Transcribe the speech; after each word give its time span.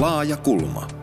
Laaja 0.00 0.36
kulma. 0.36 0.97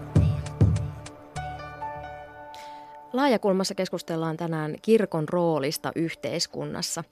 Laajakulmassa 3.15 3.75
keskustellaan 3.75 4.37
tänään 4.37 4.75
kirkon 4.81 5.29
roolista 5.29 5.91
yhteiskunnassa. 5.95 7.03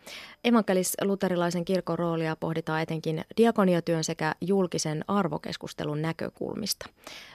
Evankelis-luterilaisen 0.44 1.66
kirkon 1.66 2.00
roolia 2.00 2.36
pohditaan 2.36 2.82
etenkin 2.82 3.26
diakoniatyön 3.38 4.04
sekä 4.04 4.36
julkisen 4.42 5.06
arvokeskustelun 5.08 6.02
näkökulmista. 6.02 6.90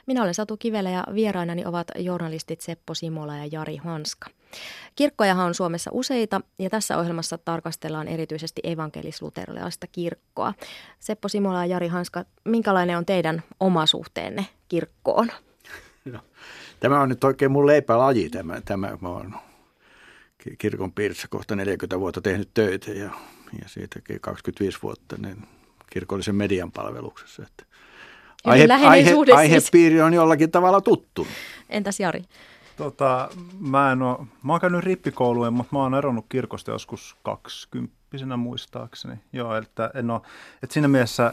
Minä 0.07 0.23
olen 0.23 0.35
Satu 0.35 0.57
Kivelä 0.57 0.91
ja 0.91 1.05
vierainani 1.15 1.65
ovat 1.65 1.87
journalistit 1.99 2.61
Seppo 2.61 2.95
Simola 2.95 3.37
ja 3.37 3.49
Jari 3.53 3.77
Hanska. 3.77 4.31
Kirkkojahan 4.97 5.47
on 5.47 5.55
Suomessa 5.55 5.91
useita 5.95 6.41
ja 6.59 6.71
tässä 6.71 6.99
ohjelmassa 6.99 7.39
tarkastellaan 7.39 8.09
erityisesti 8.09 8.63
evankelis-luterilaista 8.65 9.87
kirkkoa. 9.93 10.55
Seppo 11.01 11.29
Simola 11.29 11.59
ja 11.59 11.67
Jari 11.67 11.89
Hanska, 11.89 12.25
minkälainen 12.45 12.99
on 12.99 13.07
teidän 13.07 13.43
oma 13.61 13.87
suhteenne 13.87 14.47
kirkkoon? 14.69 15.33
No, 16.05 16.21
tämä 16.81 17.01
on 17.01 17.09
nyt 17.09 17.25
oikein 17.25 17.51
mun 17.51 17.67
leipälaji 17.67 18.31
tämä. 18.31 18.61
tämä 18.61 18.97
mä 19.01 19.09
oon 19.09 19.35
kirkon 20.59 20.93
piirissä 20.93 21.29
kohta 21.31 21.57
40 21.57 22.01
vuotta 22.01 22.21
tehnyt 22.21 22.51
töitä 22.55 22.91
ja, 22.91 23.11
ja 23.63 23.69
siitäkin 23.69 24.21
25 24.21 24.79
vuotta 24.83 25.17
niin 25.19 25.37
kirkollisen 25.91 26.35
median 26.35 26.73
palveluksessa. 26.73 27.43
Että 27.43 27.65
aihe, 28.45 28.69
aihe, 28.87 29.11
siis. 29.11 29.31
aihepiiri 29.37 30.01
on 30.01 30.15
jollakin 30.15 30.51
tavalla 30.51 30.81
tuttu. 30.81 31.27
Entäs 31.71 32.01
Jari? 32.01 32.25
Tota, 32.79 33.29
mä, 33.61 33.93
en 33.93 34.03
ole, 34.03 34.19
mä 34.43 34.53
oon 34.53 34.61
käynyt 34.61 34.85
rippikoulujen, 34.85 35.53
mutta 35.53 35.77
mä 35.77 35.83
oon 35.83 35.95
eronnut 35.95 36.27
kirkosta 36.29 36.71
joskus 36.71 37.17
20 37.23 38.37
muistaakseni. 38.37 39.15
Joo, 39.33 39.57
että 39.57 39.91
en 39.95 40.11
ole, 40.11 40.21
että 40.63 40.75
siinä 40.75 40.89
mielessä 40.89 41.33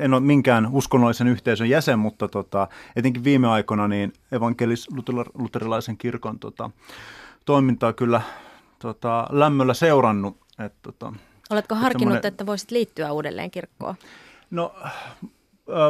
en 0.00 0.14
ole 0.14 0.20
minkään 0.20 0.68
uskonnollisen 0.72 1.28
yhteisön 1.28 1.68
jäsen, 1.68 1.98
mutta 1.98 2.28
tota, 2.28 2.68
etenkin 2.96 3.24
viime 3.24 3.48
aikoina 3.48 3.88
niin 3.88 4.12
evankelis-luterilaisen 4.32 5.96
kirkon 5.98 6.38
tota, 6.38 6.70
toimintaa 7.44 7.92
kyllä 7.92 8.22
tota, 8.78 9.26
lämmöllä 9.30 9.74
seurannut. 9.74 10.36
Et, 10.58 10.74
tota, 10.82 11.12
Oletko 11.50 11.74
harkinnut, 11.74 12.24
että 12.24 12.46
voisit 12.46 12.70
liittyä 12.70 13.12
uudelleen 13.12 13.50
kirkkoon? 13.50 13.94
No 14.50 14.74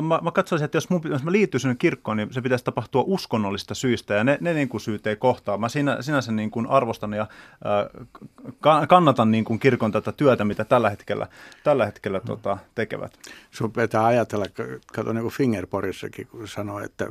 mä, 0.02 0.18
mä 0.22 0.30
katsoisin, 0.30 0.64
että 0.64 0.76
jos, 0.76 0.90
mun, 0.90 1.00
jos 1.04 1.22
mä 1.22 1.32
liittyisin 1.32 1.78
kirkkoon, 1.78 2.16
niin 2.16 2.32
se 2.32 2.40
pitäisi 2.40 2.64
tapahtua 2.64 3.04
uskonnollista 3.06 3.74
syistä, 3.74 4.14
ja 4.14 4.24
ne, 4.24 4.38
ne 4.40 4.54
niin 4.54 4.68
kuin 4.68 4.80
syyt 4.80 5.06
ei 5.06 5.16
kohtaa. 5.16 5.58
Mä 5.58 5.68
siinä, 5.68 6.02
sinänsä 6.02 6.32
niin 6.32 6.50
kuin 6.50 6.66
arvostan 6.66 7.12
ja 7.12 7.22
äh, 7.22 8.88
kannatan 8.88 9.30
niin 9.30 9.44
kuin 9.44 9.58
kirkon 9.58 9.92
tätä 9.92 10.12
työtä, 10.12 10.44
mitä 10.44 10.64
tällä 10.64 10.90
hetkellä, 10.90 11.26
tällä 11.64 11.86
hetkellä 11.86 12.18
mm. 12.18 12.26
tota, 12.26 12.58
tekevät. 12.74 13.12
Sun 13.50 13.72
pitää 13.72 14.04
ajatella, 14.04 14.46
kato 14.94 15.12
niin 15.12 15.22
kuin 15.22 15.34
Fingerporissakin, 15.34 16.26
kun 16.26 16.48
sanoo, 16.48 16.80
että 16.80 17.06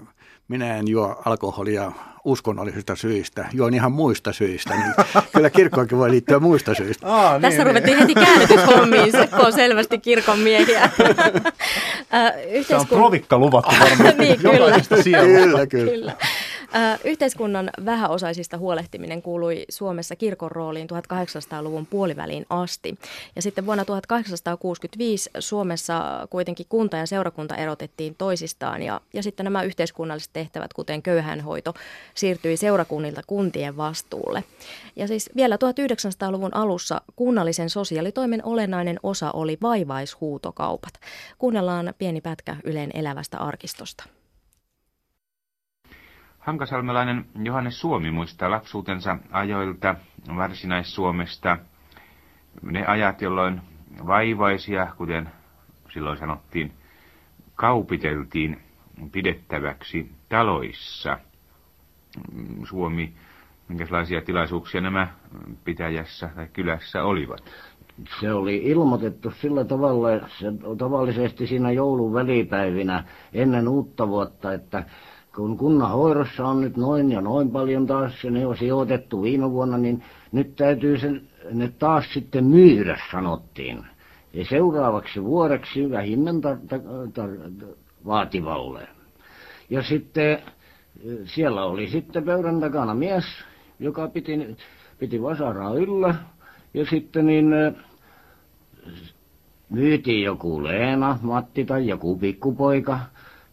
minä 0.48 0.78
en 0.78 0.88
juo 0.88 1.22
alkoholia 1.26 1.92
uskonnollisista 2.24 2.96
syistä, 2.96 3.46
juon 3.54 3.74
ihan 3.74 3.92
muista 3.92 4.34
syistä, 4.34 4.74
niin 4.74 4.94
kyllä 5.36 5.50
kirkkoonkin 5.50 5.98
voi 5.98 6.12
liittyä 6.12 6.40
muista 6.40 6.74
syistä. 6.74 7.08
Aa, 7.08 7.32
niin, 7.32 7.42
Tässä 7.42 7.58
niin. 7.58 7.68
ruvettiin 7.68 7.98
heti 7.98 8.14
käännytyshommiin, 8.14 9.12
Seppo 9.12 9.44
on 9.44 9.54
selvästi 9.54 10.00
kirkon 10.00 10.40
miehiä. 10.40 10.90
Yhteiskun... 12.60 12.88
Se 12.88 12.96
on 12.96 13.00
provikka 13.00 13.38
luvattu 13.38 13.76
varmaan 13.80 14.18
niin, 14.18 14.40
kyllä. 14.42 14.82
kyllä, 15.14 15.68
kyllä. 15.68 15.92
kyllä. 15.92 16.14
Yhteiskunnan 17.04 17.70
vähäosaisista 17.86 18.58
huolehtiminen 18.58 19.22
kuului 19.22 19.66
Suomessa 19.70 20.16
kirkon 20.16 20.52
rooliin 20.52 20.88
1800-luvun 20.90 21.86
puoliväliin 21.86 22.46
asti. 22.50 22.98
Ja 23.36 23.42
sitten 23.42 23.66
vuonna 23.66 23.86
1865 23.86 25.30
Suomessa 25.40 26.28
kuitenkin 26.30 26.66
kunta 26.70 26.98
ja 26.98 27.06
seurakunta 27.06 27.56
erotettiin 27.56 28.16
toisistaan 28.16 28.82
ja, 28.82 29.02
ja 29.14 29.24
sitten 29.24 29.44
nämä 29.44 29.64
yhteiskunnalliset 29.64 30.30
tehtävät, 30.34 30.74
kuten 30.74 31.02
köyhänhoito, 31.02 31.74
siirtyi 32.16 32.58
seurakunnilta 32.58 33.22
kuntien 33.28 33.78
vastuulle. 33.78 34.44
Ja 34.96 35.08
siis 35.08 35.30
vielä 35.36 35.56
1900-luvun 35.56 36.54
alussa 36.54 37.02
kunnallisen 37.16 37.70
sosiaalitoimen 37.70 38.46
olennainen 38.46 39.00
osa 39.04 39.32
oli 39.32 39.58
vaivaishuutokaupat. 39.62 40.94
Kuunnellaan 41.38 41.94
pieni 41.98 42.22
pätkä 42.22 42.56
Ylen 42.64 42.92
elävästä 42.94 43.38
arkistosta. 43.38 44.19
Hankasalmelainen 46.50 47.26
Johannes 47.44 47.80
Suomi 47.80 48.12
muistaa 48.12 48.52
lapsuutensa 48.52 49.18
ajoilta 49.32 49.96
Varsinais-Suomesta 50.36 51.58
ne 52.62 52.86
ajat, 52.86 53.22
jolloin 53.22 53.62
vaivaisia, 54.08 54.88
kuten 54.98 55.30
silloin 55.94 56.18
sanottiin, 56.18 56.72
kaupiteltiin 57.56 58.62
pidettäväksi 59.12 60.12
taloissa. 60.30 61.18
Suomi, 62.64 63.14
minkälaisia 63.68 64.22
tilaisuuksia 64.22 64.82
nämä 64.82 65.08
pitäjässä 65.64 66.30
tai 66.36 66.48
kylässä 66.54 67.04
olivat? 67.04 67.44
Se 68.20 68.34
oli 68.34 68.58
ilmoitettu 68.58 69.32
sillä 69.32 69.66
tavalla, 69.66 70.10
se 70.40 70.46
tavallisesti 70.78 71.48
siinä 71.48 71.72
joulun 71.72 72.14
välipäivinä 72.14 73.04
ennen 73.34 73.68
uutta 73.68 74.08
vuotta, 74.08 74.54
että 74.54 74.84
kun 75.40 75.58
kunnan 75.58 75.92
hoidossa 75.92 76.48
on 76.48 76.62
nyt 76.62 76.78
noin 76.78 77.12
ja 77.12 77.22
noin 77.22 77.52
paljon 77.52 77.88
taas, 77.88 78.24
ja 78.24 78.32
ne 78.32 78.46
on 78.46 78.58
sijoitettu 78.58 79.22
viime 79.22 79.52
vuonna, 79.52 79.78
niin 79.78 80.04
nyt 80.32 80.56
täytyy 80.56 80.98
sen, 81.00 81.22
ne 81.52 81.72
taas 81.80 82.06
sitten 82.14 82.46
myydä, 82.46 83.00
sanottiin. 83.12 83.86
Ja 84.34 84.46
seuraavaksi 84.46 85.24
vuodeksi 85.24 85.92
vähimmän 85.92 86.36
tar- 86.36 86.78
tar- 86.78 87.12
tar- 87.20 87.66
vaativalle. 88.06 88.88
Ja 89.70 89.84
sitten 89.84 90.40
siellä 91.26 91.64
oli 91.66 91.90
sitten 91.90 92.24
pöydän 92.24 92.60
takana 92.60 92.94
mies, 92.94 93.26
joka 93.80 94.08
piti, 94.08 94.58
piti 95.00 95.22
vasaraa 95.22 95.74
yllä. 95.74 96.16
Ja 96.74 96.86
sitten 96.86 97.26
niin 97.26 97.54
myytiin 99.70 100.24
joku 100.24 100.64
Leena, 100.64 101.20
Matti 101.22 101.66
tai 101.66 101.88
joku 101.88 102.18
pikkupoika, 102.18 103.00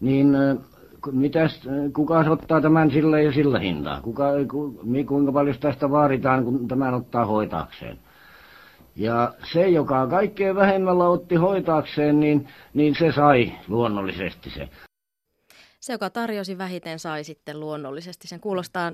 niin 0.01 0.37
mitäs, 1.11 1.61
kuka 1.93 2.19
ottaa 2.19 2.61
tämän 2.61 2.91
sillä 2.91 3.19
ja 3.21 3.31
sillä 3.31 3.59
hintaa? 3.59 4.01
Kuka, 4.01 4.25
ku, 4.51 4.81
kuinka 5.07 5.31
paljon 5.31 5.55
tästä 5.59 5.91
vaaditaan, 5.91 6.43
kun 6.43 6.67
tämän 6.67 6.93
ottaa 6.93 7.25
hoitaakseen? 7.25 7.97
Ja 8.95 9.33
se, 9.53 9.67
joka 9.67 10.07
kaikkein 10.07 10.55
vähemmällä 10.55 11.07
otti 11.07 11.35
hoitaakseen, 11.35 12.19
niin, 12.19 12.47
niin 12.73 12.95
se 12.95 13.11
sai 13.11 13.51
luonnollisesti 13.67 14.49
se. 14.49 14.69
Se, 15.87 15.93
joka 15.93 16.09
tarjosi 16.09 16.57
vähiten, 16.57 16.99
sai 16.99 17.23
sitten 17.23 17.59
luonnollisesti. 17.59 18.27
Sen 18.27 18.39
kuulostaa 18.39 18.91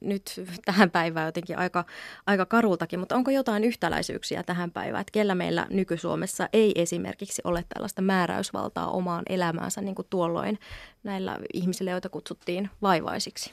nyt 0.00 0.40
tähän 0.64 0.90
päivään 0.90 1.26
jotenkin 1.26 1.58
aika, 1.58 1.84
aika 2.26 2.46
karultakin, 2.46 2.98
mutta 3.00 3.16
onko 3.16 3.30
jotain 3.30 3.64
yhtäläisyyksiä 3.64 4.42
tähän 4.42 4.70
päivään? 4.70 5.00
Että 5.00 5.12
kellä 5.12 5.34
meillä 5.34 5.66
nyky-Suomessa 5.70 6.48
ei 6.52 6.72
esimerkiksi 6.74 7.42
ole 7.44 7.64
tällaista 7.68 8.02
määräysvaltaa 8.02 8.90
omaan 8.90 9.22
elämäänsä 9.28 9.80
niin 9.80 9.94
kuin 9.94 10.06
tuolloin 10.10 10.58
näillä 11.04 11.38
ihmisillä, 11.52 11.90
joita 11.90 12.08
kutsuttiin 12.08 12.70
vaivaisiksi? 12.82 13.50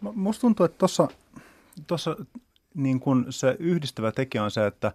Musta 0.00 0.40
tuntuu, 0.40 0.66
että 0.66 0.78
tuossa 1.86 2.16
niin 2.74 3.00
se 3.30 3.56
yhdistävä 3.58 4.12
tekijä 4.12 4.44
on 4.44 4.50
se, 4.50 4.66
että 4.66 4.92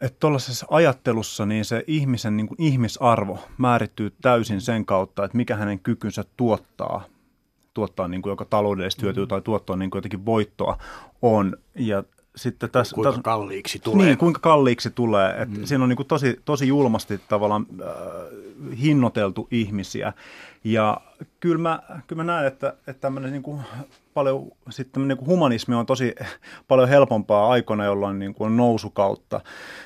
että 0.00 0.16
tuollaisessa 0.20 0.66
ajattelussa 0.70 1.46
niin 1.46 1.64
se 1.64 1.84
ihmisen 1.86 2.36
niin 2.36 2.46
kuin 2.46 2.62
ihmisarvo 2.62 3.38
määrittyy 3.58 4.12
täysin 4.22 4.60
sen 4.60 4.86
kautta, 4.86 5.24
että 5.24 5.36
mikä 5.36 5.56
hänen 5.56 5.78
kykynsä 5.78 6.24
tuottaa, 6.36 7.04
tuottaa 7.74 8.08
niin 8.08 8.22
kuin 8.22 8.30
joko 8.30 8.44
taloudellista 8.44 9.02
hyötyä 9.02 9.24
mm. 9.24 9.28
tai 9.28 9.40
tuottaa 9.40 9.76
niin 9.76 9.90
kuin 9.90 9.98
jotenkin 9.98 10.26
voittoa 10.26 10.78
on. 11.22 11.56
Ja 11.74 12.04
sitten 12.36 12.70
tässä, 12.70 12.94
kuinka 12.94 13.10
tässä, 13.10 13.22
kalliiksi 13.22 13.78
tulee. 13.78 14.06
Niin, 14.06 14.18
kuinka 14.18 14.40
kalliiksi 14.40 14.90
tulee. 14.90 15.30
Että 15.30 15.58
mm. 15.58 15.64
Siinä 15.64 15.84
on 15.84 15.88
niin 15.88 15.96
kuin 15.96 16.08
tosi, 16.08 16.40
tosi 16.44 16.68
julmasti 16.68 17.20
tavallaan 17.28 17.66
äh, 17.82 17.88
hinnoiteltu 18.82 19.48
ihmisiä. 19.50 20.12
Ja 20.64 21.00
kyllä 21.40 21.58
mä, 21.58 21.82
kyllä 22.06 22.22
mä 22.24 22.32
näen, 22.32 22.46
että, 22.46 22.68
että 22.68 23.00
tämmöinen 23.00 23.32
niin 23.32 23.42
kuin 23.42 23.62
paljon, 24.14 24.50
sitten 24.70 25.08
niin 25.08 25.18
kuin 25.18 25.28
humanismi 25.28 25.74
on 25.74 25.86
tosi 25.86 26.14
paljon 26.68 26.88
helpompaa 26.88 27.48
aikoina, 27.50 27.84
jolloin 27.84 28.18
niin 28.18 28.34
kuin 28.34 28.46
on 28.46 28.56
nousukautta 28.56 29.40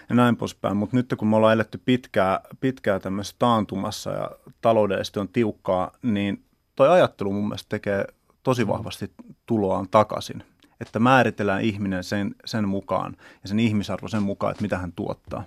ja 0.08 0.14
näin 0.14 0.36
poispäin. 0.36 0.76
Mutta 0.76 0.96
nyt 0.96 1.14
kun 1.18 1.28
me 1.28 1.36
ollaan 1.36 1.54
eletty 1.54 1.80
pitkää, 1.84 2.40
pitkää 2.60 3.00
tämmöisessä 3.00 3.36
taantumassa 3.38 4.10
ja 4.10 4.30
taloudellisesti 4.60 5.20
on 5.20 5.28
tiukkaa, 5.28 5.90
niin 6.02 6.44
toi 6.76 6.88
ajattelu 6.88 7.32
mun 7.32 7.48
mielestä 7.48 7.68
tekee 7.68 8.04
tosi 8.42 8.66
vahvasti 8.66 9.10
tuloaan 9.46 9.88
takaisin. 9.88 10.42
Että 10.80 10.98
määritellään 10.98 11.62
ihminen 11.62 12.04
sen, 12.04 12.34
sen 12.44 12.68
mukaan 12.68 13.16
ja 13.42 13.48
sen 13.48 13.60
ihmisarvo 13.60 14.08
sen 14.08 14.22
mukaan, 14.22 14.50
että 14.50 14.62
mitä 14.62 14.78
hän 14.78 14.92
tuottaa. 14.92 15.44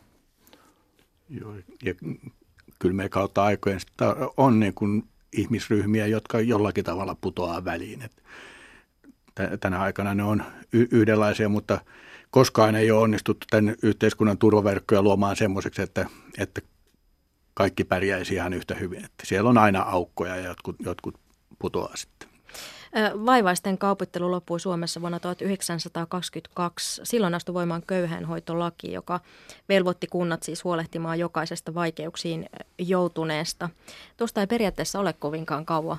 Joo, 1.29 1.53
ja 1.83 1.93
kyllä 2.79 2.95
me 2.95 3.09
kautta 3.09 3.43
aikojen 3.43 3.79
on 4.37 4.59
niin 4.59 4.73
kuin 4.73 5.03
ihmisryhmiä, 5.33 6.07
jotka 6.07 6.39
jollakin 6.39 6.85
tavalla 6.85 7.15
putoaa 7.21 7.65
väliin. 7.65 8.01
Et 8.01 8.23
tänä 9.59 9.81
aikana 9.81 10.15
ne 10.15 10.23
on 10.23 10.43
y- 10.73 10.87
yhdenlaisia, 10.91 11.49
mutta 11.49 11.81
koskaan 12.31 12.75
ei 12.75 12.91
ole 12.91 13.01
onnistuttu 13.01 13.45
tämän 13.49 13.75
yhteiskunnan 13.83 14.37
turvaverkkoja 14.37 15.01
luomaan 15.01 15.35
semmoiseksi, 15.35 15.81
että, 15.81 16.05
että 16.37 16.61
kaikki 17.53 17.83
pärjäisi 17.83 18.33
ihan 18.33 18.53
yhtä 18.53 18.75
hyvin. 18.75 19.05
Että 19.05 19.23
siellä 19.25 19.49
on 19.49 19.57
aina 19.57 19.81
aukkoja 19.81 20.35
ja 20.35 20.47
jotkut, 20.47 20.75
jotkut 20.79 21.19
putoaa 21.59 21.95
sitten. 21.95 22.26
Vaivaisten 23.25 23.77
kaupittelu 23.77 24.31
loppui 24.31 24.59
Suomessa 24.59 25.01
vuonna 25.01 25.19
1922. 25.19 27.01
Silloin 27.03 27.35
astui 27.35 27.53
voimaan 27.53 27.83
köyhänhoitolaki, 27.87 28.91
joka 28.91 29.19
velvoitti 29.69 30.07
kunnat 30.07 30.43
siis 30.43 30.63
huolehtimaan 30.63 31.19
jokaisesta 31.19 31.73
vaikeuksiin 31.73 32.49
joutuneesta. 32.77 33.69
Tuosta 34.17 34.41
ei 34.41 34.47
periaatteessa 34.47 34.99
ole 34.99 35.13
kovinkaan 35.13 35.65
kauan 35.65 35.97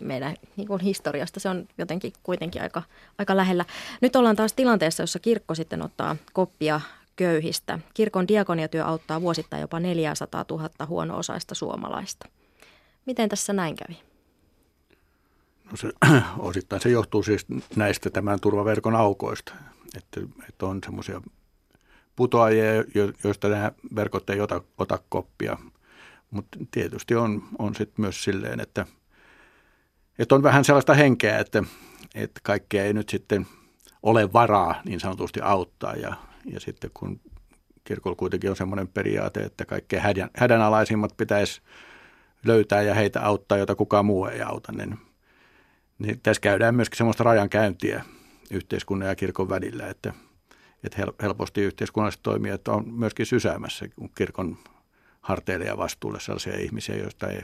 meidän 0.00 0.36
niin 0.56 0.68
kuin 0.68 0.80
historiasta. 0.80 1.40
Se 1.40 1.48
on 1.48 1.68
jotenkin 1.78 2.12
kuitenkin 2.22 2.62
aika, 2.62 2.82
aika 3.18 3.36
lähellä. 3.36 3.64
Nyt 4.00 4.16
ollaan 4.16 4.36
taas 4.36 4.52
tilanteessa, 4.52 5.02
jossa 5.02 5.18
kirkko 5.18 5.54
sitten 5.54 5.82
ottaa 5.82 6.16
koppia 6.32 6.80
köyhistä. 7.16 7.78
Kirkon 7.94 8.28
diakoniatyö 8.28 8.84
auttaa 8.84 9.20
vuosittain 9.20 9.60
jopa 9.60 9.80
400 9.80 10.44
000 10.50 10.86
huono-osaista 10.86 11.54
suomalaista. 11.54 12.28
Miten 13.06 13.28
tässä 13.28 13.52
näin 13.52 13.76
kävi? 13.76 13.98
No 15.70 15.76
se, 15.76 15.90
osittain 16.38 16.82
se 16.82 16.88
johtuu 16.88 17.22
siis 17.22 17.46
näistä 17.76 18.10
tämän 18.10 18.40
turvaverkon 18.40 18.96
aukoista, 18.96 19.54
että, 19.96 20.20
että 20.48 20.66
on 20.66 20.80
semmoisia 20.84 21.22
putoajia, 22.16 22.64
joista 23.24 23.48
nämä 23.48 23.72
verkot 23.96 24.30
ei 24.30 24.40
ota, 24.40 24.60
ota 24.78 24.98
koppia. 25.08 25.58
Mutta 26.30 26.58
tietysti 26.70 27.14
on, 27.14 27.42
on 27.58 27.74
sitten 27.74 28.02
myös 28.02 28.24
silleen, 28.24 28.60
että, 28.60 28.86
että 30.18 30.34
on 30.34 30.42
vähän 30.42 30.64
sellaista 30.64 30.94
henkeä, 30.94 31.38
että, 31.38 31.62
että 32.14 32.40
kaikkea 32.42 32.84
ei 32.84 32.92
nyt 32.92 33.08
sitten 33.08 33.46
ole 34.02 34.32
varaa 34.32 34.82
niin 34.84 35.00
sanotusti 35.00 35.40
auttaa. 35.40 35.94
Ja, 35.94 36.14
ja 36.52 36.60
sitten 36.60 36.90
kun 36.94 37.20
kirkolla 37.84 38.16
kuitenkin 38.16 38.50
on 38.50 38.56
semmoinen 38.56 38.88
periaate, 38.88 39.40
että 39.40 39.64
kaikkein 39.64 40.02
hädän, 40.02 40.30
hädänalaisimmat 40.36 41.16
pitäisi 41.16 41.60
löytää 42.44 42.82
ja 42.82 42.94
heitä 42.94 43.22
auttaa, 43.22 43.58
jota 43.58 43.74
kukaan 43.74 44.06
muu 44.06 44.26
ei 44.26 44.42
auta, 44.42 44.72
niin 44.72 44.98
niin 45.98 46.20
tässä 46.20 46.40
käydään 46.40 46.74
myöskin 46.74 46.96
sellaista 46.96 47.24
rajankäyntiä 47.24 48.04
yhteiskunnan 48.50 49.08
ja 49.08 49.16
kirkon 49.16 49.48
välillä, 49.48 49.86
että, 49.86 50.12
että 50.84 51.02
helposti 51.22 51.60
yhteiskunnalliset 51.60 52.22
toimijat 52.22 52.68
on 52.68 52.88
myöskin 52.88 53.26
sysäämässä 53.26 53.86
kirkon 54.14 54.58
harteille 55.20 55.64
ja 55.64 55.76
vastuulle 55.76 56.20
sellaisia 56.20 56.58
ihmisiä, 56.58 56.96
joista 56.96 57.26
ei, 57.28 57.42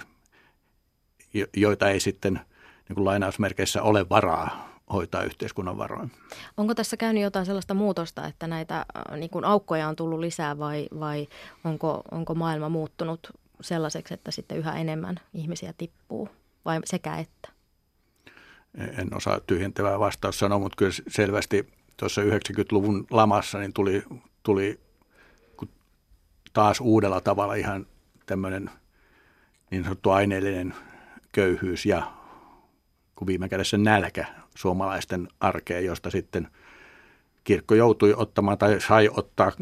joita 1.57 1.91
ei 1.91 2.01
sitten 2.01 2.41
niin 2.89 2.95
kuin 2.95 3.05
lainausmerkeissä 3.05 3.83
ole 3.83 4.09
varaa 4.09 4.73
hoitaa 4.93 5.23
yhteiskunnan 5.23 5.79
varoin. 5.79 6.11
Onko 6.57 6.75
tässä 6.75 6.97
käynyt 6.97 7.23
jotain 7.23 7.47
sellaista 7.47 7.75
muutosta, 7.75 8.27
että 8.27 8.47
näitä 8.47 8.79
äh, 8.79 9.19
niin 9.19 9.31
kuin 9.31 9.45
aukkoja 9.45 9.89
on 9.89 9.97
tullut 9.97 10.21
lisää 10.21 10.59
vai, 10.59 10.89
vai 11.01 11.29
onko, 11.65 12.03
onko 12.11 12.35
maailma 12.35 12.69
muuttunut 12.69 13.31
sellaiseksi, 13.61 14.15
että 14.15 14.31
sitten 14.31 14.59
yhä 14.59 14.79
enemmän 14.79 15.21
ihmisiä 15.35 15.75
tippuu 15.79 16.29
vai 16.65 16.81
sekä 16.85 17.17
että? 17.17 17.62
En 18.75 19.17
osaa 19.17 19.41
tyhjentävää 19.41 19.99
vastaus 19.99 20.39
sanoa, 20.39 20.59
mutta 20.59 20.77
kyllä 20.77 20.93
selvästi 21.09 21.69
tuossa 21.97 22.23
90-luvun 22.23 23.07
lamassa 23.11 23.59
niin 23.59 23.73
tuli, 23.73 24.05
tuli 24.43 24.81
taas 26.53 26.81
uudella 26.81 27.21
tavalla 27.21 27.55
ihan 27.55 27.87
tämmöinen 28.27 28.71
niin 29.71 29.85
sanottu 29.85 30.11
aineellinen 30.11 30.75
köyhyys 31.33 31.87
ja 31.87 32.13
kun 33.17 33.27
viime 33.27 33.49
kädessä 33.49 33.79
nälkä 33.79 34.27
suomalaisten 34.55 35.29
arkeen, 35.41 35.85
josta 35.85 36.11
sitten 36.11 36.49
kirkko 37.45 37.75
joutui 37.75 38.15
ottamaan 38.17 38.59
tai 38.59 38.81
sai 38.81 39.09
ottaa 39.13 39.53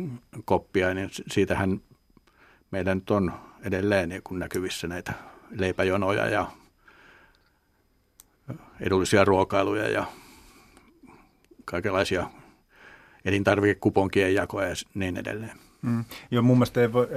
koppia, 0.45 0.95
niin 0.95 1.11
siitähän 1.31 1.81
meidän 2.71 2.99
nyt 2.99 3.11
on 3.11 3.33
edelleen 3.63 4.09
niin 4.09 4.23
näkyvissä 4.31 4.89
näitä 4.89 5.13
leipäjonoja 5.51 6.29
ja 6.29 6.47
edullisia 8.81 9.25
ruokailuja 9.25 9.89
ja 9.89 10.05
kaikenlaisia 11.65 12.31
elintarvikekuponkien 13.25 14.35
jakoja 14.35 14.69
ja 14.69 14.75
niin 14.95 15.17
edelleen. 15.17 15.59
Mm. 15.83 16.05
Joo, 16.31 16.43
mun 16.43 16.57
mielestä 16.57 16.81
ei 16.81 16.93
voi 16.93 17.09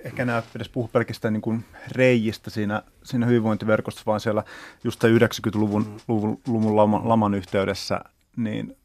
ehkä 0.00 0.22
enää 0.22 0.42
edes 0.56 0.68
puhu 0.68 0.88
pelkästään 0.88 1.34
niin 1.34 1.42
kuin 1.42 1.64
reijistä 1.90 2.50
siinä, 2.50 2.82
siinä 3.02 3.26
hyvinvointiverkossa, 3.26 4.02
vaan 4.06 4.20
siellä 4.20 4.44
just 4.84 5.04
90-luvun 5.04 5.86
mm. 5.86 5.96
luvun, 6.08 6.40
luvun 6.46 6.76
laman, 6.76 7.08
laman 7.08 7.34
yhteydessä, 7.34 8.00
niin 8.36 8.76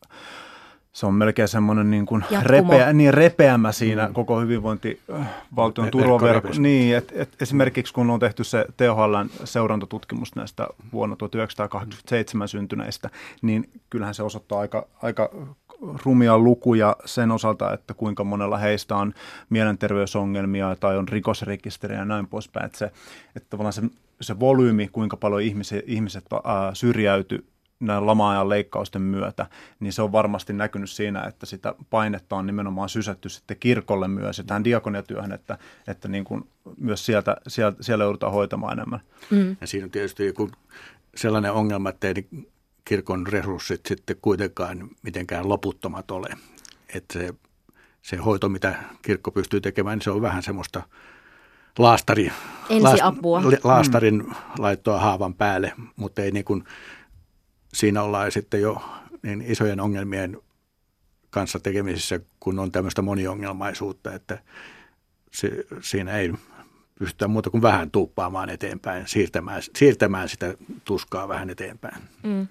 se 0.98 1.06
on 1.06 1.14
melkein 1.14 1.48
semmoinen 1.48 1.92
niin 1.92 2.06
kuin 2.06 2.24
repeä, 2.42 2.94
niin 2.94 3.14
repeämä 3.14 3.72
siinä 3.72 4.08
mm. 4.08 4.14
koko 4.14 4.40
hyvinvointivaltion 4.40 5.92
turvaverkko. 5.92 6.50
Niin, 6.58 6.98
et, 6.98 7.14
et 7.16 7.30
esimerkiksi 7.42 7.94
kun 7.94 8.10
on 8.10 8.20
tehty 8.20 8.44
se 8.44 8.66
THLn 8.78 9.30
seurantatutkimus 9.44 10.36
näistä 10.36 10.68
vuonna 10.94 11.16
1987 11.16 12.48
syntyneistä, 12.48 13.10
niin 13.42 13.70
kyllähän 13.90 14.14
se 14.14 14.24
osoittaa 14.24 14.60
aika, 14.60 14.88
aika 15.02 15.30
rumia 16.06 16.38
lukuja 16.38 16.96
sen 17.06 17.32
osalta, 17.32 17.74
että 17.74 17.94
kuinka 17.94 18.24
monella 18.24 18.58
heistä 18.58 18.96
on 18.96 19.14
mielenterveysongelmia 19.50 20.76
tai 20.80 20.98
on 20.98 21.08
rikosrekisteriä 21.08 21.98
ja 21.98 22.06
näin 22.06 22.28
poispäin. 22.28 22.66
Että, 22.66 22.78
se, 22.78 22.92
että 23.36 23.50
tavallaan 23.50 23.74
se, 23.74 23.82
se 24.22 24.40
volyymi, 24.40 24.88
kuinka 24.88 25.18
paljon 25.18 25.42
ihmiset, 25.42 25.84
ihmiset 25.88 26.26
ää, 26.44 26.76
syrjäytyi 26.76 27.44
näin 27.80 28.06
lama-ajan 28.06 28.50
leikkausten 28.50 29.02
myötä, 29.02 29.46
niin 29.80 29.94
se 29.94 30.02
on 30.02 30.12
varmasti 30.12 30.54
näkynyt 30.54 30.90
siinä, 30.90 31.24
että 31.24 31.46
sitä 31.46 31.76
painetta 31.90 32.36
on 32.36 32.46
nimenomaan 32.46 32.90
sysätty 32.90 33.30
sitten 33.30 33.58
kirkolle 33.60 34.08
myös 34.08 34.38
ja 34.38 34.44
tähän 34.44 34.64
diakoniatyöhön, 34.64 35.32
että, 35.32 35.58
että 35.88 36.08
niin 36.08 36.24
kuin 36.24 36.50
myös 36.78 37.06
sieltä, 37.06 37.38
sieltä, 37.48 37.84
siellä 37.84 38.04
joudutaan 38.04 38.34
hoitamaan 38.34 38.74
enemmän. 38.74 39.00
Mm. 39.30 39.58
Ja 39.62 39.68
siinä 39.68 39.86
on 39.86 39.92
tietysti 39.92 40.26
joku 40.26 40.50
sellainen 41.16 41.52
ongelma, 41.52 41.90
että 41.90 42.08
ei 42.08 42.28
kirkon 42.86 43.28
resurssit 43.28 43.86
sitten 43.86 44.18
kuitenkaan 44.22 44.90
mitenkään 45.02 45.50
loputtomat 45.50 46.12
ole. 46.12 46.30
Että 46.94 47.14
se, 47.14 47.34
se 48.02 48.18
hoito, 48.18 48.50
mitä 48.50 48.76
kirkko 49.02 49.32
pystyy 49.32 49.62
tekemään, 49.62 49.98
niin 49.98 50.04
se 50.04 50.12
on 50.12 50.22
vähän 50.22 50.44
semmoista 50.44 50.82
laastari, 51.80 52.32
Ensiapua. 52.70 53.42
laastarin 53.64 54.16
mm. 54.16 54.34
laittoa 54.58 55.00
haavan 55.00 55.34
päälle, 55.34 55.74
mutta 55.96 56.22
ei 56.22 56.32
niin 56.32 56.46
kuin 56.46 56.64
siinä 57.78 58.04
ollaan 58.04 58.32
sitten 58.32 58.62
jo 58.62 58.82
niin 59.24 59.42
isojen 59.42 59.80
ongelmien 59.80 60.38
kanssa 61.30 61.60
tekemisissä, 61.60 62.20
kun 62.40 62.60
on 62.60 62.72
tämmöistä 62.72 63.02
moniongelmaisuutta, 63.02 64.14
että 64.14 64.38
se, 65.32 65.66
siinä 65.82 66.18
ei 66.18 66.34
pystytä 67.00 67.28
muuta 67.28 67.50
kuin 67.50 67.62
vähän 67.62 67.92
tuuppaamaan 67.92 68.50
eteenpäin, 68.50 69.08
siirtämään, 69.08 69.62
siirtämään 69.76 70.30
sitä 70.30 70.54
tuskaa 70.86 71.28
vähän 71.28 71.50
eteenpäin. 71.50 71.96
Mm. 72.24 72.48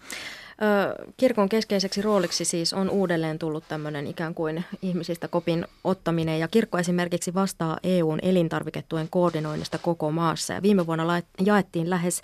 Kirkon 1.17 1.49
keskeiseksi 1.49 2.03
rooliksi 2.03 2.45
siis 2.45 2.73
on 2.73 2.91
uudelleen 2.91 3.39
tullut 3.39 3.69
tämmöinen 3.69 4.07
ikään 4.07 4.35
kuin 4.35 4.65
ihmisistä 4.83 5.29
kopin 5.29 5.67
ottaminen 5.85 6.41
ja 6.41 6.49
kirkko 6.49 6.79
esimerkiksi 6.79 7.35
vastaa 7.35 7.79
EUn 7.83 8.19
elintarviketuen 8.23 9.09
koordinoinnista 9.11 9.79
koko 9.79 10.11
maassa 10.11 10.53
ja 10.53 10.63
viime 10.63 10.87
vuonna 10.87 11.23
jaettiin 11.45 11.91
lähes 11.91 12.23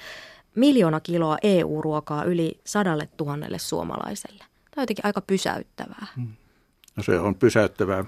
miljoona 0.54 1.00
kiloa 1.00 1.36
EU-ruokaa 1.42 2.24
yli 2.24 2.60
sadalle 2.64 3.08
tuhannelle 3.16 3.58
suomalaiselle. 3.58 4.38
Tämä 4.38 4.80
on 4.80 4.82
jotenkin 4.82 5.06
aika 5.06 5.20
pysäyttävää. 5.20 6.06
Hmm. 6.16 6.32
No 6.96 7.02
se 7.02 7.18
on 7.18 7.34
pysäyttävää. 7.34 8.04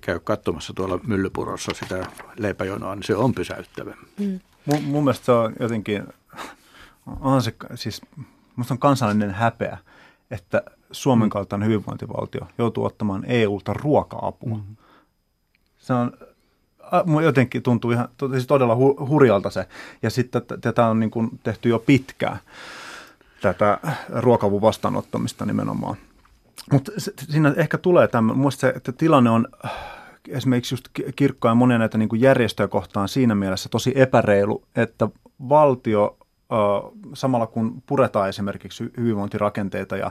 Käy 0.00 0.20
katsomassa 0.20 0.72
tuolla 0.72 1.00
Myllypurossa 1.06 1.72
sitä 1.74 2.06
leipäjonoa, 2.38 2.94
niin 2.94 3.02
se 3.02 3.16
on 3.16 3.34
pysäyttävää. 3.34 3.94
Hmm. 4.18 4.40
Mun, 4.64 4.84
mun 4.84 5.04
mielestä 5.04 5.24
se 5.24 5.32
on 5.32 5.52
jotenkin, 5.60 6.02
on 7.20 7.42
se, 7.42 7.54
siis 7.74 8.00
musta 8.56 8.74
on 8.74 8.78
kansallinen 8.78 9.30
häpeä, 9.30 9.78
että 10.30 10.62
Suomen 10.92 11.24
hmm. 11.24 11.30
kaltainen 11.30 11.68
hyvinvointivaltio 11.68 12.46
joutuu 12.58 12.84
ottamaan 12.84 13.24
EUlta 13.26 13.72
ruoka-apua. 13.72 14.56
Hmm. 14.56 14.76
Se 15.78 15.92
on 15.92 16.12
jotenkin 17.24 17.62
tuntuu 17.62 17.90
ihan 17.90 18.08
siis 18.30 18.46
todella 18.46 18.74
hu, 18.74 19.06
hurjalta 19.08 19.50
se. 19.50 19.66
Ja 20.02 20.10
sitten 20.10 20.42
tätä 20.60 20.86
on 20.86 21.00
niin 21.00 21.10
kuin 21.10 21.30
tehty 21.42 21.68
jo 21.68 21.78
pitkään, 21.78 22.38
tätä 23.40 23.78
ruokavun 24.08 24.60
vastaanottamista 24.60 25.46
nimenomaan. 25.46 25.96
Mutta 26.72 26.92
siinä 27.30 27.54
ehkä 27.56 27.78
tulee 27.78 28.08
tämä, 28.08 28.34
muista 28.34 28.60
se, 28.60 28.68
että 28.68 28.92
tilanne 28.92 29.30
on 29.30 29.48
esimerkiksi 30.28 30.74
just 30.74 30.88
kirkkoja 31.16 31.50
ja 31.50 31.54
monia 31.54 31.78
näitä 31.78 31.98
niin 31.98 32.08
kuin 32.08 32.20
järjestöjä 32.20 32.68
kohtaan 32.68 33.08
siinä 33.08 33.34
mielessä 33.34 33.68
tosi 33.68 33.92
epäreilu, 33.94 34.64
että 34.76 35.08
valtio 35.48 36.16
samalla 37.14 37.46
kun 37.46 37.82
puretaan 37.86 38.28
esimerkiksi 38.28 38.84
hyvinvointirakenteita 38.96 39.96
ja 39.96 40.10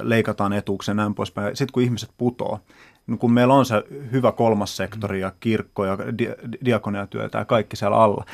leikataan 0.00 0.52
etuuksia 0.52 0.92
ja 0.92 0.96
näin 0.96 1.14
poispäin, 1.14 1.56
sitten 1.56 1.72
kun 1.72 1.82
ihmiset 1.82 2.10
putoo, 2.18 2.60
kun 3.18 3.32
meillä 3.32 3.54
on 3.54 3.66
se 3.66 3.84
hyvä 4.12 4.32
kolmas 4.32 4.76
sektori 4.76 5.20
ja 5.20 5.32
kirkko 5.40 5.84
ja 5.84 5.98
di- 6.18 6.34
diakoniatyötä 6.64 7.38
ja 7.38 7.44
kaikki 7.44 7.76
siellä 7.76 7.96
alla, 7.96 8.24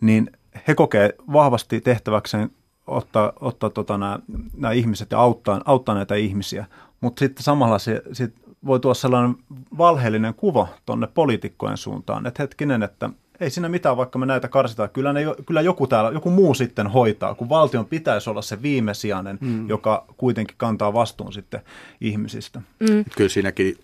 niin 0.00 0.30
he 0.68 0.74
kokee 0.74 1.14
vahvasti 1.32 1.80
tehtäväkseen 1.80 2.50
ottaa, 2.86 3.32
ottaa 3.40 3.70
tota 3.70 3.98
nämä, 3.98 4.18
nämä 4.56 4.72
ihmiset 4.72 5.10
ja 5.10 5.18
auttaa, 5.18 5.60
auttaa 5.64 5.94
näitä 5.94 6.14
ihmisiä. 6.14 6.64
Mutta 7.00 7.20
sitten 7.20 7.42
samalla 7.42 7.78
se, 7.78 8.02
sit 8.12 8.34
voi 8.66 8.80
tulla 8.80 8.94
sellainen 8.94 9.36
valheellinen 9.78 10.34
kuva 10.34 10.68
tuonne 10.86 11.06
poliitikkojen 11.06 11.76
suuntaan, 11.76 12.26
että 12.26 12.42
hetkinen, 12.42 12.82
että 12.82 13.10
ei 13.40 13.50
siinä 13.50 13.68
mitään, 13.68 13.96
vaikka 13.96 14.18
me 14.18 14.26
näitä 14.26 14.48
karsitaan. 14.48 14.90
Kyllä, 14.90 15.12
ne, 15.12 15.20
kyllä 15.46 15.60
joku, 15.60 15.86
täällä, 15.86 16.10
joku 16.10 16.30
muu 16.30 16.54
sitten 16.54 16.86
hoitaa, 16.86 17.34
kun 17.34 17.48
valtion 17.48 17.86
pitäisi 17.86 18.30
olla 18.30 18.42
se 18.42 18.62
viimesijainen, 18.62 19.38
mm. 19.40 19.68
joka 19.68 20.04
kuitenkin 20.16 20.56
kantaa 20.58 20.92
vastuun 20.92 21.32
sitten 21.32 21.60
ihmisistä. 22.00 22.60
Mm. 22.80 23.04
Kyllä 23.16 23.30
siinäkin 23.30 23.78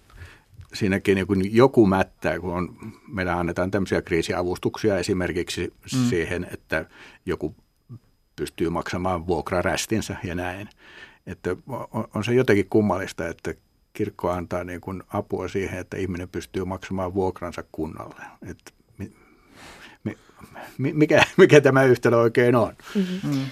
siinäkin 0.77 1.15
niin 1.15 1.57
joku 1.57 1.87
mättää, 1.87 2.41
kun 2.41 2.55
on, 2.55 2.77
meillä 3.09 3.39
annetaan 3.39 3.71
tämmöisiä 3.71 4.03
kriisiavustuksia 4.03 4.99
esimerkiksi 4.99 5.73
mm. 5.95 6.09
siihen, 6.09 6.47
että 6.53 6.85
joku 7.27 7.55
pystyy 8.37 8.71
maksamaan 8.71 9.27
vuokrarästinsä 9.27 10.17
ja 10.25 10.35
näin. 10.35 10.69
Että 11.27 11.57
on 12.15 12.25
se 12.25 12.35
jotenkin 12.35 12.69
kummallista, 12.71 13.29
että 13.29 13.55
kirkko 13.93 14.31
antaa 14.31 14.65
niin 14.65 14.81
kuin 14.81 15.03
apua 15.09 15.49
siihen, 15.49 15.79
että 15.79 15.97
ihminen 15.97 16.29
pystyy 16.29 16.65
maksamaan 16.65 17.15
vuokransa 17.15 17.65
kunnalle. 17.73 18.23
Että 18.51 18.73
mikä, 20.79 21.23
mikä 21.37 21.61
tämä 21.61 21.85
yhtälö 21.85 22.17
oikein 22.17 22.55
on? 22.55 22.77
Mm-hmm. 22.95 23.31
Mm. 23.31 23.47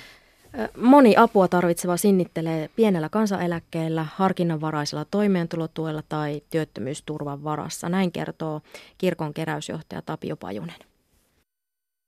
Moni 0.77 1.15
apua 1.17 1.49
tarvitseva 1.49 1.97
sinnittelee 1.97 2.69
pienellä 2.77 3.09
kansaneläkkeellä, 3.09 4.05
harkinnanvaraisella 4.15 5.05
toimeentulotuella 5.11 6.03
tai 6.09 6.41
työttömyysturvan 6.51 7.45
varassa. 7.45 7.89
Näin 7.89 8.13
kertoo 8.13 8.61
kirkon 8.99 9.35
keräysjohtaja 9.35 10.03
Tapio 10.07 10.37
Pajunen. 10.37 10.77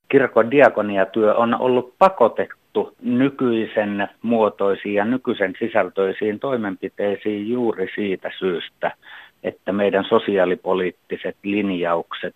Kirkon 0.09 0.51
diakoniatyö 0.51 1.35
on 1.35 1.61
ollut 1.61 1.93
pakotettu 1.97 2.95
nykyisen 3.01 4.07
muotoisiin 4.21 4.95
ja 4.95 5.05
nykyisen 5.05 5.53
sisältöisiin 5.59 6.39
toimenpiteisiin 6.39 7.49
juuri 7.49 7.87
siitä 7.95 8.31
syystä, 8.39 8.91
että 9.43 9.71
meidän 9.71 10.05
sosiaalipoliittiset 10.09 11.37
linjaukset 11.43 12.35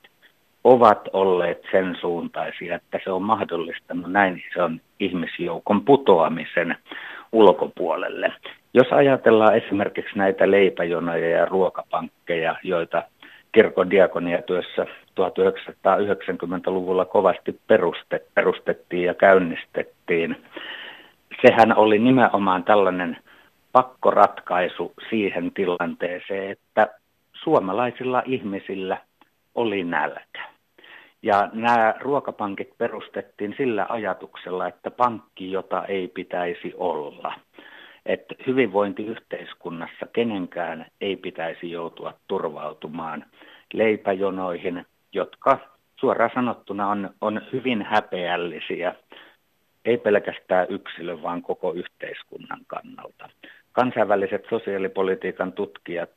ovat 0.63 1.10
olleet 1.13 1.62
sen 1.72 1.98
suuntaisia, 2.01 2.75
että 2.75 3.00
se 3.03 3.12
on 3.12 3.24
mahdollistanut 3.24 4.12
näin 4.12 4.44
ison 4.51 4.82
ihmisjoukon 5.00 5.86
putoamisen 5.86 6.75
ulkopuolelle. 7.32 8.34
Jos 8.74 8.88
ajatellaan 8.91 9.58
esimerkiksi 9.58 10.18
näitä 10.18 10.51
leipäjonoja 10.51 11.30
ja 11.30 11.46
ruokapankkeja, 11.46 12.56
joita 12.63 13.03
kirkon 13.51 13.89
diakoniatyössä 13.89 14.86
1990-luvulla 15.20 17.06
kovasti 17.06 17.60
peruste, 17.68 18.22
perustettiin 18.34 19.03
ja 19.03 19.13
käynnistettiin, 19.13 20.36
sehän 21.41 21.77
oli 21.77 22.00
nimenomaan 22.00 22.63
tällainen 22.63 23.18
pakkoratkaisu 23.72 24.94
siihen 25.10 25.51
tilanteeseen, 25.51 26.51
että 26.51 26.88
suomalaisilla 27.34 28.24
ihmisillä 28.25 28.98
oli 29.56 29.84
nälkä. 29.84 30.50
Ja 31.24 31.50
nämä 31.54 31.94
ruokapankit 32.00 32.78
perustettiin 32.78 33.54
sillä 33.58 33.86
ajatuksella, 33.90 34.68
että 34.68 34.92
pankki, 34.92 35.51
jota 35.51 35.86
ei 35.86 36.08
pitäisi 36.08 36.74
olla. 36.78 37.34
Että 38.06 38.36
hyvinvointiyhteiskunnassa 38.48 40.06
kenenkään 40.13 40.86
ei 41.01 41.16
pitäisi 41.16 41.72
joutua 41.72 42.13
turvautumaan 42.28 43.25
leipäjonoihin, 43.74 44.86
jotka 45.13 45.58
suoraan 45.96 46.32
sanottuna 46.34 46.88
on, 46.88 47.10
on 47.22 47.42
hyvin 47.54 47.82
häpeällisiä, 47.82 48.96
ei 49.86 49.98
pelkästään 49.98 50.68
yksilön, 50.70 51.22
vaan 51.24 51.42
koko 51.42 51.74
yhteiskunnan 51.74 52.60
kannalta. 52.68 53.30
Kansainväliset 53.72 54.46
sosiaalipolitiikan 54.50 55.54
tutkijat 55.54 56.10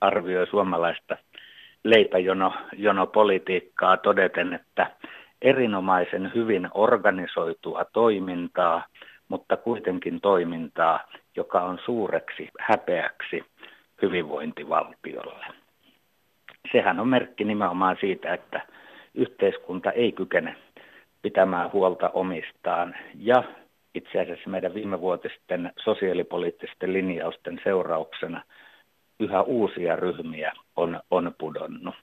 arvioivat 0.00 0.50
suomalaista 0.50 1.16
leipäjonopolitiikkaa 1.84 3.96
todeten, 3.96 4.54
että 4.54 4.90
erinomaisen 5.42 6.32
hyvin 6.34 6.68
organisoitua 6.74 7.84
toimintaa, 7.92 8.86
mutta 9.28 9.56
kuitenkin 9.56 10.20
toimintaa, 10.20 11.00
joka 11.36 11.60
on 11.60 11.78
suureksi 11.84 12.50
häpeäksi 12.60 13.44
hyvinvointivaltiolle. 14.02 15.44
Sehän 16.72 17.00
on 17.00 17.08
merkki 17.08 17.44
nimenomaan 17.44 17.96
siitä, 18.00 18.34
että 18.34 18.60
yhteiskunta 19.14 19.92
ei 19.92 20.12
kykene 20.12 20.56
pitämään 21.22 21.72
huolta 21.72 22.10
omistaan 22.10 22.94
ja 23.18 23.44
itse 23.94 24.20
asiassa 24.20 24.50
meidän 24.50 24.74
viimevuotisten 24.74 25.72
sosiaalipoliittisten 25.84 26.92
linjausten 26.92 27.60
seurauksena– 27.64 28.42
yhä 29.20 29.42
uusia 29.42 29.96
ryhmiä 29.96 30.52
on, 30.76 31.00
on 31.10 31.34
pudonnut. 31.38 31.94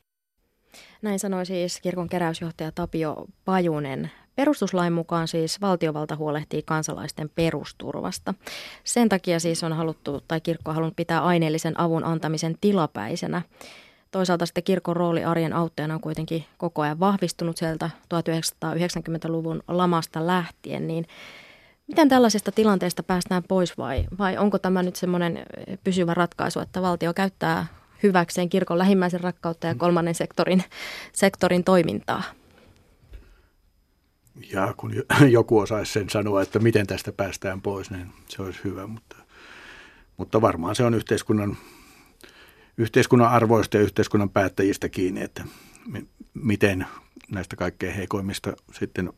Näin 1.01 1.19
sanoi 1.19 1.45
siis 1.45 1.79
kirkon 1.81 2.09
keräysjohtaja 2.09 2.71
Tapio 2.71 3.25
Pajunen. 3.45 4.11
Perustuslain 4.35 4.93
mukaan 4.93 5.27
siis 5.27 5.61
valtiovalta 5.61 6.15
huolehtii 6.15 6.61
kansalaisten 6.65 7.29
perusturvasta. 7.29 8.33
Sen 8.83 9.09
takia 9.09 9.39
siis 9.39 9.63
on 9.63 9.73
haluttu, 9.73 10.21
tai 10.27 10.41
kirkko 10.41 10.71
on 10.71 10.75
halunnut 10.75 10.95
pitää 10.95 11.23
aineellisen 11.23 11.79
avun 11.79 12.03
antamisen 12.03 12.55
tilapäisenä. 12.61 13.41
Toisaalta 14.11 14.45
sitten 14.45 14.63
kirkon 14.63 14.95
rooli 14.95 15.23
arjen 15.23 15.53
auttajana 15.53 15.93
on 15.93 16.01
kuitenkin 16.01 16.45
koko 16.57 16.81
ajan 16.81 16.99
vahvistunut 16.99 17.57
sieltä 17.57 17.89
1990-luvun 18.13 19.63
lamasta 19.67 20.27
lähtien, 20.27 20.87
niin 20.87 21.05
Miten 21.87 22.09
tällaisesta 22.09 22.51
tilanteesta 22.51 23.03
päästään 23.03 23.43
pois 23.47 23.77
vai, 23.77 24.05
vai 24.19 24.37
onko 24.37 24.59
tämä 24.59 24.83
nyt 24.83 24.95
semmoinen 24.95 25.37
eh, 25.37 25.79
pysyvä 25.83 26.13
ratkaisu, 26.13 26.59
että 26.59 26.81
valtio 26.81 27.13
käyttää 27.13 27.65
hyväkseen 28.03 28.49
kirkon 28.49 28.77
lähimmäisen 28.77 29.19
rakkautta 29.19 29.67
ja 29.67 29.75
kolmannen 29.75 30.15
sektorin, 30.15 30.63
sektorin 31.13 31.63
toimintaa? 31.63 32.23
Ja 34.53 34.73
kun 34.77 34.93
joku 35.29 35.59
osaisi 35.59 35.91
sen 35.91 36.09
sanoa, 36.09 36.41
että 36.41 36.59
miten 36.59 36.87
tästä 36.87 37.11
päästään 37.11 37.61
pois, 37.61 37.91
niin 37.91 38.07
se 38.27 38.41
olisi 38.41 38.59
hyvä, 38.63 38.87
mutta, 38.87 39.15
mutta 40.17 40.41
varmaan 40.41 40.75
se 40.75 40.83
on 40.83 40.93
yhteiskunnan, 40.93 41.57
yhteiskunnan 42.77 43.31
arvoista 43.31 43.77
ja 43.77 43.83
yhteiskunnan 43.83 44.29
päättäjistä 44.29 44.89
kiinni, 44.89 45.21
että 45.21 45.43
miten 46.33 46.87
näistä 47.31 47.55
kaikkein 47.55 47.95
heikoimmista 47.95 48.53
sitten 48.73 49.13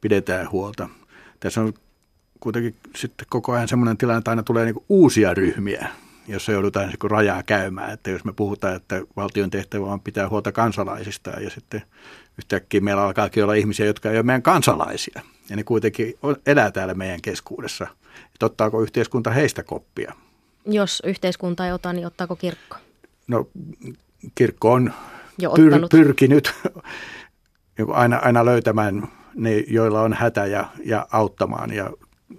pidetään 0.00 0.50
huolta– 0.50 0.88
tässä 1.40 1.60
on 1.60 1.74
kuitenkin 2.40 2.76
sitten 2.96 3.26
koko 3.30 3.52
ajan 3.52 3.68
semmoinen 3.68 3.96
tilanne, 3.96 4.18
että 4.18 4.30
aina 4.30 4.42
tulee 4.42 4.64
niin 4.64 4.84
uusia 4.88 5.34
ryhmiä, 5.34 5.88
jossa 6.28 6.52
joudutaan 6.52 6.88
niin 6.88 7.10
rajaa 7.10 7.42
käymään. 7.42 7.92
Että 7.92 8.10
jos 8.10 8.24
me 8.24 8.32
puhutaan, 8.32 8.76
että 8.76 9.02
valtion 9.16 9.50
tehtävä 9.50 9.86
on 9.86 10.00
pitää 10.00 10.28
huolta 10.28 10.52
kansalaisista 10.52 11.30
ja 11.30 11.50
sitten 11.50 11.82
yhtäkkiä 12.38 12.80
meillä 12.80 13.02
alkaakin 13.02 13.42
olla 13.42 13.54
ihmisiä, 13.54 13.86
jotka 13.86 14.10
ei 14.10 14.16
ole 14.16 14.22
meidän 14.22 14.42
kansalaisia. 14.42 15.20
Ja 15.50 15.56
ne 15.56 15.64
kuitenkin 15.64 16.14
elää 16.46 16.70
täällä 16.70 16.94
meidän 16.94 17.22
keskuudessa. 17.22 17.86
Että 18.34 18.46
ottaako 18.46 18.82
yhteiskunta 18.82 19.30
heistä 19.30 19.62
koppia? 19.62 20.12
Jos 20.66 21.02
yhteiskunta 21.06 21.66
ei 21.66 21.72
ota, 21.72 21.92
niin 21.92 22.06
ottaako 22.06 22.36
kirkko? 22.36 22.76
No 23.26 23.48
kirkko 24.34 24.72
on 24.72 24.92
jo 25.38 25.50
pyr- 25.50 25.88
pyrkinyt 25.90 26.54
aina, 27.92 28.16
aina 28.16 28.44
löytämään 28.44 29.08
ne, 29.36 29.64
joilla 29.68 30.02
on 30.02 30.12
hätä 30.12 30.46
ja, 30.46 30.66
ja 30.84 31.06
auttamaan. 31.12 31.72
Ja 31.72 31.90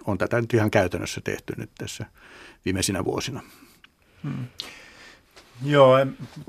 on 0.05 0.17
tätä 0.17 0.41
nyt 0.41 0.53
ihan 0.53 0.71
käytännössä 0.71 1.21
tehty 1.23 1.53
nyt 1.57 1.69
tässä 1.77 2.05
viimeisinä 2.65 3.05
vuosina. 3.05 3.41
Hmm. 4.23 4.45
Joo, 5.63 5.97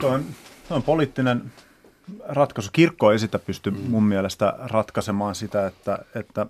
tuo 0.00 0.10
on, 0.10 0.24
on 0.70 0.82
poliittinen 0.82 1.52
ratkaisu. 2.28 2.70
Kirkko 2.72 3.12
ei 3.12 3.18
sitä 3.18 3.38
pysty 3.38 3.70
mm. 3.70 3.78
mun 3.90 4.04
mielestä 4.04 4.54
ratkaisemaan 4.58 5.34
sitä, 5.34 5.66
että, 5.66 5.98
että, 6.14 6.46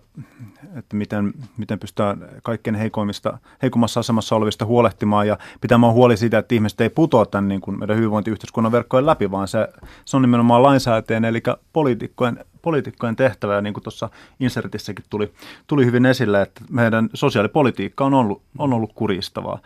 että 0.74 0.96
miten, 0.96 1.32
miten 1.56 1.78
pystytään 1.78 2.28
kaikkein 2.42 2.76
heikoimmista, 2.76 3.38
heikommassa 3.62 4.00
asemassa 4.00 4.36
olevista 4.36 4.64
huolehtimaan 4.64 5.26
ja 5.26 5.38
pitämään 5.60 5.92
huoli 5.92 6.16
siitä, 6.16 6.38
että 6.38 6.54
ihmiset 6.54 6.80
ei 6.80 6.90
putoa 6.90 7.26
tämän 7.26 7.48
niin 7.48 7.60
kuin 7.60 7.78
meidän 7.78 7.96
hyvinvointiyhteiskunnan 7.96 8.72
verkkojen 8.72 9.06
läpi, 9.06 9.30
vaan 9.30 9.48
se, 9.48 9.68
se 10.04 10.16
on 10.16 10.22
nimenomaan 10.22 10.62
lainsäätäjien 10.62 11.24
eli 11.24 11.42
poliitikkojen, 11.72 12.44
poliitikkojen 12.62 13.16
tehtävä. 13.16 13.54
Ja 13.54 13.60
niin 13.60 13.74
kuin 13.74 13.84
tuossa 13.84 14.10
insertissäkin 14.40 15.04
tuli, 15.10 15.32
tuli 15.66 15.86
hyvin 15.86 16.06
esille, 16.06 16.42
että 16.42 16.60
meidän 16.70 17.08
sosiaalipolitiikka 17.14 18.04
on 18.04 18.14
ollut, 18.14 18.42
on 18.58 18.72
ollut 18.72 18.92
kuristavaa. 18.92 19.58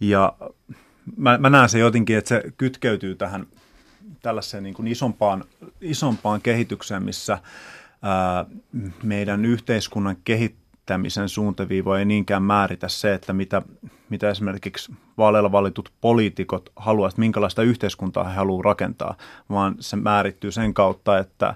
Ja 0.00 0.32
mä, 1.16 1.38
mä 1.38 1.50
näen 1.50 1.68
se 1.68 1.78
jotenkin, 1.78 2.18
että 2.18 2.28
se 2.28 2.42
kytkeytyy 2.56 3.14
tähän 3.14 3.46
tällaiseen 4.22 4.62
niin 4.62 4.74
kuin 4.74 4.88
isompaan, 4.88 5.44
isompaan 5.80 6.40
kehitykseen, 6.40 7.02
missä 7.02 7.38
ää, 8.02 8.44
meidän 9.02 9.44
yhteiskunnan 9.44 10.16
kehittämisen 10.24 11.28
suuntaviivo 11.28 11.94
ei 11.94 12.04
niinkään 12.04 12.42
määritä 12.42 12.88
se, 12.88 13.14
että 13.14 13.32
mitä, 13.32 13.62
mitä 14.08 14.30
esimerkiksi 14.30 14.92
vaaleilla 15.18 15.52
valitut 15.52 15.92
poliitikot 16.00 16.72
haluavat, 16.76 17.18
minkälaista 17.18 17.62
yhteiskuntaa 17.62 18.24
he 18.24 18.34
haluavat 18.34 18.64
rakentaa, 18.64 19.16
vaan 19.50 19.74
se 19.80 19.96
määrittyy 19.96 20.52
sen 20.52 20.74
kautta, 20.74 21.18
että 21.18 21.54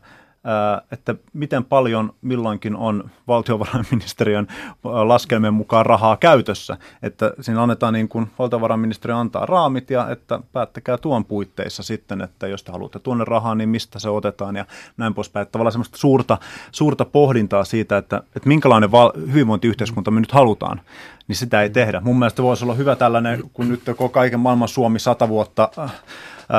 että 0.93 1.15
miten 1.33 1.65
paljon 1.65 2.13
milloinkin 2.23 2.77
on 2.77 3.11
valtiovarainministeriön 3.29 4.47
laskelmien 4.85 5.55
mukaan 5.55 5.87
rahaa 5.87 6.17
käytössä. 6.17 6.77
Että 7.03 7.33
siinä 7.41 7.63
annetaan 7.63 7.95
niin 7.95 8.09
kuin 8.09 8.31
valtiovarainministeriö 8.39 9.17
antaa 9.17 9.47
raamit 9.47 9.91
ja 9.91 10.11
että 10.11 10.41
päättäkää 10.53 10.99
tuon 10.99 11.25
puitteissa 11.25 11.83
sitten, 11.83 12.21
että 12.21 12.47
jos 12.47 12.65
te 12.65 12.73
haluatte 12.73 12.99
tuonne 12.99 13.25
rahaa, 13.25 13.55
niin 13.55 13.69
mistä 13.69 13.99
se 13.99 14.09
otetaan 14.09 14.57
ja 14.57 14.65
näin 14.97 15.15
poispäin. 15.15 15.43
Että 15.43 15.53
tavallaan 15.53 15.73
semmoista 15.73 15.99
suurta, 15.99 16.39
suurta 16.73 17.05
pohdintaa 17.05 17.65
siitä, 17.65 17.97
että, 17.97 18.17
että 18.37 18.49
minkälainen 18.49 18.93
val- 18.93 19.13
hyvinvointiyhteiskunta 19.27 20.11
me 20.11 20.21
nyt 20.21 20.33
halutaan, 20.33 20.81
niin 21.29 21.37
sitä 21.37 21.63
ei 21.63 21.71
tehdä. 21.71 22.01
Mun 22.01 22.19
mielestä 22.19 22.43
voisi 22.43 22.65
olla 22.65 22.75
hyvä 22.75 22.97
tällainen, 22.97 23.43
kun 23.53 23.69
nyt 23.69 23.83
koko 23.85 24.09
kaiken 24.09 24.41
maailman 24.41 24.69
Suomi 24.69 24.99
sata 24.99 25.29
vuotta 25.29 25.71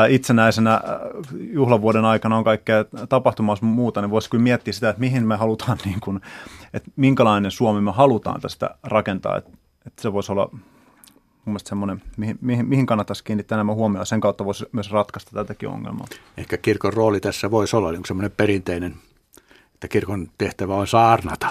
itsenäisenä 0.10 0.82
juhlavuoden 1.40 2.06
aikana 2.06 2.38
on 2.38 2.44
kaikkea 2.44 2.86
tapahtumaa 3.10 3.56
muuta, 3.62 4.02
niin 4.02 4.12
voisi 4.12 4.30
kyllä 4.30 4.44
miettiä 4.44 4.74
sitä, 4.74 4.90
että 4.90 5.00
mihin 5.00 5.28
me 5.28 5.36
halutaan, 5.36 5.78
niin 5.86 6.00
kuin, 6.00 6.22
että 6.74 6.92
minkälainen 6.96 7.52
Suomi 7.52 7.82
me 7.82 7.92
halutaan 7.92 8.42
tästä 8.42 8.76
rakentaa. 8.84 9.38
Että, 9.38 9.52
että 9.88 10.02
se 10.02 10.14
voisi 10.14 10.32
olla 10.32 10.50
mun 10.52 11.54
mielestä 11.54 11.70
semmoinen, 11.70 12.02
mihin, 12.18 12.38
mihin, 12.42 12.68
mihin 12.68 12.86
kannattaisi 12.86 13.24
kiinnittää 13.24 13.56
enemmän 13.56 13.76
huomioon. 13.76 14.06
Sen 14.06 14.22
kautta 14.22 14.46
voisi 14.46 14.66
myös 14.72 14.92
ratkaista 14.92 15.32
tätäkin 15.34 15.70
ongelmaa. 15.70 16.08
Ehkä 16.38 16.58
kirkon 16.58 16.94
rooli 16.94 17.20
tässä 17.20 17.52
voisi 17.52 17.76
olla 17.76 17.92
niin 17.92 18.06
semmoinen 18.06 18.32
perinteinen, 18.38 18.96
että 19.74 19.88
kirkon 19.88 20.28
tehtävä 20.38 20.76
on 20.76 20.88
saarnata. 20.88 21.48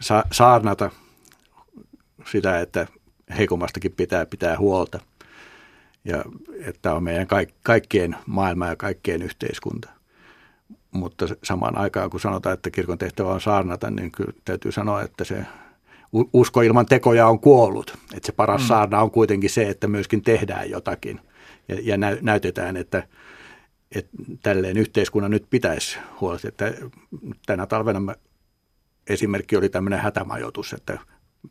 Sa- 0.00 0.24
saarnata 0.32 0.90
sitä, 2.30 2.60
että 2.60 2.86
heikommastakin 3.38 3.92
pitää 3.92 4.26
pitää 4.26 4.58
huolta– 4.58 4.98
ja 6.04 6.24
että 6.64 6.94
on 6.94 7.02
meidän 7.02 7.26
kaikkien 7.62 8.16
maailma 8.26 8.66
ja 8.66 8.76
kaikkien 8.76 9.22
yhteiskunta. 9.22 9.88
Mutta 10.90 11.26
samaan 11.42 11.78
aikaan, 11.78 12.10
kun 12.10 12.20
sanotaan, 12.20 12.54
että 12.54 12.70
kirkon 12.70 12.98
tehtävä 12.98 13.32
on 13.32 13.40
saarnata, 13.40 13.90
niin 13.90 14.10
kyllä 14.10 14.32
täytyy 14.44 14.72
sanoa, 14.72 15.02
että 15.02 15.24
se 15.24 15.46
usko 16.32 16.60
ilman 16.60 16.86
tekoja 16.86 17.26
on 17.26 17.40
kuollut. 17.40 17.98
Että 18.14 18.26
se 18.26 18.32
paras 18.32 18.60
mm. 18.60 18.66
saarna 18.66 19.02
on 19.02 19.10
kuitenkin 19.10 19.50
se, 19.50 19.68
että 19.68 19.86
myöskin 19.86 20.22
tehdään 20.22 20.70
jotakin 20.70 21.20
ja, 21.68 21.76
ja 21.82 21.96
näytetään, 22.20 22.76
että, 22.76 23.02
että 23.94 24.10
tälleen 24.42 24.76
yhteiskunnan 24.78 25.30
nyt 25.30 25.46
pitäisi 25.50 25.98
huolehtia. 26.20 26.48
Että 26.48 26.72
tänä 27.46 27.66
talvena 27.66 28.14
esimerkki 29.08 29.56
oli 29.56 29.68
tämmöinen 29.68 29.98
hätämajoitus, 29.98 30.72
että 30.72 30.98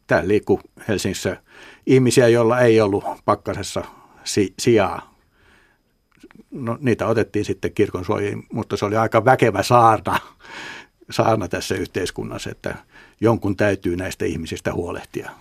täällä 0.07 0.27
liikkuu 0.27 0.61
Helsingissä 0.87 1.37
ihmisiä, 1.85 2.27
joilla 2.27 2.59
ei 2.59 2.81
ollut 2.81 3.03
pakkasessa 3.25 3.83
si- 4.27 4.53
sijaa. 4.59 5.13
No, 6.51 6.77
niitä 6.81 7.07
otettiin 7.07 7.45
sitten 7.45 7.73
kirkon 7.73 8.05
suojiin, 8.05 8.43
mutta 8.53 8.77
se 8.77 8.85
oli 8.85 8.95
aika 8.95 9.25
väkevä 9.25 9.63
saarna, 9.63 10.19
saarna 11.09 11.47
tässä 11.47 11.75
yhteiskunnassa, 11.75 12.49
että 12.49 12.75
jonkun 13.21 13.55
täytyy 13.55 13.95
näistä 13.95 14.25
ihmisistä 14.25 14.73
huolehtia. 14.73 15.31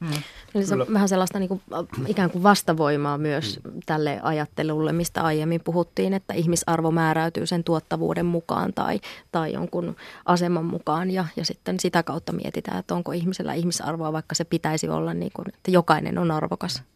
Hmm. 0.00 0.22
Eli 0.54 0.66
se 0.66 0.74
on 0.74 0.86
vähän 0.92 1.08
sellaista 1.08 1.38
niin 1.38 1.48
kuin, 1.48 1.62
ikään 2.06 2.30
kuin 2.30 2.42
vastavoimaa 2.42 3.18
myös 3.18 3.60
hmm. 3.64 3.80
tälle 3.86 4.20
ajattelulle, 4.22 4.92
mistä 4.92 5.22
aiemmin 5.22 5.60
puhuttiin, 5.60 6.12
että 6.12 6.34
ihmisarvo 6.34 6.90
määräytyy 6.90 7.46
sen 7.46 7.64
tuottavuuden 7.64 8.26
mukaan 8.26 8.72
tai, 8.74 9.00
tai 9.32 9.52
jonkun 9.52 9.96
aseman 10.24 10.64
mukaan 10.64 11.10
ja, 11.10 11.24
ja 11.36 11.44
sitten 11.44 11.80
sitä 11.80 12.02
kautta 12.02 12.32
mietitään, 12.32 12.78
että 12.78 12.94
onko 12.94 13.12
ihmisellä 13.12 13.54
ihmisarvoa, 13.54 14.12
vaikka 14.12 14.34
se 14.34 14.44
pitäisi 14.44 14.88
olla 14.88 15.14
niin 15.14 15.32
kuin, 15.34 15.48
että 15.48 15.70
jokainen 15.70 16.18
on 16.18 16.30
arvokas. 16.30 16.82
Mm, 16.82 16.95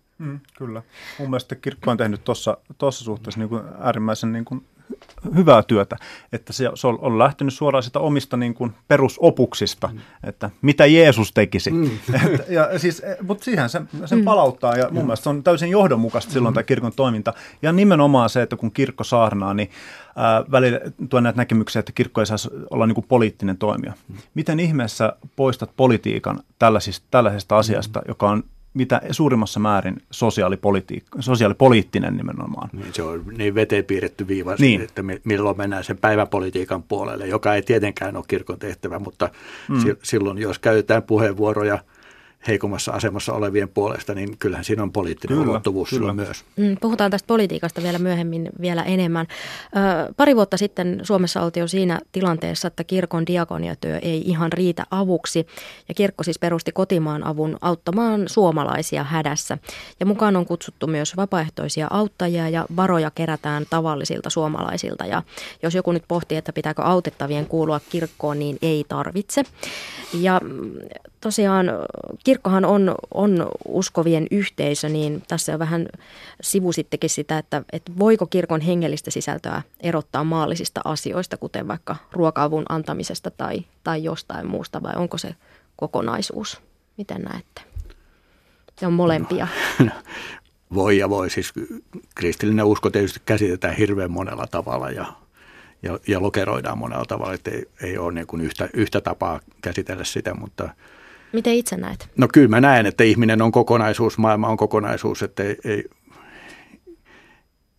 kyllä. 0.58 0.82
Mun 1.18 1.30
mielestä 1.30 1.54
kirkko 1.54 1.90
on 1.90 1.96
tehnyt 1.96 2.24
tuossa 2.24 2.56
suhteessa 2.90 3.40
niin 3.40 3.48
kuin 3.48 3.62
äärimmäisen 3.80 4.32
niin 4.32 4.44
kuin 4.44 4.64
hyvää 5.36 5.62
työtä, 5.62 5.96
että 6.32 6.52
se 6.52 6.64
on 7.00 7.18
lähtenyt 7.18 7.54
suoraan 7.54 7.82
sitä 7.82 7.98
omista 7.98 8.36
niin 8.36 8.54
kuin 8.54 8.72
perusopuksista, 8.88 9.86
mm. 9.92 10.00
että 10.24 10.50
mitä 10.62 10.86
Jeesus 10.86 11.32
tekisi. 11.32 11.70
Mm. 11.70 11.90
Et, 12.34 12.48
ja 12.48 12.78
siis, 12.78 13.00
e, 13.00 13.16
mutta 13.22 13.44
siihen 13.44 13.68
se, 13.68 13.82
sen 14.04 14.18
mm. 14.18 14.24
palauttaa 14.24 14.76
ja 14.76 14.84
mun 14.84 15.02
mm. 15.02 15.06
mielestä 15.06 15.24
se 15.24 15.30
on 15.30 15.42
täysin 15.42 15.70
johdonmukaista 15.70 16.32
silloin 16.32 16.52
mm. 16.52 16.54
tämä 16.54 16.64
kirkon 16.64 16.92
toiminta. 16.96 17.34
Ja 17.62 17.72
nimenomaan 17.72 18.30
se, 18.30 18.42
että 18.42 18.56
kun 18.56 18.72
kirkko 18.72 19.04
saarnaa, 19.04 19.54
niin 19.54 19.70
ää, 20.16 20.44
välillä 20.50 20.80
tuo 21.08 21.20
näitä 21.20 21.36
näkemyksiä, 21.36 21.80
että 21.80 21.92
kirkko 21.92 22.20
ei 22.20 22.26
saisi 22.26 22.48
olla 22.70 22.86
niin 22.86 22.94
kuin 22.94 23.06
poliittinen 23.08 23.58
toimija. 23.58 23.92
Mm. 24.08 24.16
Miten 24.34 24.60
ihmeessä 24.60 25.12
poistat 25.36 25.70
politiikan 25.76 26.40
tällaisesta, 26.58 27.06
tällaisesta 27.10 27.58
asiasta, 27.58 27.98
mm. 28.00 28.04
joka 28.08 28.30
on 28.30 28.44
mitä 28.74 29.00
suurimmassa 29.10 29.60
määrin 29.60 30.02
sosiaalipoliittinen 31.20 32.16
nimenomaan. 32.16 32.70
Niin, 32.72 32.94
se 32.94 33.02
on 33.02 33.24
niin 33.38 33.54
veteen 33.54 33.84
piirretty 33.84 34.28
viiva, 34.28 34.54
niin. 34.58 34.82
että 34.82 35.02
milloin 35.24 35.56
mennään 35.56 35.84
sen 35.84 35.98
päiväpolitiikan 35.98 36.82
puolelle, 36.82 37.26
joka 37.26 37.54
ei 37.54 37.62
tietenkään 37.62 38.16
ole 38.16 38.24
kirkon 38.28 38.58
tehtävä, 38.58 38.98
mutta 38.98 39.28
mm. 39.68 39.96
silloin 40.02 40.38
jos 40.38 40.58
käytetään 40.58 41.02
puheenvuoroja– 41.02 41.78
heikommassa 42.46 42.92
asemassa 42.92 43.32
olevien 43.32 43.68
puolesta, 43.68 44.14
niin 44.14 44.38
kyllähän 44.38 44.64
siinä 44.64 44.82
on 44.82 44.92
poliittinen 44.92 45.38
kyllä, 45.38 45.50
ulottuvuus 45.50 45.90
kyllä. 45.90 46.12
myös. 46.12 46.44
Mm, 46.56 46.76
puhutaan 46.80 47.10
tästä 47.10 47.26
politiikasta 47.26 47.82
vielä 47.82 47.98
myöhemmin 47.98 48.48
vielä 48.60 48.82
enemmän. 48.82 49.26
Ö, 49.76 50.12
pari 50.16 50.36
vuotta 50.36 50.56
sitten 50.56 51.00
Suomessa 51.02 51.42
oltiin 51.42 51.60
jo 51.60 51.68
siinä 51.68 52.00
tilanteessa, 52.12 52.68
että 52.68 52.84
kirkon 52.84 53.26
diakoniatyö 53.26 53.98
ei 53.98 54.22
ihan 54.26 54.52
riitä 54.52 54.86
avuksi. 54.90 55.46
Ja 55.88 55.94
kirkko 55.94 56.22
siis 56.22 56.38
perusti 56.38 56.72
kotimaan 56.72 57.26
avun 57.26 57.58
auttamaan 57.60 58.28
suomalaisia 58.28 59.04
hädässä. 59.04 59.58
Ja 60.00 60.06
mukaan 60.06 60.36
on 60.36 60.46
kutsuttu 60.46 60.86
myös 60.86 61.16
vapaaehtoisia 61.16 61.86
auttajia 61.90 62.48
ja 62.48 62.66
varoja 62.76 63.10
kerätään 63.10 63.66
tavallisilta 63.70 64.30
suomalaisilta. 64.30 65.06
Ja 65.06 65.22
jos 65.62 65.74
joku 65.74 65.92
nyt 65.92 66.04
pohtii, 66.08 66.38
että 66.38 66.52
pitääkö 66.52 66.82
autettavien 66.82 67.46
kuulua 67.46 67.80
kirkkoon, 67.90 68.38
niin 68.38 68.58
ei 68.62 68.84
tarvitse. 68.88 69.42
Ja 70.20 70.40
mm, 70.44 70.72
tosiaan 71.20 71.66
kirkkohan 72.30 72.64
on, 72.64 72.94
on 73.14 73.48
uskovien 73.68 74.26
yhteisö, 74.30 74.88
niin 74.88 75.22
tässä 75.28 75.52
on 75.52 75.58
vähän 75.58 75.88
sivusittekin 76.40 77.10
sitä, 77.10 77.38
että, 77.38 77.62
että 77.72 77.92
voiko 77.98 78.26
kirkon 78.26 78.60
hengellistä 78.60 79.10
sisältöä 79.10 79.62
erottaa 79.80 80.24
maallisista 80.24 80.80
asioista, 80.84 81.36
kuten 81.36 81.68
vaikka 81.68 81.96
ruoka-avun 82.12 82.64
antamisesta 82.68 83.30
tai, 83.30 83.64
tai 83.84 84.04
jostain 84.04 84.46
muusta, 84.46 84.82
vai 84.82 84.94
onko 84.96 85.18
se 85.18 85.34
kokonaisuus? 85.76 86.60
Miten 86.96 87.22
näette? 87.22 87.62
Se 88.78 88.86
on 88.86 88.92
molempia. 88.92 89.48
No, 89.78 89.90
voi 90.74 90.98
ja 90.98 91.08
voi. 91.08 91.30
Siis 91.30 91.52
kristillinen 92.14 92.64
usko 92.64 92.90
tietysti 92.90 93.20
käsitetään 93.26 93.76
hirveän 93.76 94.10
monella 94.10 94.46
tavalla 94.46 94.90
ja, 94.90 95.12
ja, 95.82 95.98
ja 96.08 96.22
lokeroidaan 96.22 96.78
monella 96.78 97.04
tavalla, 97.04 97.34
että 97.34 97.50
ei, 97.50 97.64
ei 97.82 97.98
ole 97.98 98.12
niin 98.12 98.26
kuin 98.26 98.42
yhtä, 98.42 98.68
yhtä 98.74 99.00
tapaa 99.00 99.40
käsitellä 99.62 100.04
sitä, 100.04 100.34
mutta– 100.34 100.68
Miten 101.32 101.54
itse 101.54 101.76
näet? 101.76 102.08
No 102.16 102.28
kyllä 102.32 102.48
mä 102.48 102.60
näen, 102.60 102.86
että 102.86 103.04
ihminen 103.04 103.42
on 103.42 103.52
kokonaisuus, 103.52 104.18
maailma 104.18 104.48
on 104.48 104.56
kokonaisuus, 104.56 105.22
että 105.22 105.42
ei, 105.42 105.56
ei, 105.64 105.84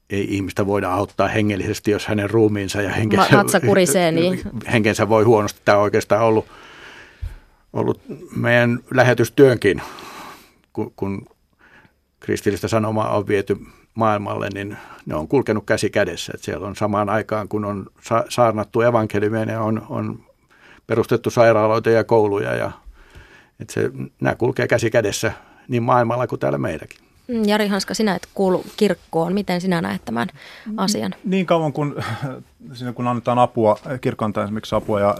ei 0.10 0.36
ihmistä 0.36 0.66
voida 0.66 0.94
auttaa 0.94 1.28
hengellisesti, 1.28 1.92
jos 1.92 2.08
hänen 2.08 2.30
ruumiinsa 2.30 2.82
ja 2.82 2.90
henkensä, 2.90 3.38
Vatsa 3.38 3.60
kurisee, 3.60 4.12
niin. 4.22 4.42
henkensä 4.72 5.10
voi 5.10 5.24
huonosti. 5.24 5.62
Tämä 5.66 5.78
on 5.78 5.84
oikeastaan 5.84 6.24
ollut, 6.24 6.46
ollut 7.74 8.02
meidän 8.36 8.80
lähetystyönkin, 8.94 9.82
kun, 10.74 10.94
kun 10.96 11.26
kristillistä 12.20 12.68
sanomaa 12.68 13.18
on 13.18 13.28
viety 13.28 13.58
maailmalle, 13.96 14.50
niin 14.54 14.78
ne 15.06 15.16
on 15.16 15.28
kulkenut 15.28 15.66
käsi 15.66 15.90
kädessä. 15.90 16.32
Että 16.36 16.46
siellä 16.46 16.68
on 16.68 16.76
samaan 16.76 17.10
aikaan, 17.10 17.48
kun 17.48 17.66
on 17.66 17.86
saarnattu 18.30 18.82
evankeliumia, 18.82 19.62
on, 19.62 19.86
on 19.90 20.20
perustettu 20.88 21.30
sairaaloita 21.30 21.90
ja 21.90 22.04
kouluja 22.04 22.56
ja 22.56 22.72
että 23.62 23.74
se, 23.74 23.91
nämä 24.21 24.36
kulkee 24.36 24.67
käsi 24.67 24.89
kädessä 24.89 25.32
niin 25.67 25.84
maailmalla 25.84 26.28
kuin 26.28 26.39
täällä 26.39 26.58
meilläkin. 26.58 27.00
Mm, 27.28 27.43
Jari 27.45 27.67
Hanska, 27.67 27.93
sinä 27.93 28.15
et 28.15 28.28
kuulu 28.34 28.65
kirkkoon. 28.78 29.34
Miten 29.34 29.62
sinä 29.62 29.82
näet 29.82 30.06
tämän 30.06 30.28
asian? 30.78 31.15
Niin 31.24 31.45
kauan 31.45 31.74
kun, 31.74 32.04
siinä 32.74 32.93
kun 32.93 33.08
annetaan 33.08 33.39
apua, 33.39 33.78
kirkko 34.02 34.26
antaa 34.26 34.43
esimerkiksi 34.43 34.76
apua, 34.76 35.00
ja 35.00 35.15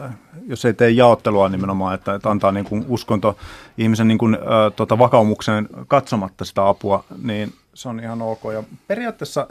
jos 0.48 0.66
ei 0.66 0.74
tee 0.74 0.90
jaottelua 0.90 1.50
nimenomaan, 1.50 1.96
että, 1.96 2.16
että 2.16 2.30
antaa 2.30 2.52
niin 2.52 2.66
kuin 2.66 2.86
uskonto 2.88 3.38
ihmisen 3.78 4.08
niin 4.08 4.18
kuin, 4.18 4.36
äh, 4.36 4.74
tota, 4.76 5.00
vakaumukseen 5.00 5.70
katsomatta 5.88 6.46
sitä 6.46 6.68
apua, 6.68 7.04
niin 7.24 7.54
se 7.74 7.90
on 7.90 8.00
ihan 8.00 8.22
ok. 8.22 8.42
Ja 8.54 8.64
periaatteessa 8.88 9.48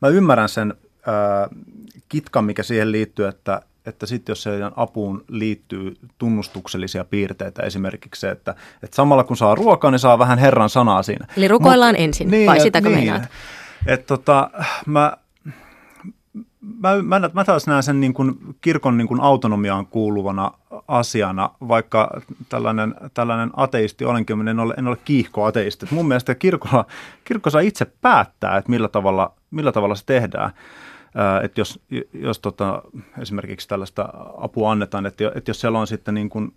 mä 0.00 0.08
ymmärrän 0.08 0.48
sen 0.48 0.74
äh, 1.08 1.58
kitkan, 2.08 2.44
mikä 2.44 2.62
siihen 2.62 2.92
liittyy, 2.92 3.28
että 3.28 3.62
että 3.86 4.06
sitten 4.06 4.30
jos 4.30 4.42
siihen 4.42 4.72
apuun 4.76 5.24
liittyy 5.28 5.96
tunnustuksellisia 6.18 7.04
piirteitä, 7.04 7.62
esimerkiksi 7.62 8.20
se, 8.20 8.30
että, 8.30 8.54
että 8.82 8.96
samalla 8.96 9.24
kun 9.24 9.36
saa 9.36 9.54
ruokaa, 9.54 9.90
niin 9.90 9.98
saa 9.98 10.18
vähän 10.18 10.38
Herran 10.38 10.70
sanaa 10.70 11.02
siinä. 11.02 11.26
Eli 11.36 11.48
rukoillaan 11.48 11.94
Mut, 11.94 12.00
ensin, 12.00 12.30
niin, 12.30 12.46
vai 12.46 12.60
sitäkö 12.60 12.88
niin, 12.88 12.98
meinaat? 12.98 13.22
Että 13.86 14.06
tota, 14.06 14.50
mä, 14.86 15.16
mä, 16.80 17.02
mä, 17.02 17.30
mä 17.32 17.44
taas 17.44 17.66
näen 17.66 17.82
sen 17.82 18.00
niin 18.00 18.14
kuin 18.14 18.38
kirkon 18.60 18.98
niin 18.98 19.08
kuin 19.08 19.20
autonomiaan 19.20 19.86
kuuluvana 19.86 20.50
asiana, 20.88 21.50
vaikka 21.68 22.10
tällainen, 22.48 22.94
tällainen 23.14 23.50
ateisti 23.56 24.04
olenkin, 24.04 24.48
en 24.48 24.60
ole, 24.60 24.74
en 24.78 24.88
ole 24.88 24.96
kiihko 25.04 25.44
ateisti. 25.44 25.86
Mun 25.90 26.08
mielestä 26.08 26.34
kirkolla, 26.34 26.86
kirkko 27.24 27.50
saa 27.50 27.60
itse 27.60 27.84
päättää, 28.00 28.56
että 28.56 28.70
millä 28.70 28.88
tavalla, 28.88 29.32
millä 29.50 29.72
tavalla 29.72 29.94
se 29.94 30.06
tehdään 30.06 30.50
että 31.42 31.60
jos, 31.60 31.80
jos 32.12 32.38
tota, 32.38 32.82
esimerkiksi 33.18 33.68
tällaista 33.68 34.08
apua 34.36 34.70
annetaan, 34.70 35.06
että, 35.06 35.32
että 35.34 35.50
jos 35.50 35.60
siellä 35.60 35.78
on 35.78 35.86
sitten 35.86 36.14
niin 36.14 36.28
kuin, 36.28 36.54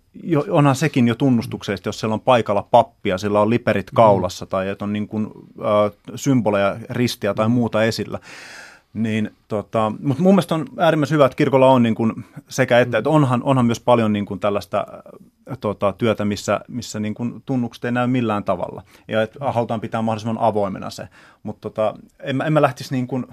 onhan 0.50 0.76
sekin 0.76 1.08
jo 1.08 1.14
tunnustuksesta, 1.14 1.88
jos 1.88 2.00
siellä 2.00 2.14
on 2.14 2.20
paikalla 2.20 2.68
pappia, 2.70 3.18
sillä 3.18 3.40
on 3.40 3.50
liperit 3.50 3.90
kaulassa 3.94 4.44
mm. 4.44 4.48
tai 4.48 4.68
että 4.68 4.84
on 4.84 4.92
niin 4.92 5.08
kuin, 5.08 5.26
äh, 5.60 5.92
symboleja, 6.14 6.76
ristiä 6.90 7.34
tai 7.34 7.48
muuta 7.48 7.84
esillä, 7.84 8.18
niin, 8.96 9.30
tota, 9.48 9.92
mutta 10.02 10.22
mun 10.22 10.34
mielestä 10.34 10.54
on 10.54 10.66
äärimmäisen 10.78 11.14
hyvä, 11.14 11.26
että 11.26 11.36
kirkolla 11.36 11.66
on 11.66 11.82
niin 11.82 11.94
kuin 11.94 12.24
sekä 12.48 12.80
että, 12.80 12.98
että 12.98 13.10
onhan, 13.10 13.42
onhan 13.42 13.66
myös 13.66 13.80
paljon 13.80 14.12
niin 14.12 14.26
kuin 14.26 14.40
tällaista 14.40 14.86
tota, 15.60 15.92
työtä, 15.92 16.24
missä, 16.24 16.60
missä 16.68 17.00
niin 17.00 17.14
kuin 17.14 17.42
tunnukset 17.46 17.84
ei 17.84 17.92
näy 17.92 18.06
millään 18.06 18.44
tavalla. 18.44 18.82
Ja 19.08 19.22
että 19.22 19.38
halutaan 19.40 19.80
pitää 19.80 20.02
mahdollisimman 20.02 20.38
avoimena 20.38 20.90
se. 20.90 21.08
Mutta 21.42 21.60
tota, 21.60 21.94
en, 22.22 22.42
en 22.46 22.52
mä 22.52 22.62
lähtisi 22.62 22.94
niin 22.94 23.06
kuin, 23.06 23.26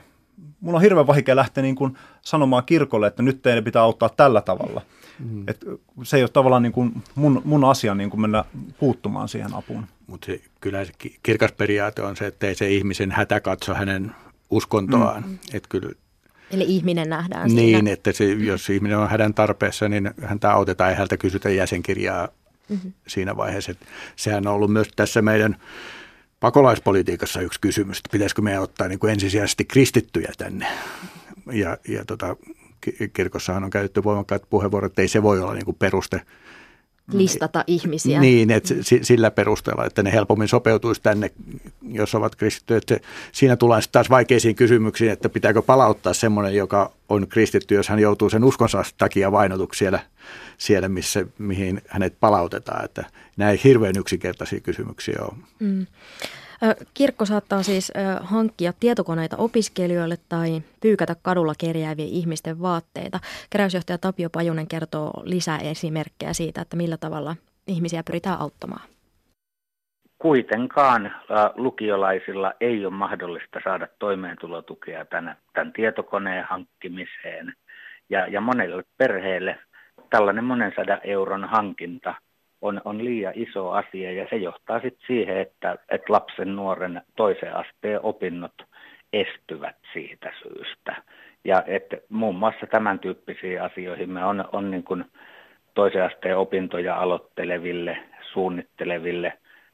mulla 0.62 0.78
on 0.78 0.82
hirveän 0.82 1.08
vaikea 1.08 1.36
lähteä 1.36 1.62
niin 1.62 1.76
kuin 1.76 1.98
sanomaan 2.22 2.64
kirkolle, 2.66 3.08
että 3.08 3.24
nyt 3.24 3.42
teidän 3.42 3.64
pitää 3.64 3.82
auttaa 3.82 4.10
tällä 4.10 4.42
tavalla. 4.42 4.82
Mm. 5.20 5.44
Et 5.48 5.66
se 6.04 6.18
ei 6.18 6.24
ole 6.24 6.30
tavallaan 6.30 6.64
niin 6.64 6.74
kuin 6.74 7.04
mun, 7.16 7.42
mun 7.46 7.64
asia 7.64 7.96
niin 7.96 8.10
kuin 8.10 8.22
mennä 8.22 8.46
puuttumaan 8.80 9.30
siihen 9.30 9.54
apuun. 9.54 9.86
Mutta 10.08 10.32
kyllä 10.62 10.86
se 10.86 10.92
kirkas 11.24 11.52
periaate 11.52 12.02
on 12.02 12.16
se, 12.16 12.28
että 12.28 12.48
ei 12.48 12.56
se 12.56 12.70
ihmisen 12.70 13.12
hätä 13.12 13.40
katso 13.40 13.74
hänen 13.74 14.16
uskontoaan. 14.50 15.24
Mm. 15.28 15.38
Että 15.54 15.70
kyllä 15.70 15.90
Eli 16.52 16.64
ihminen 16.68 17.10
nähdään 17.10 17.48
Niin, 17.48 17.76
siinä. 17.78 17.92
että 17.92 18.12
se, 18.12 18.26
jos 18.26 18.70
ihminen 18.70 18.98
on 18.98 19.10
hädän 19.10 19.34
tarpeessa, 19.34 19.90
niin 19.90 20.12
häntä 20.22 20.52
autetaan 20.52 20.92
ja 20.92 20.96
häntä 20.98 21.18
kysytään 21.18 21.56
jäsenkirjaa 21.56 22.28
mm-hmm. 22.70 22.94
siinä 23.08 23.38
vaiheessa. 23.38 23.72
Että 23.72 23.86
sehän 24.16 24.48
on 24.48 24.54
ollut 24.54 24.74
myös 24.74 24.88
tässä 24.96 25.22
meidän 25.22 25.56
pakolaispolitiikassa 26.44 27.42
yksi 27.42 27.60
kysymys, 27.62 27.98
että 27.98 28.10
pitäisikö 28.12 28.42
meidän 28.42 28.62
ottaa 28.62 28.88
niin 28.88 29.00
kuin 29.00 29.14
ensisijaisesti 29.14 29.66
kristittyjä 29.66 30.32
tänne. 30.38 30.68
Ja, 31.52 31.78
ja 31.88 32.06
tota, 32.06 32.36
kirkossahan 33.14 33.64
on 33.64 33.70
käytetty 33.70 34.04
voimakkaat 34.04 34.50
puheenvuorot, 34.50 34.92
että 34.92 35.02
ei 35.02 35.08
se 35.08 35.24
voi 35.24 35.42
olla 35.42 35.54
niin 35.54 35.66
kuin 35.66 35.78
peruste– 35.80 36.22
listata 37.12 37.64
ihmisiä. 37.68 38.20
Niin, 38.20 38.52
että 38.52 38.74
sillä 39.02 39.32
perusteella, 39.32 39.86
että 39.86 40.04
ne 40.04 40.12
helpommin 40.12 40.48
sopeutuisi 40.48 41.02
tänne, 41.02 41.32
jos 41.92 42.16
ovat 42.16 42.36
kristittyjä. 42.36 42.78
Että 42.78 43.00
siinä 43.32 43.56
tullaan 43.56 43.82
sitten 43.82 43.94
taas 43.94 44.10
vaikeisiin 44.10 44.56
kysymyksiin, 44.56 45.12
että 45.12 45.30
pitääkö 45.30 45.62
palauttaa 45.62 46.14
semmoinen, 46.14 46.56
joka 46.56 46.92
on 47.10 47.28
kristitty, 47.28 47.76
jos 47.76 47.90
hän 47.90 48.00
joutuu 48.00 48.30
sen 48.30 48.44
uskonsa 48.44 48.84
takia 48.98 49.32
vainotuksi 49.32 49.78
siellä, 49.78 50.00
siellä 50.58 50.90
missä, 50.90 51.26
mihin 51.38 51.82
hänet 51.88 52.20
palautetaan. 52.20 52.86
Että 52.86 53.06
näin 53.38 53.60
hirveän 53.64 53.98
yksinkertaisia 53.98 54.60
kysymyksiä 54.60 55.20
on. 55.22 55.38
Mm. 55.60 55.86
Kirkko 56.94 57.26
saattaa 57.26 57.64
siis 57.64 57.92
hankkia 58.22 58.74
tietokoneita 58.80 59.38
opiskelijoille 59.38 60.16
tai 60.30 60.62
pyykätä 60.82 61.16
kadulla 61.22 61.54
kerjäävien 61.60 62.08
ihmisten 62.08 62.62
vaatteita. 62.62 63.20
Keräysjohtaja 63.50 63.98
Tapio 63.98 64.30
Pajunen 64.30 64.68
kertoo 64.68 65.12
lisää 65.24 65.58
esimerkkejä 65.58 66.34
siitä, 66.34 66.62
että 66.62 66.78
millä 66.78 66.98
tavalla 66.98 67.36
ihmisiä 67.68 68.04
pyritään 68.06 68.40
auttamaan. 68.40 68.82
Kuitenkaan 70.18 71.16
lukiolaisilla 71.56 72.54
ei 72.62 72.86
ole 72.86 72.94
mahdollista 72.94 73.60
saada 73.64 73.88
toimeentulotukea 74.00 75.06
tämän, 75.06 75.38
tämän 75.54 75.74
tietokoneen 75.74 76.46
hankkimiseen. 76.50 77.54
Ja, 78.10 78.28
ja 78.28 78.42
monelle 78.42 78.84
perheelle 78.98 79.60
tällainen 80.10 80.44
monen 80.44 80.74
sadan 80.76 81.00
euron 81.04 81.46
hankinta– 81.46 82.16
on, 82.64 82.82
on 82.86 83.06
liian 83.06 83.34
iso 83.36 83.72
asia 83.72 84.12
ja 84.12 84.28
se 84.30 84.36
johtaa 84.36 84.80
sitten 84.80 85.08
siihen, 85.08 85.38
että, 85.38 85.78
että 85.90 86.14
lapsen 86.14 86.56
nuoren 86.56 87.02
toisen 87.16 87.56
asteen 87.56 88.00
opinnot 88.04 88.54
estyvät 89.14 89.76
siitä 89.94 90.34
syystä. 90.42 90.96
Ja 91.44 91.64
että 91.68 91.98
muun 92.10 92.36
muassa 92.36 92.68
tämän 92.68 93.00
tyyppisiin 93.00 93.62
asioihin 93.62 94.10
me 94.10 94.26
on, 94.26 94.46
on 94.52 94.72
niin 94.72 94.84
kuin 94.84 95.06
toisen 95.74 96.04
asteen 96.04 96.38
opintoja 96.38 96.96
aloitteleville, 96.96 97.98
suunnitteleville 98.34 99.34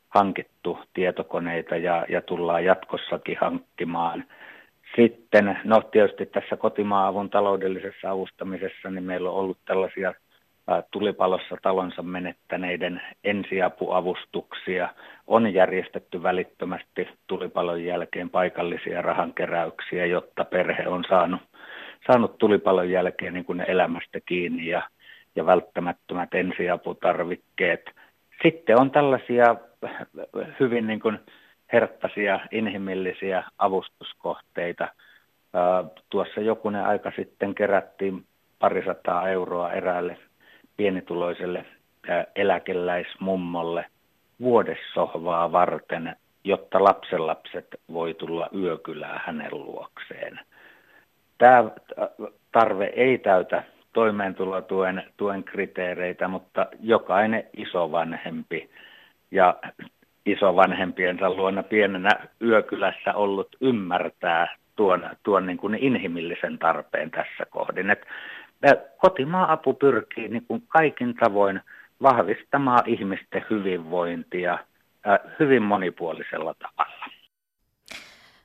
hankittu 0.09 0.79
tietokoneita 0.93 1.77
ja, 1.77 2.05
ja 2.09 2.21
tullaan 2.21 2.65
jatkossakin 2.65 3.37
hankkimaan. 3.41 4.23
Sitten, 4.95 5.59
no 5.63 5.81
tietysti 5.81 6.25
tässä 6.25 6.57
kotimaavun 6.57 7.29
taloudellisessa 7.29 8.11
avustamisessa, 8.11 8.89
niin 8.89 9.03
meillä 9.03 9.29
on 9.29 9.35
ollut 9.35 9.57
tällaisia 9.65 10.13
tulipalossa 10.91 11.57
talonsa 11.61 12.01
menettäneiden 12.01 13.01
ensiapuavustuksia. 13.23 14.89
On 15.27 15.53
järjestetty 15.53 16.23
välittömästi 16.23 17.07
tulipalon 17.27 17.83
jälkeen 17.83 18.29
paikallisia 18.29 19.01
rahankeräyksiä, 19.01 20.05
jotta 20.05 20.45
perhe 20.45 20.87
on 20.87 21.03
saanut, 21.09 21.41
saanut 22.07 22.37
tulipalon 22.37 22.89
jälkeen 22.89 23.33
niin 23.33 23.45
kuin 23.45 23.61
elämästä 23.67 24.19
kiinni 24.25 24.67
ja, 24.67 24.81
ja 25.35 25.45
välttämättömät 25.45 26.33
ensiaputarvikkeet. 26.33 27.91
Sitten 28.43 28.79
on 28.79 28.91
tällaisia 28.91 29.55
hyvin 30.59 30.87
niin 30.87 30.99
kuin 30.99 31.19
herttaisia, 31.73 32.39
inhimillisiä 32.51 33.43
avustuskohteita. 33.57 34.87
Tuossa 36.09 36.41
jokunen 36.41 36.85
aika 36.85 37.11
sitten 37.15 37.55
kerättiin 37.55 38.25
parisataa 38.59 39.29
euroa 39.29 39.71
eräälle 39.71 40.17
pienituloiselle 40.79 41.65
eläkeläismummolle 42.35 43.85
vuodessohvaa 44.41 45.51
varten, 45.51 46.15
jotta 46.43 46.83
lapsenlapset 46.83 47.67
voi 47.93 48.13
tulla 48.13 48.49
yökylää 48.55 49.21
hänen 49.25 49.51
luokseen. 49.51 50.39
Tämä 51.37 51.71
tarve 52.51 52.85
ei 52.95 53.17
täytä 53.17 53.63
toimeentulotuen 53.93 55.03
tuen 55.17 55.43
kriteereitä, 55.43 56.27
mutta 56.27 56.67
jokainen 56.81 57.43
isovanhempi 57.57 58.69
ja 59.31 59.55
isovanhempiensa 60.25 61.29
luona 61.29 61.63
pienenä 61.63 62.09
yökylässä 62.41 63.13
ollut 63.13 63.55
ymmärtää 63.61 64.55
tuon, 64.75 65.09
tuon 65.23 65.45
niin 65.45 65.57
kuin 65.57 65.75
inhimillisen 65.75 66.59
tarpeen 66.59 67.11
tässä 67.11 67.45
kohdin. 67.49 67.89
Et 67.89 68.05
kotimaan 68.97 69.49
apu 69.49 69.73
pyrkii 69.73 70.27
niin 70.27 70.45
kuin 70.47 70.63
kaikin 70.67 71.15
tavoin 71.15 71.61
vahvistamaan 72.01 72.89
ihmisten 72.89 73.45
hyvinvointia 73.49 74.59
hyvin 75.39 75.63
monipuolisella 75.63 76.53
tavalla. 76.53 77.18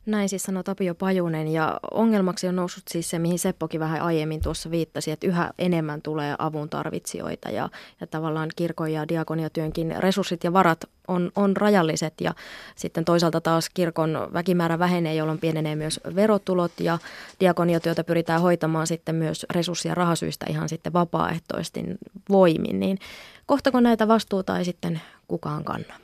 Näin 0.06 0.28
siis 0.28 0.42
sanoi 0.42 0.64
Tapio 0.64 0.94
Pajunen 0.94 1.48
ja 1.48 1.80
ongelmaksi 1.90 2.48
on 2.48 2.56
noussut 2.56 2.82
siis 2.90 3.10
se, 3.10 3.18
mihin 3.18 3.38
Seppokin 3.38 3.80
vähän 3.80 4.02
aiemmin 4.02 4.40
tuossa 4.42 4.70
viittasi, 4.70 5.10
että 5.10 5.26
yhä 5.26 5.50
enemmän 5.58 6.02
tulee 6.02 6.34
avun 6.38 6.68
tarvitsijoita 6.68 7.50
ja, 7.50 7.68
ja 8.00 8.06
tavallaan 8.06 8.48
kirkon 8.56 8.92
ja 8.92 9.08
diakoniatyönkin 9.08 9.94
resurssit 9.98 10.44
ja 10.44 10.52
varat 10.52 10.84
on, 11.08 11.30
on 11.36 11.56
rajalliset 11.56 12.14
ja 12.20 12.34
sitten 12.76 13.04
toisaalta 13.04 13.40
taas 13.40 13.70
kirkon 13.70 14.28
väkimäärä 14.32 14.78
vähenee, 14.78 15.14
jolloin 15.14 15.38
pienenee 15.38 15.76
myös 15.76 16.00
verotulot 16.14 16.72
ja 16.80 16.98
diakoniatyötä 17.40 18.04
pyritään 18.04 18.40
hoitamaan 18.40 18.86
sitten 18.86 19.14
myös 19.14 19.46
resurssia 19.50 19.94
rahasyistä 19.94 20.46
ihan 20.48 20.68
sitten 20.68 20.92
vapaaehtoisesti 20.92 21.84
voimin, 22.28 22.80
niin 22.80 22.98
kohtako 23.46 23.80
näitä 23.80 24.08
vastuuta 24.08 24.58
ei 24.58 24.64
sitten 24.64 25.00
kukaan 25.28 25.64
kanna? 25.64 25.94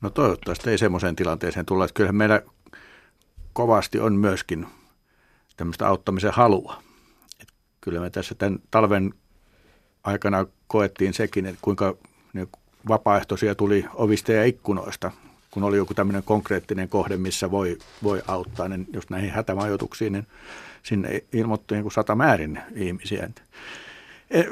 No 0.00 0.10
toivottavasti 0.10 0.70
ei 0.70 0.78
semmoiseen 0.78 1.16
tilanteeseen 1.16 1.66
tulla. 1.66 1.84
Että 1.84 1.94
kyllähän 1.94 2.16
meillä 2.16 2.42
kovasti 3.56 4.00
on 4.00 4.12
myöskin 4.12 4.66
tämmöistä 5.56 5.88
auttamisen 5.88 6.32
halua. 6.32 6.82
Et 7.40 7.48
kyllä 7.80 8.00
me 8.00 8.10
tässä 8.10 8.34
tämän 8.34 8.58
talven 8.70 9.14
aikana 10.04 10.46
koettiin 10.66 11.14
sekin, 11.14 11.46
että 11.46 11.58
kuinka 11.62 11.96
ne 12.32 12.46
vapaaehtoisia 12.88 13.54
tuli 13.54 13.84
ovista 13.94 14.32
ja 14.32 14.44
ikkunoista, 14.44 15.12
kun 15.50 15.64
oli 15.64 15.76
joku 15.76 15.94
tämmöinen 15.94 16.22
konkreettinen 16.22 16.88
kohde, 16.88 17.16
missä 17.16 17.50
voi, 17.50 17.78
voi 18.02 18.22
auttaa, 18.26 18.68
niin 18.68 18.86
just 18.92 19.10
näihin 19.10 19.30
hätämajoituksiin, 19.30 20.12
niin 20.12 20.26
sinne 20.82 21.22
ilmoittui 21.32 21.76
niin 21.76 21.92
sata 21.92 22.14
määrin 22.14 22.60
ihmisiä. 22.74 23.28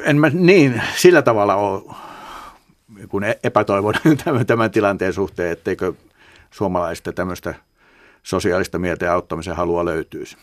En 0.04 0.20
mä 0.20 0.30
niin 0.30 0.82
sillä 0.96 1.22
tavalla 1.22 1.54
ole 1.54 1.94
kun 3.08 3.24
epätoivon 3.42 3.94
tämän 4.46 4.70
tilanteen 4.70 5.12
suhteen, 5.12 5.52
etteikö 5.52 5.92
suomalaista 6.50 7.12
tämmöistä– 7.12 7.54
sosiaalista 8.24 8.78
mieltä 8.78 9.04
ja 9.04 9.14
auttamisen 9.14 9.56
halua 9.56 9.84
löytyisi. 9.84 10.36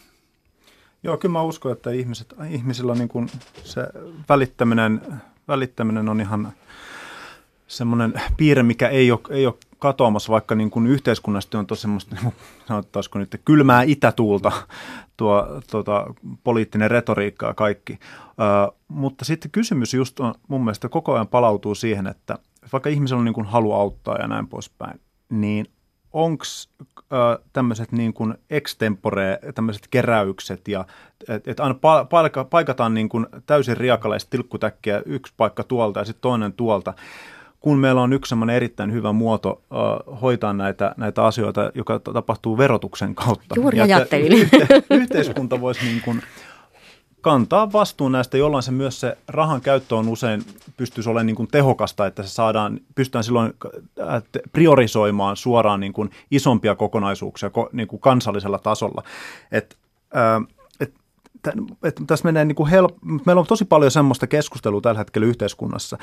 Joo, 1.04 1.17
kyllä 1.17 1.34
mä 1.34 1.41
uskon, 1.41 1.72
että 1.72 1.91
ihmiset, 1.91 2.34
ihmisillä 2.50 2.94
niin 2.94 3.10
kuin 3.10 3.30
se 3.63 3.88
välittäminen, 4.30 5.02
välittäminen 5.48 6.10
on 6.10 6.22
ihan 6.22 6.54
semmoinen 7.67 8.13
piirre, 8.38 8.63
mikä 8.63 8.89
ei 8.89 9.12
ole, 9.12 9.20
ei 9.30 9.46
ole 9.46 9.54
katoamassa, 9.80 10.32
vaikka 10.32 10.56
niin 10.56 10.70
kuin 10.70 10.88
yhteiskunnasti 10.88 11.58
on 11.58 11.67
tosi 11.67 11.82
semmoista, 11.82 12.15
niin 12.15 12.34
sanottaisiko 12.67 13.20
nyt, 13.20 13.41
kylmää 13.46 13.84
itätuulta 13.84 14.52
tuo 15.17 15.48
tuota, 15.72 16.13
poliittinen 16.44 16.91
retoriikka 16.91 17.48
ja 17.48 17.54
kaikki. 17.54 18.00
Ö, 18.28 18.72
mutta 18.88 19.26
sitten 19.26 19.52
kysymys 19.52 19.94
just 19.94 20.20
on 20.20 20.34
mun 20.48 20.62
mielestä 20.62 20.89
koko 20.89 21.13
ajan 21.13 21.28
palautuu 21.28 21.76
siihen, 21.76 22.08
että 22.08 22.38
vaikka 22.74 22.89
ihmisellä 22.89 23.20
on 23.20 23.26
niin 23.26 23.34
kuin 23.34 23.48
halu 23.48 23.74
auttaa 23.74 24.17
ja 24.17 24.28
näin 24.28 24.48
poispäin, 24.48 25.00
niin 25.30 25.65
onko 26.13 26.45
tämmöiset 27.54 27.91
niin 27.91 28.13
kuin 28.13 28.34
extempore, 28.50 29.39
tämmöiset 29.56 29.88
keräykset 29.88 30.67
ja 30.67 30.86
että 31.28 31.52
et 31.52 31.60
aina 31.60 31.76
paika, 32.10 32.43
paikataan 32.43 32.93
niin 32.93 33.10
kuin 33.10 33.28
täysin 33.45 33.78
riakalaista 33.78 34.30
tilkkutäkkiä 34.30 35.02
yksi 35.06 35.34
paikka 35.38 35.63
tuolta 35.63 36.00
ja 36.00 36.06
sitten 36.06 36.21
toinen 36.21 36.54
tuolta, 36.54 36.93
kun 37.60 37.78
meillä 37.78 38.02
on 38.02 38.13
yksi 38.13 38.30
semmoinen 38.30 38.56
erittäin 38.56 38.91
hyvä 38.91 39.12
muoto 39.12 39.62
uh, 39.71 40.21
hoitaa 40.21 40.54
näitä, 40.54 40.95
näitä 40.97 41.26
asioita, 41.26 41.71
joka 41.76 42.00
tapahtuu 42.00 42.58
verotuksen 42.58 43.15
kautta. 43.15 43.56
Juuri 43.56 43.82
ajattelin. 43.82 44.34
Yhte, 44.34 44.67
yhteiskunta 44.91 45.62
voisi 45.62 45.86
niin 45.86 46.02
kuin 46.02 46.21
kantaa 47.21 47.71
vastuun 47.71 48.12
näistä, 48.12 48.38
jolloin 48.38 48.63
se 48.63 48.71
myös 48.71 48.99
se 48.99 49.17
rahan 49.27 49.62
käyttö 49.62 49.95
on 49.95 50.07
usein 50.07 50.43
pystyisi 50.77 51.10
olemaan 51.10 51.25
niin 51.25 51.36
kuin 51.36 51.47
tehokasta, 51.47 52.05
että 52.05 52.23
se 52.23 52.29
saadaan, 52.29 52.79
pystytään 52.95 53.23
silloin 53.23 53.53
äh, 53.99 54.23
priorisoimaan 54.51 55.38
suoraan 55.38 55.79
niin 55.79 55.93
kuin 55.93 56.10
isompia 56.31 56.75
kokonaisuuksia 56.75 57.51
niin 57.71 57.88
kuin 57.88 57.99
kansallisella 57.99 58.60
tasolla. 58.60 59.03
Et, 59.51 59.77
äh, 60.15 60.57
et, 60.79 60.93
et, 61.84 61.95
tässä 62.07 62.25
menee 62.25 62.45
niin 62.45 62.55
kuin 62.55 62.69
help, 62.69 62.97
meillä 63.25 63.39
on 63.39 63.47
tosi 63.47 63.65
paljon 63.65 63.91
semmoista 63.91 64.27
keskustelua 64.27 64.81
tällä 64.81 64.97
hetkellä 64.97 65.27
yhteiskunnassa, 65.27 65.97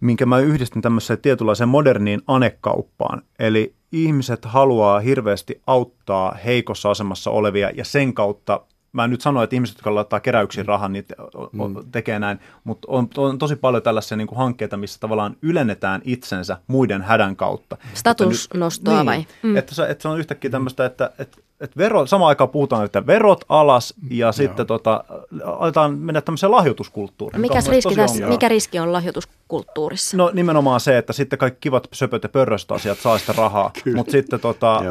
minkä 0.00 0.26
mä 0.26 0.38
yhdistin 0.38 0.82
tämmöiseen 0.82 1.20
tietynlaiseen 1.20 1.68
moderniin 1.68 2.22
anekauppaan. 2.26 3.22
Eli 3.38 3.74
ihmiset 3.92 4.44
haluaa 4.44 5.00
hirveästi 5.00 5.62
auttaa 5.66 6.36
heikossa 6.44 6.90
asemassa 6.90 7.30
olevia 7.30 7.70
ja 7.70 7.84
sen 7.84 8.14
kautta 8.14 8.60
mä 8.92 9.04
en 9.04 9.10
nyt 9.10 9.20
sano, 9.20 9.42
että 9.42 9.56
ihmiset, 9.56 9.76
jotka 9.76 9.94
laittaa 9.94 10.20
keräyksiin 10.20 10.66
rahan, 10.66 10.92
niin 10.92 11.04
mm. 11.52 11.90
tekee 11.92 12.18
näin, 12.18 12.40
mutta 12.64 12.88
on, 12.90 13.08
on 13.16 13.38
tosi 13.38 13.56
paljon 13.56 13.82
tällaisia 13.82 14.16
niin 14.16 14.26
kuin 14.26 14.38
hankkeita, 14.38 14.76
missä 14.76 15.00
tavallaan 15.00 15.36
ylennetään 15.42 16.00
itsensä 16.04 16.58
muiden 16.66 17.02
hädän 17.02 17.36
kautta. 17.36 17.76
Statusnostoa 17.94 18.96
niin, 18.96 19.06
vai? 19.06 19.26
Mm. 19.42 19.56
Että, 19.56 19.74
se, 19.74 19.90
että 19.90 20.02
se 20.02 20.08
on 20.08 20.18
yhtäkkiä 20.18 20.50
tämmöistä, 20.50 20.84
että, 20.84 21.10
että 21.18 21.38
että 21.60 21.78
vero, 21.78 22.06
samaan 22.06 22.28
aikaan 22.28 22.50
puhutaan, 22.50 22.84
että 22.84 23.06
verot 23.06 23.44
alas 23.48 23.94
ja 24.10 24.26
Joo. 24.26 24.32
sitten 24.32 24.66
tota, 24.66 25.04
aletaan 25.44 25.98
mennä 25.98 26.20
tämmöiseen 26.20 26.52
lahjoituskulttuuriin. 26.52 27.40
Mikä 27.40 27.60
riski, 27.70 27.94
tässä, 27.94 28.26
mikä 28.26 28.48
riski 28.48 28.78
on 28.78 28.92
lahjoituskulttuurissa? 28.92 30.16
No 30.16 30.30
nimenomaan 30.34 30.80
se, 30.80 30.98
että 30.98 31.12
sitten 31.12 31.38
kaikki 31.38 31.58
kivat 31.60 31.88
söpöt 31.92 32.22
ja 32.22 32.28
pörröstä 32.28 32.74
asiat 32.74 32.98
saa 32.98 33.18
sitä 33.18 33.34
rahaa, 33.36 33.70
mutta 33.96 34.12
sitten 34.12 34.40
tota, 34.40 34.82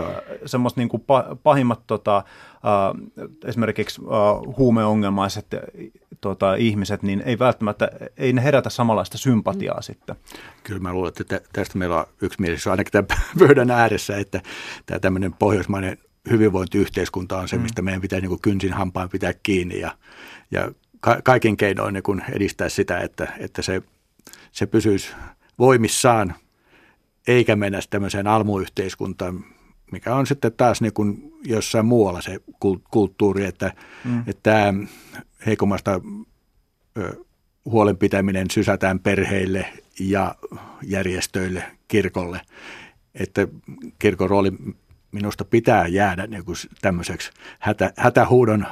semmoista 0.46 0.82
niin 0.82 0.90
kuin 0.90 1.04
pahimmat 1.44 1.80
tota, 1.88 2.18
äh, 2.18 2.24
esimerkiksi 3.46 4.02
äh, 4.02 4.56
huumeongelmaiset 4.58 5.48
tota, 6.22 6.56
ihmiset, 6.56 7.04
niin 7.04 7.24
ei 7.26 7.40
välttämättä, 7.40 7.90
ei 8.18 8.34
ne 8.34 8.44
herätä 8.44 8.70
samanlaista 8.70 9.18
sympatiaa 9.18 9.78
mm. 9.78 9.84
sitten. 9.84 10.16
Kyllä 10.64 10.82
mä 10.82 10.94
luulen, 10.94 11.14
että 11.20 11.42
tästä 11.54 11.78
meillä 11.78 11.98
on 11.98 12.06
yksimielisyys 12.22 12.68
ainakin 12.68 12.92
tämän 12.92 13.08
pöydän 13.40 13.72
ääressä, 13.72 14.18
että 14.18 14.42
tämä 14.86 15.00
tämmöinen 15.00 15.34
pohjoismainen 15.34 15.98
hyvinvointiyhteiskunta 16.30 17.38
on 17.38 17.48
se, 17.48 17.56
mm. 17.56 17.62
mistä 17.62 17.82
meidän 17.82 18.02
pitää 18.02 18.20
niin 18.20 18.30
kuin 18.30 18.42
kynsin 18.42 18.74
hampaan 18.74 19.10
pitää 19.10 19.34
kiinni 19.44 19.80
ja, 19.80 19.98
ja 20.52 20.72
ka- 21.00 21.22
kaiken 21.24 21.58
keinoin 21.58 21.94
niin 21.94 22.04
kuin 22.04 22.22
edistää 22.32 22.70
sitä, 22.70 23.00
että, 23.00 23.34
että 23.40 23.62
se, 23.62 23.82
se 24.52 24.66
pysyisi 24.66 25.12
voimissaan 25.60 26.34
eikä 27.28 27.56
mennä 27.56 27.80
tämmöiseen 27.90 28.28
almuyhteiskuntaan, 28.28 29.46
mikä 29.92 30.16
on 30.16 30.28
sitten 30.28 30.54
taas 30.54 30.82
niin 30.82 30.94
kuin 30.94 31.34
jossain 31.46 31.86
muualla 31.86 32.22
se 32.22 32.40
kulttuuri, 32.92 33.46
että, 33.46 33.74
mm. 34.06 34.24
että 34.28 34.74
heikommasta 35.46 36.02
huolenpitäminen 37.66 38.48
sysätään 38.52 39.00
perheille 39.00 39.74
ja 40.00 40.36
järjestöille, 40.84 41.64
kirkolle, 41.88 42.42
että 43.14 43.48
kirkon 44.00 44.30
rooli 44.30 44.52
minusta 45.12 45.46
pitää 45.46 45.88
jäädä 45.88 46.28
niin 46.28 46.46
kuin 46.46 46.58
tämmöiseksi 46.82 47.32
hätä, 47.60 47.94
hätähuudon 47.98 48.66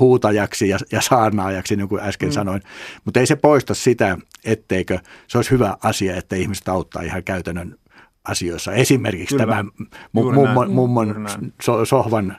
huutajaksi 0.00 0.68
ja, 0.68 0.78
ja 0.92 1.00
saarnaajaksi, 1.00 1.76
niin 1.76 1.88
kuin 1.88 2.02
äsken 2.02 2.28
mm. 2.28 2.32
sanoin. 2.32 2.62
Mutta 3.04 3.20
ei 3.20 3.26
se 3.26 3.36
poista 3.36 3.74
sitä, 3.74 4.18
etteikö 4.44 4.98
se 5.26 5.38
olisi 5.38 5.50
hyvä 5.50 5.76
asia, 5.82 6.16
että 6.16 6.36
ihmiset 6.36 6.68
auttaa 6.68 7.02
ihan 7.02 7.24
käytännön 7.24 7.76
asioissa. 8.24 8.72
Esimerkiksi 8.72 9.34
Kyllä. 9.34 9.46
tämän 9.46 9.70
mummon, 10.12 10.70
mummon 10.70 11.28
so, 11.62 11.84
sohvan, 11.84 12.36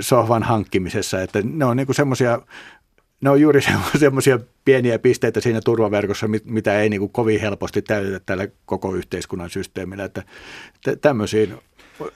sohvan 0.00 0.42
hankkimisessa, 0.42 1.22
että 1.22 1.42
ne 1.44 1.64
on 1.64 1.76
niin 1.76 1.94
semmoisia 1.94 2.40
ne 3.20 3.30
on 3.30 3.40
juuri 3.40 3.60
semmoisia 3.98 4.38
pieniä 4.64 4.98
pisteitä 4.98 5.40
siinä 5.40 5.60
turvaverkossa, 5.60 6.26
mitä 6.44 6.80
ei 6.80 6.88
niin 6.88 7.00
kuin 7.00 7.12
kovin 7.12 7.40
helposti 7.40 7.82
täytetä 7.82 8.20
tällä 8.26 8.48
koko 8.66 8.94
yhteiskunnan 8.94 9.50
systeemillä. 9.50 10.04
Että 10.04 10.22
tämmöisiin 11.00 11.54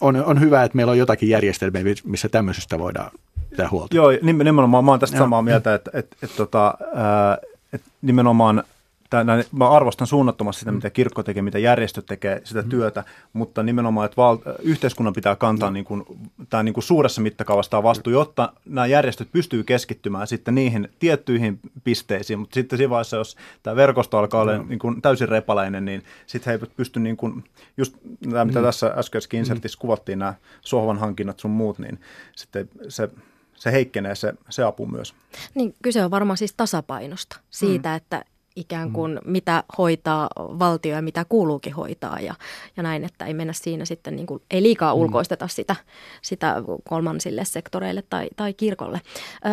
on, 0.01 0.25
on 0.25 0.41
hyvä, 0.41 0.65
että 0.65 0.77
meillä 0.77 0.91
on 0.91 0.99
jotakin 0.99 1.29
järjestelmiä, 1.29 1.95
missä 2.05 2.29
tämmöisestä 2.29 2.79
voidaan 2.79 3.11
pitää 3.51 3.71
huolta. 3.71 3.97
Joo, 3.97 4.09
nimenomaan 4.23 4.85
mä 4.85 4.91
oon 4.91 5.01
tästä 5.01 5.19
samaa 5.19 5.43
mieltä, 5.43 5.75
että, 5.75 5.91
että, 5.95 6.17
että, 6.23 6.37
tota, 6.37 6.75
että, 6.81 7.39
että 7.73 7.91
nimenomaan 8.03 8.65
Tämä, 9.13 9.43
mä 9.53 9.71
arvostan 9.71 10.07
suunnattomasti 10.07 10.61
sitä, 10.61 10.71
mm. 10.71 10.75
mitä 10.75 10.91
kirkko 10.91 11.23
tekee, 11.23 11.43
mitä 11.43 11.59
järjestöt 11.59 12.07
tekee, 12.07 12.41
sitä 12.45 12.63
mm. 12.63 12.69
työtä, 12.69 13.05
mutta 13.33 13.63
nimenomaan, 13.63 14.05
että 14.05 14.17
val- 14.17 14.39
yhteiskunnan 14.63 15.13
pitää 15.13 15.37
kantaa 15.37 15.71
mm. 15.71 15.75
niin 15.75 15.85
kuin, 15.85 16.05
tämä 16.51 16.63
niin 16.63 16.73
kuin 16.75 16.85
suuressa 16.85 17.21
mittakaavassa 17.21 17.71
tämä 17.71 17.83
vastuu, 17.83 18.13
jotta 18.13 18.53
nämä 18.65 18.87
järjestöt 18.87 19.33
pystyy 19.33 19.65
keskittymään 19.65 20.27
sitten 20.27 20.55
niihin 20.55 20.89
tiettyihin 20.99 21.61
pisteisiin, 21.85 22.39
mutta 22.39 22.55
sitten 22.55 22.77
siinä 22.77 22.91
vaiheessa, 22.91 23.17
jos 23.17 23.37
tämä 23.63 23.77
verkosto 23.77 24.19
alkaa 24.19 24.43
olla 24.43 24.59
niin 24.59 24.79
kuin 24.79 25.03
täysin 25.03 25.29
repalainen, 25.29 25.85
niin 25.85 26.03
sitten 26.27 26.51
he 26.51 26.53
eivät 26.53 26.77
pysty, 26.77 27.01
niin 27.01 27.17
kuin, 27.17 27.45
just 27.77 27.97
tämä, 28.31 28.45
mitä 28.45 28.63
tässä 28.63 28.95
äskeisessä 28.97 29.37
insertissä 29.37 29.79
kuvattiin, 29.79 30.19
nämä 30.19 30.35
sohvan 30.61 30.99
hankinnat 30.99 31.41
sun 31.41 31.51
muut, 31.51 31.79
niin 31.79 32.01
sitten 32.37 32.69
se 32.89 33.09
se 33.55 33.73
heikkenee 33.73 34.15
se, 34.15 34.35
se 34.51 34.63
apu 34.63 34.87
myös. 34.87 35.15
Niin, 35.55 35.75
kyse 35.83 36.05
on 36.05 36.11
varmaan 36.11 36.37
siis 36.37 36.55
tasapainosta 36.57 37.41
siitä, 37.51 37.89
mm. 37.89 37.97
että 37.97 38.25
ikään 38.57 38.89
mm. 38.89 38.93
kuin 38.93 39.19
mitä 39.25 39.65
hoitaa 39.79 40.29
valtio 40.37 40.97
ja 40.97 41.03
mitä 41.03 41.25
kuuluukin 41.29 41.75
hoitaa 41.75 42.21
ja, 42.21 42.35
ja 42.77 42.83
näin, 42.83 43.05
että 43.05 43.25
ei 43.25 43.35
mennä 43.35 43.53
siinä 43.53 43.85
sitten, 43.85 44.17
niin 44.17 44.27
kuin, 44.27 44.43
ei 44.51 44.63
liikaa 44.63 44.95
mm. 44.95 45.01
ulkoisteta 45.01 45.49
sitä, 45.49 45.77
sitä 46.23 46.55
kolmansille 46.89 47.45
sektoreille 47.45 48.03
tai, 48.11 48.29
tai 48.37 48.55
kirkolle. 48.55 49.01
Ö, 49.47 49.49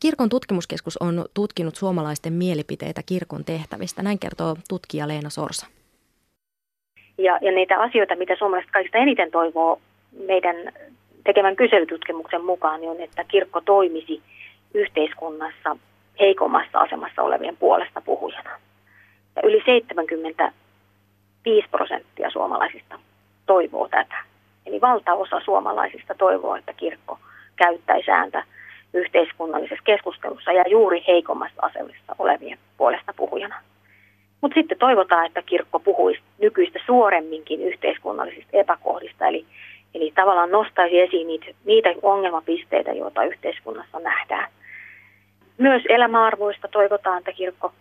kirkon 0.00 0.28
tutkimuskeskus 0.28 0.96
on 0.96 1.24
tutkinut 1.34 1.76
suomalaisten 1.76 2.32
mielipiteitä 2.32 3.02
kirkon 3.06 3.44
tehtävistä, 3.44 4.02
näin 4.02 4.18
kertoo 4.18 4.56
tutkija 4.68 5.08
Leena 5.08 5.30
Sorsa. 5.30 5.66
Ja, 7.18 7.38
ja 7.42 7.52
niitä 7.52 7.80
asioita, 7.80 8.16
mitä 8.16 8.36
suomalaiset 8.38 8.70
kaikista 8.70 8.98
eniten 8.98 9.30
toivoo 9.30 9.80
meidän 10.26 10.56
tekemän 11.24 11.56
kyselytutkimuksen 11.56 12.44
mukaan, 12.44 12.80
niin 12.80 12.90
on, 12.90 13.00
että 13.00 13.24
kirkko 13.24 13.60
toimisi 13.60 14.22
yhteiskunnassa 14.74 15.76
heikommassa 16.20 16.78
asemassa 16.78 17.22
olevien 17.22 17.56
puolesta 17.56 18.00
puhujana. 18.00 18.50
Ja 19.36 19.42
yli 19.44 19.62
75 19.66 21.68
prosenttia 21.70 22.30
suomalaisista 22.30 22.98
toivoo 23.46 23.88
tätä. 23.88 24.16
Eli 24.66 24.80
valtaosa 24.80 25.40
suomalaisista 25.44 26.14
toivoo, 26.14 26.56
että 26.56 26.72
kirkko 26.72 27.18
käyttäisi 27.56 28.10
ääntä 28.10 28.44
yhteiskunnallisessa 28.94 29.84
keskustelussa 29.84 30.52
ja 30.52 30.68
juuri 30.68 31.04
heikommassa 31.08 31.62
asemassa 31.62 32.16
olevien 32.18 32.58
puolesta 32.76 33.14
puhujana. 33.16 33.60
Mutta 34.40 34.54
sitten 34.54 34.78
toivotaan, 34.78 35.26
että 35.26 35.42
kirkko 35.42 35.80
puhuisi 35.80 36.20
nykyistä 36.38 36.78
suoremminkin 36.86 37.62
yhteiskunnallisista 37.62 38.50
epäkohdista, 38.52 39.26
eli, 39.26 39.46
eli 39.94 40.12
tavallaan 40.14 40.50
nostaisi 40.50 41.00
esiin 41.00 41.26
niitä, 41.26 41.46
niitä 41.64 41.88
ongelmapisteitä, 42.02 42.92
joita 42.92 43.24
yhteiskunnassa 43.24 43.98
nähdään– 43.98 44.48
myös 45.62 45.82
elämäarvoista 45.88 46.68
toivotaan, 46.68 47.18
että 47.18 47.32
kirkko 47.32 47.72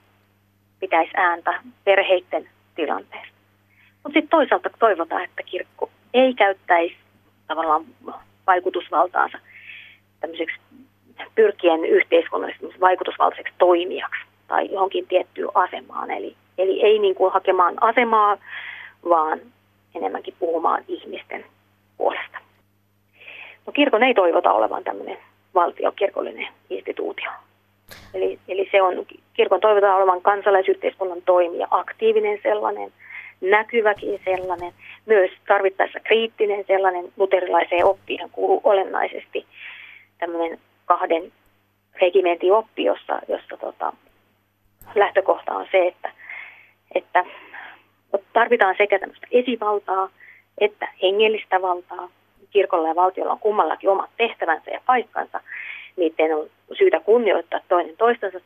pitäisi 0.80 1.12
ääntä 1.15 1.62
perheiden 1.84 2.50
tilanteesta. 2.76 3.36
Mutta 4.04 4.17
sitten 4.17 4.30
toisaalta 4.30 4.70
toivotaan, 4.80 5.24
että 5.24 5.44
kirkko 5.44 5.89
ei 6.13 6.34
käyttäisi 6.34 6.96
tavallaan 7.48 7.86
vaikutusvaltaansa 8.48 9.38
tämmöiseksi 10.20 10.58
pyrkien 11.36 11.86
yhteiskunnalliseksi 11.86 12.80
vaikutusvaltaiseksi 12.80 13.54
toimijaksi 13.58 14.22
tai 14.48 14.70
johonkin 14.72 15.08
tiettyyn 15.08 15.50
asemaan. 15.54 16.12
Eli, 16.12 16.36
eli 16.58 16.82
ei 16.82 17.00
niin 17.00 17.15
kuin 17.15 17.34
hakemaan 17.34 17.84
asemaa, 17.84 18.38
vaan 19.10 19.39
enemmänkin 19.96 20.34
puhumaan 20.39 20.84
ihmisten 20.88 21.46
puolesta. 21.98 22.38
No 23.65 23.74
kirkon 23.74 24.04
ei 24.04 24.13
toivota 24.13 24.52
olevan 24.52 24.84
tämmöinen 24.84 25.17
valtiokirkollinen 25.56 26.48
instituutio. 26.70 27.32
Eli, 28.13 28.39
eli 28.47 28.69
se 28.71 28.82
on, 28.82 29.06
kirkon 29.34 29.62
toivotaan 29.62 29.97
olevan 29.97 30.21
kansalaisyhteiskunnan 30.21 31.21
toimija, 31.21 31.67
aktiivinen 31.71 32.39
sellainen, 32.43 32.91
näkyväkin 33.41 34.21
sellainen, 34.25 34.73
myös 35.06 35.32
tarvittaessa 35.47 35.99
kriittinen 35.99 36.63
sellainen, 36.67 37.06
luterilaiseen 37.17 37.86
oppiin 37.86 38.30
kuuluu 38.32 38.62
olennaisesti 38.63 39.45
tämmöinen 40.17 40.60
kahden 40.86 41.32
regimentin 42.01 42.54
oppi, 42.54 42.84
jossa, 42.84 43.19
jossa 43.27 43.58
tota, 43.58 43.93
lähtökohta 44.95 45.51
on 45.51 45.67
se, 45.71 45.88
että, 45.88 46.12
että 46.95 47.25
tarvitaan 48.34 48.75
sekä 48.77 48.99
tämmöistä 48.99 49.27
esivaltaa 49.32 50.10
että 50.58 50.88
hengellistä 51.01 51.62
valtaa. 51.62 52.10
Kirkolla 52.49 52.88
ja 52.88 52.95
valtiolla 52.95 53.32
on 53.32 53.39
kummallakin 53.39 53.89
omat 53.89 54.10
tehtävänsä 54.17 54.71
ja 54.71 54.82
paikkansa. 54.86 55.41
Niiden 55.97 56.36
on 56.36 56.49
syytä 56.77 56.99
kunnioittaa 56.99 57.60
toinen 57.69 57.97
toistensa 57.97 58.39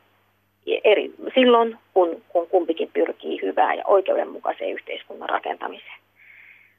eri, 0.83 1.13
silloin, 1.33 1.77
kun, 1.93 2.21
kun 2.29 2.47
kumpikin 2.47 2.89
pyrkii 2.93 3.41
hyvään 3.41 3.77
ja 3.77 3.83
oikeudenmukaiseen 3.87 4.71
yhteiskunnan 4.71 5.29
rakentamiseen. 5.29 5.99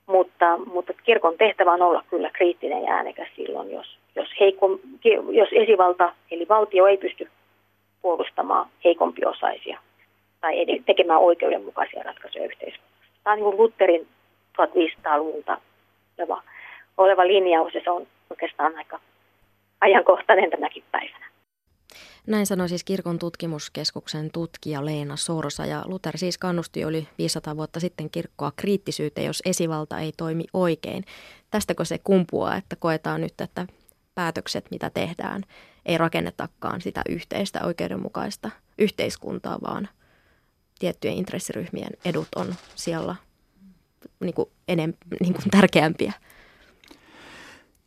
Mutta, 0.07 0.57
mutta 0.57 0.93
kirkon 1.05 1.39
tehtävä 1.39 1.73
on 1.73 1.83
olla 1.83 2.05
kyllä 2.11 2.31
kriittinen 2.33 2.83
ja 2.83 2.93
äänekäs 2.93 3.29
silloin, 3.37 3.73
jos, 3.73 3.99
jos, 4.17 4.29
heikko, 4.41 4.79
jos 5.33 5.49
esivalta 5.53 6.13
eli 6.31 6.49
valtio 6.49 6.87
ei 6.87 6.97
pysty 6.97 7.31
puolustamaan 8.03 8.69
heikompiosaisia 8.85 9.81
tai 10.41 10.67
tekemään 10.87 11.21
oikeudenmukaisia 11.21 12.03
ratkaisuja 12.03 12.45
yhteiskunnassa. 12.45 13.07
Tämä 13.25 13.35
on 13.35 13.41
niin 13.41 13.57
Lutherin 13.57 14.07
1500-luvulta 14.59 15.59
oleva, 16.19 16.43
oleva 16.97 17.27
linjaus 17.27 17.75
ja 17.75 17.81
se 17.85 17.91
on 17.91 18.07
oikeastaan 18.31 18.77
aika 18.77 19.01
ajankohtainen 19.81 20.51
tänäkin 20.51 20.85
päivänä. 20.93 21.27
Näin 22.27 22.47
sanoi 22.47 22.69
siis 22.69 22.85
kirkon 22.85 23.19
tutkimuskeskuksen 23.19 24.31
tutkija 24.31 24.85
Leena 24.85 25.17
Sorsa 25.17 25.67
ja 25.67 25.83
Luther 25.87 26.19
siis 26.19 26.39
kannusti 26.39 26.83
yli 26.83 27.09
500 27.19 27.57
vuotta 27.57 27.81
sitten 27.81 28.11
kirkkoa 28.11 28.53
kriittisyyteen, 28.57 29.27
jos 29.27 29.43
esivalta 29.45 29.99
ei 29.99 30.13
toimi 30.17 30.45
oikein. 30.53 31.05
Tästäkö 31.51 31.85
se 31.85 31.99
kumpuaa, 32.05 32.57
että 32.57 32.77
koetaan 32.77 33.21
nyt, 33.21 33.41
että 33.41 33.67
päätökset, 34.15 34.71
mitä 34.71 34.91
tehdään, 34.91 35.43
ei 35.87 35.99
rakennetakaan 35.99 36.81
sitä 36.81 37.03
yhteistä 37.09 37.65
oikeudenmukaista 37.65 38.51
yhteiskuntaa, 38.79 39.59
vaan 39.63 39.89
tiettyjen 40.79 41.17
intressiryhmien 41.17 41.91
edut 42.05 42.29
on 42.37 42.55
siellä 42.75 43.17
niin 44.21 44.35
kuin 44.35 44.51
enem, 44.69 44.95
niin 45.21 45.35
kuin 45.35 45.51
tärkeämpiä. 45.51 46.13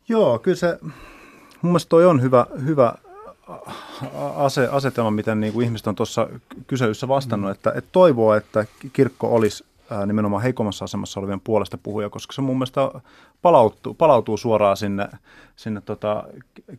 Joo, 0.08 0.38
kyllä 0.38 0.56
se, 0.56 0.78
mun 1.62 1.72
mielestä 1.72 1.88
toi 1.88 2.06
on 2.06 2.22
hyvä, 2.22 2.46
hyvä 2.64 2.94
ase, 4.36 4.68
asetelma, 4.72 5.10
miten 5.10 5.40
niin 5.40 5.52
kuin 5.52 5.64
ihmiset 5.64 5.86
on 5.86 5.94
tuossa 5.94 6.28
kyselyssä 6.66 7.08
vastannut, 7.08 7.48
mm. 7.48 7.52
että, 7.52 7.72
että 7.74 7.88
toivoo, 7.92 8.34
että 8.34 8.66
kirkko 8.92 9.34
olisi 9.34 9.64
nimenomaan 10.06 10.42
heikommassa 10.42 10.84
asemassa 10.84 11.20
olevien 11.20 11.40
puolesta 11.40 11.78
puhuja, 11.78 12.10
koska 12.10 12.32
se 12.32 12.40
mun 12.40 12.56
mielestä 12.56 12.80
palautuu, 13.42 13.94
palautuu 13.94 14.36
suoraan 14.36 14.76
sinne, 14.76 15.08
sinne 15.56 15.80
tota, 15.80 16.24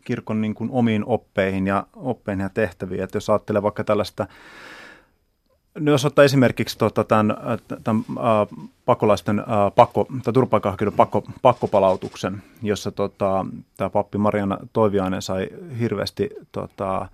kirkon 0.05 0.41
niin 0.41 0.55
kuin 0.55 0.69
omiin 0.73 1.05
oppeihin 1.05 1.67
ja, 1.67 1.83
oppeihin 1.95 2.41
ja 2.41 2.49
tehtäviin. 2.49 3.03
Että 3.03 3.15
jos 3.15 3.29
ajattelee 3.29 3.63
vaikka 3.63 3.83
tällaista 3.83 4.27
No 5.79 5.91
jos 5.91 6.05
ottaa 6.05 6.25
esimerkiksi 6.25 6.77
tota, 6.77 7.03
tämän, 7.03 7.37
tämän 7.83 8.03
äh, 8.09 8.67
pakolaisten 8.85 9.39
äh, 9.39 9.45
pakko, 9.75 10.07
tai 10.23 10.33
turvapaikanhakijoiden 10.33 10.97
pakko, 10.97 11.23
pakkopalautuksen, 11.41 12.43
jossa 12.61 12.91
tota, 12.91 13.45
tämä 13.77 13.89
pappi 13.89 14.17
Mariana 14.17 14.57
Toiviainen 14.73 15.21
sai 15.21 15.47
hirveästi 15.79 16.29
tota, 16.51 17.09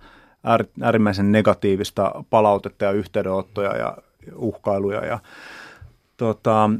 äärimmäisen 0.82 1.32
negatiivista 1.32 2.24
palautetta 2.30 2.84
ja 2.84 2.92
yhteydenottoja 2.92 3.76
ja 3.76 3.96
uhkailuja. 4.34 5.06
Ja, 5.06 5.18
tota, 6.16 6.70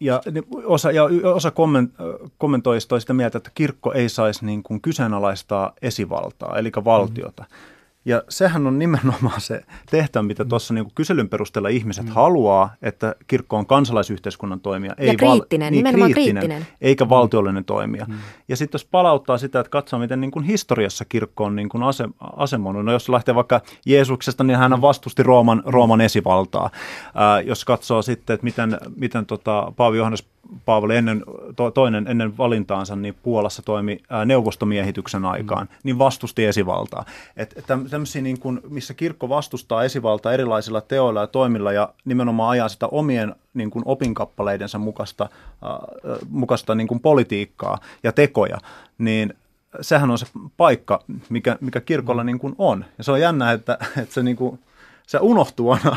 ja 0.00 0.20
osa, 0.64 0.90
ja 0.92 1.04
osa 1.34 1.50
komment, 1.50 1.94
kommentoi 2.38 2.80
sitä 2.80 3.12
mieltä, 3.12 3.38
että 3.38 3.50
kirkko 3.54 3.92
ei 3.92 4.08
saisi 4.08 4.46
niin 4.46 4.62
kuin 4.62 4.80
kyseenalaistaa 4.80 5.72
esivaltaa, 5.82 6.58
eli 6.58 6.72
valtiota. 6.84 7.42
Mm. 7.42 7.75
Ja 8.06 8.22
sehän 8.28 8.66
on 8.66 8.78
nimenomaan 8.78 9.40
se 9.40 9.62
tehtävä, 9.90 10.22
mitä 10.22 10.44
mm. 10.44 10.48
tuossa 10.48 10.74
niin 10.74 10.86
kyselyn 10.94 11.28
perusteella 11.28 11.68
ihmiset 11.68 12.06
mm. 12.06 12.12
haluaa, 12.12 12.74
että 12.82 13.14
kirkko 13.26 13.56
on 13.56 13.66
kansalaisyhteiskunnan 13.66 14.60
toimija. 14.60 14.94
Ja 14.98 15.04
ei 15.10 15.16
kriittinen, 15.16 15.66
val- 15.66 15.70
niin, 15.70 15.84
nimenomaan 15.84 16.10
kriittinen, 16.10 16.40
kriittinen. 16.40 16.66
Eikä 16.80 17.04
mm. 17.04 17.08
valtiollinen 17.08 17.64
toimija. 17.64 18.04
Mm. 18.08 18.14
Ja 18.48 18.56
sitten 18.56 18.78
jos 18.78 18.84
palauttaa 18.84 19.38
sitä, 19.38 19.60
että 19.60 19.70
katsoo, 19.70 19.98
miten 19.98 20.20
niin 20.20 20.30
kuin 20.30 20.44
historiassa 20.44 21.04
kirkko 21.04 21.44
on 21.44 21.56
niin 21.56 21.68
kuin 21.68 21.82
ase- 21.82 22.08
asemoinut. 22.36 22.84
No 22.84 22.92
jos 22.92 23.08
lähtee 23.08 23.34
vaikka 23.34 23.60
Jeesuksesta, 23.86 24.44
niin 24.44 24.58
hän 24.58 24.80
vastusti 24.80 25.22
Rooman, 25.22 25.62
Rooman 25.66 26.00
esivaltaa. 26.00 26.70
Ää, 27.14 27.40
jos 27.40 27.64
katsoo 27.64 28.02
sitten, 28.02 28.34
että 28.34 28.44
miten, 28.44 28.78
miten 28.96 29.26
tota, 29.26 29.72
Paavi 29.76 29.96
Johannes 29.96 30.28
Paavali 30.64 30.96
ennen, 30.96 31.24
to, 31.56 31.70
toinen 31.70 32.06
ennen 32.08 32.38
valintaansa 32.38 32.96
niin 32.96 33.16
Puolassa 33.22 33.62
toimi 33.62 34.02
ää, 34.10 34.24
neuvostomiehityksen 34.24 35.24
aikaan, 35.24 35.66
mm. 35.70 35.76
niin 35.82 35.98
vastusti 35.98 36.44
esivaltaa. 36.44 37.04
Et, 37.36 37.54
et 37.56 37.64
tämmöisiä, 37.66 38.22
niin 38.22 38.40
kuin, 38.40 38.60
missä 38.68 38.94
kirkko 38.94 39.28
vastustaa 39.28 39.84
esivaltaa 39.84 40.32
erilaisilla 40.32 40.80
teoilla 40.80 41.20
ja 41.20 41.26
toimilla 41.26 41.72
ja 41.72 41.88
nimenomaan 42.04 42.50
ajaa 42.50 42.68
sitä 42.68 42.86
omien 42.86 43.34
niin 43.54 43.70
kuin 43.70 43.82
opinkappaleidensa 43.86 44.78
mukaista, 44.78 45.28
ää, 45.62 45.78
mukaista 46.30 46.74
niin 46.74 46.88
kuin 46.88 47.00
politiikkaa 47.00 47.78
ja 48.02 48.12
tekoja, 48.12 48.58
niin 48.98 49.34
sehän 49.80 50.10
on 50.10 50.18
se 50.18 50.26
paikka, 50.56 51.02
mikä, 51.28 51.58
mikä 51.60 51.80
kirkolla 51.80 52.22
mm. 52.22 52.26
niin 52.26 52.38
kuin 52.38 52.54
on. 52.58 52.84
Ja 52.98 53.04
se 53.04 53.12
on 53.12 53.20
jännä, 53.20 53.52
että, 53.52 53.78
että 54.02 54.14
se 54.14 54.22
niin 54.22 54.36
kuin, 54.36 54.58
se 55.06 55.18
unohtuu 55.20 55.70
aina, 55.72 55.96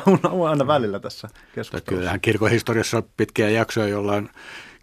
aina 0.49 0.67
välillä 0.67 0.99
tässä 0.99 1.27
keskustelussa. 1.55 1.89
Kyllähän 1.95 2.21
kirkon 2.21 2.51
historiassa 2.51 2.97
on 2.97 3.03
pitkiä 3.17 3.49
jaksoja, 3.49 3.87
jolloin 3.87 4.29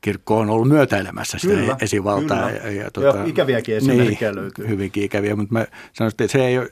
kirkko 0.01 0.39
on 0.39 0.51
ollut 0.51 0.69
myötäilemässä 0.69 1.39
sitä 1.39 1.55
kyllä, 1.55 1.77
esivaltaa. 1.81 2.51
Kyllä. 2.51 2.63
Ja, 2.63 2.83
ja, 2.83 2.91
tuota, 2.91 3.19
ja 3.19 3.25
ikäviäkin 3.25 3.77
esimerkkejä 3.77 4.31
niin, 4.31 4.43
löytyy. 4.43 4.69
Hyvinkin 4.69 5.05
ikäviä, 5.05 5.37
mutta 5.37 5.53
mä 5.53 5.67
sanoisin, 5.93 6.17
että 6.23 6.33
se 6.33 6.47
ei 6.47 6.59
ole, 6.59 6.69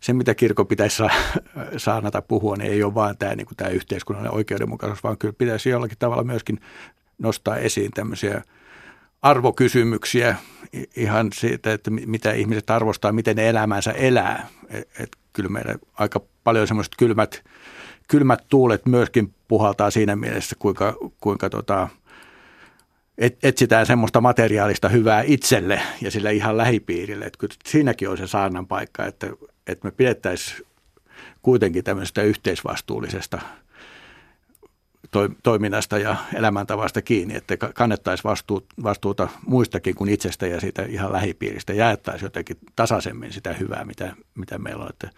se, 0.00 0.12
mitä 0.12 0.34
kirkko 0.34 0.64
pitäisi 0.64 1.02
saanata 1.76 2.22
puhua, 2.22 2.56
niin 2.56 2.72
ei 2.72 2.82
ole 2.82 2.94
vain 2.94 3.18
tämä, 3.18 3.34
niin 3.34 3.46
kuin 3.46 3.56
tämä 3.56 3.70
yhteiskunnallinen 3.70 4.36
oikeudenmukaisuus, 4.36 5.04
vaan 5.04 5.18
kyllä 5.18 5.34
pitäisi 5.38 5.68
jollakin 5.68 5.98
tavalla 5.98 6.24
myöskin 6.24 6.60
nostaa 7.18 7.56
esiin 7.56 7.90
tämmöisiä 7.90 8.42
arvokysymyksiä 9.22 10.36
ihan 10.96 11.30
siitä, 11.34 11.72
että 11.72 11.90
mitä 11.90 12.32
ihmiset 12.32 12.70
arvostaa, 12.70 13.12
miten 13.12 13.36
ne 13.36 13.48
elämänsä 13.48 13.90
elää. 13.90 14.48
Et, 14.70 14.88
et 15.00 15.16
kyllä 15.36 15.50
meillä 15.50 15.74
aika 15.94 16.20
paljon 16.44 16.66
semmoiset 16.66 16.92
kylmät, 16.98 17.44
kylmät 18.08 18.44
tuulet 18.48 18.86
myöskin 18.86 19.34
puhaltaa 19.48 19.90
siinä 19.90 20.16
mielessä, 20.16 20.56
kuinka, 20.58 20.96
kuinka 21.20 21.50
tota, 21.50 21.88
et, 23.18 23.38
etsitään 23.42 23.86
semmoista 23.86 24.20
materiaalista 24.20 24.88
hyvää 24.88 25.22
itselle 25.26 25.80
ja 26.02 26.10
sille 26.10 26.34
ihan 26.34 26.56
lähipiirille. 26.56 27.24
Että 27.24 27.38
kyllä 27.38 27.54
siinäkin 27.64 28.08
on 28.08 28.16
se 28.16 28.26
saarnan 28.26 28.66
paikka, 28.66 29.06
että, 29.06 29.26
että 29.66 29.88
me 29.88 29.90
pidettäisiin 29.90 30.66
kuitenkin 31.42 31.84
tämmöisestä 31.84 32.22
yhteisvastuullisesta 32.22 33.38
toiminnasta 35.42 35.98
ja 35.98 36.16
elämäntavasta 36.34 37.02
kiinni, 37.02 37.36
että 37.36 37.56
kannettaisiin 37.56 38.24
vastuuta, 38.24 38.66
vastuuta 38.82 39.28
muistakin 39.46 39.94
kuin 39.94 40.10
itsestä 40.10 40.46
ja 40.46 40.60
siitä 40.60 40.82
ihan 40.82 41.12
lähipiiristä. 41.12 41.72
Jaettaisiin 41.72 42.26
jotenkin 42.26 42.56
tasaisemmin 42.76 43.32
sitä 43.32 43.52
hyvää, 43.52 43.84
mitä, 43.84 44.14
mitä 44.34 44.58
meillä 44.58 44.84
on. 44.84 44.90
Että, 44.90 45.10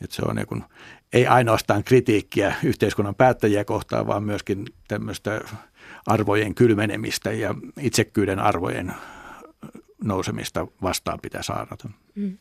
että 0.00 0.16
se 0.16 0.22
on 0.26 0.36
niin 0.36 0.46
kuin, 0.46 0.64
ei 1.12 1.26
ainoastaan 1.26 1.84
kritiikkiä 1.84 2.54
yhteiskunnan 2.62 3.14
päättäjiä 3.14 3.64
kohtaan, 3.64 4.06
vaan 4.06 4.22
myöskin 4.22 4.64
tämmöistä 4.88 5.40
arvojen 6.06 6.54
kylmenemistä 6.54 7.32
ja 7.32 7.54
itsekyyden 7.80 8.38
arvojen 8.38 8.94
nousemista 10.02 10.66
vastaan 10.82 11.18
pitää 11.22 11.42
saada. 11.42 11.76
Mm. 12.14 12.38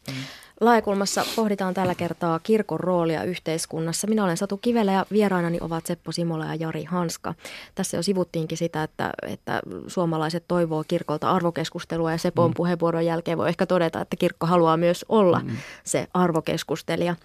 Laajakulmassa 0.61 1.25
pohditaan 1.35 1.73
tällä 1.73 1.95
kertaa 1.95 2.39
kirkon 2.39 2.79
roolia 2.79 3.23
yhteiskunnassa. 3.23 4.07
Minä 4.07 4.23
olen 4.23 4.37
Satu 4.37 4.57
Kivelä 4.57 4.91
ja 4.91 5.05
vieraanani 5.11 5.57
ovat 5.61 5.85
Seppo 5.85 6.11
Simola 6.11 6.45
ja 6.45 6.55
Jari 6.55 6.83
Hanska. 6.83 7.33
Tässä 7.75 7.97
jo 7.97 8.03
sivuttiinkin 8.03 8.57
sitä, 8.57 8.83
että, 8.83 9.11
että 9.27 9.61
suomalaiset 9.87 10.45
toivoo 10.47 10.83
kirkolta 10.87 11.31
arvokeskustelua 11.31 12.11
ja 12.11 12.17
Sepon 12.17 12.49
mm. 12.49 12.53
puheenvuoron 12.53 13.05
jälkeen 13.05 13.37
voi 13.37 13.49
ehkä 13.49 13.65
todeta, 13.65 14.01
että 14.01 14.15
kirkko 14.15 14.47
haluaa 14.47 14.77
myös 14.77 15.05
olla 15.09 15.39
mm. 15.39 15.57
se 15.83 16.07
arvokeskustelija. 16.13 17.15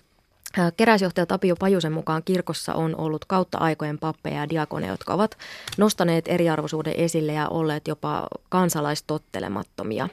Keräysjohtaja 0.76 1.26
Tapio 1.26 1.56
Pajusen 1.56 1.92
mukaan 1.92 2.22
kirkossa 2.24 2.74
on 2.74 2.96
ollut 2.96 3.24
kautta 3.24 3.58
aikojen 3.58 3.98
pappeja 3.98 4.40
ja 4.40 4.48
diakoneja, 4.48 4.92
jotka 4.92 5.14
ovat 5.14 5.38
nostaneet 5.78 6.28
eriarvoisuuden 6.28 6.94
esille 6.96 7.32
ja 7.32 7.48
olleet 7.48 7.88
jopa 7.88 8.26
kansalaistottelemattomia. 8.48 10.08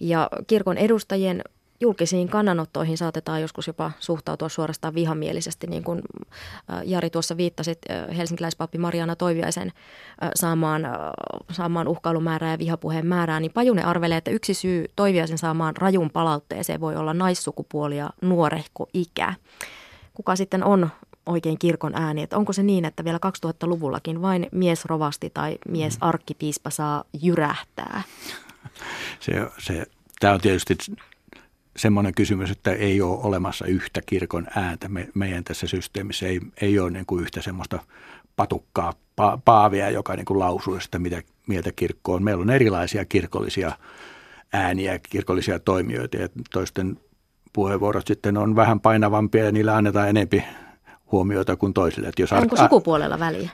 Ja 0.00 0.28
kirkon 0.46 0.78
edustajien 0.78 1.42
julkisiin 1.80 2.28
kannanottoihin 2.28 2.98
saatetaan 2.98 3.40
joskus 3.40 3.66
jopa 3.66 3.90
suhtautua 3.98 4.48
suorastaan 4.48 4.94
vihamielisesti, 4.94 5.66
niin 5.66 5.84
kuin 5.84 6.02
Jari 6.84 7.10
tuossa 7.10 7.36
viittasit 7.36 7.78
helsinkiläispappi 8.16 8.78
Mariana 8.78 9.16
Toiviaisen 9.16 9.72
saamaan, 10.34 10.82
saamaan 11.50 11.88
uhkailumäärää 11.88 12.52
ja 12.52 12.58
vihapuheen 12.58 13.06
määrää, 13.06 13.40
niin 13.40 13.52
Pajunen 13.52 13.86
arvelee, 13.86 14.18
että 14.18 14.30
yksi 14.30 14.54
syy 14.54 14.84
Toiviaisen 14.96 15.38
saamaan 15.38 15.76
rajun 15.76 16.10
palautteeseen 16.10 16.80
voi 16.80 16.96
olla 16.96 17.14
naissukupuoli 17.14 17.96
ja 17.96 18.10
nuorehko 18.22 18.88
ikä. 18.94 19.34
Kuka 20.14 20.36
sitten 20.36 20.64
on 20.64 20.90
oikein 21.26 21.58
kirkon 21.58 21.94
ääni, 21.94 22.22
että 22.22 22.36
onko 22.36 22.52
se 22.52 22.62
niin, 22.62 22.84
että 22.84 23.04
vielä 23.04 23.18
2000-luvullakin 23.46 24.22
vain 24.22 24.46
mies 24.52 24.84
rovasti 24.84 25.30
tai 25.34 25.58
mies 25.68 25.98
arkkipiispa 26.00 26.70
saa 26.70 27.04
jyrähtää? 27.22 28.02
Se, 29.20 29.32
se, 29.58 29.86
tämä 30.20 30.34
on 30.34 30.40
tietysti 30.40 30.76
semmoinen 31.76 32.14
kysymys, 32.14 32.50
että 32.50 32.72
ei 32.72 33.00
ole 33.02 33.18
olemassa 33.22 33.66
yhtä 33.66 34.00
kirkon 34.06 34.46
ääntä. 34.56 34.88
Me, 34.88 35.08
meidän 35.14 35.44
tässä 35.44 35.66
systeemissä 35.66 36.26
ei, 36.26 36.40
ei 36.60 36.78
ole 36.78 36.90
niin 36.90 37.06
kuin 37.06 37.22
yhtä 37.22 37.42
semmoista 37.42 37.78
patukkaa 38.36 38.94
paavia, 39.44 39.90
joka 39.90 40.16
niin 40.16 40.24
kuin 40.24 40.38
lausuu 40.38 40.80
sitä, 40.80 40.98
mitä 40.98 41.22
mieltä 41.46 41.72
kirkko 41.76 42.14
on. 42.14 42.22
Meillä 42.22 42.42
on 42.42 42.50
erilaisia 42.50 43.04
kirkollisia 43.04 43.72
ääniä, 44.52 44.98
kirkollisia 44.98 45.58
toimijoita 45.58 46.16
ja 46.16 46.28
toisten 46.52 46.98
puheenvuorot 47.52 48.06
sitten 48.06 48.36
on 48.36 48.56
vähän 48.56 48.80
painavampia 48.80 49.44
ja 49.44 49.52
niillä 49.52 49.76
annetaan 49.76 50.08
enempi 50.08 50.44
huomiota 51.12 51.56
kuin 51.56 51.74
toisille. 51.74 52.08
Että 52.08 52.22
jos 52.22 52.32
Onko 52.32 52.56
sukupuolella 52.56 53.18
väliä? 53.18 53.50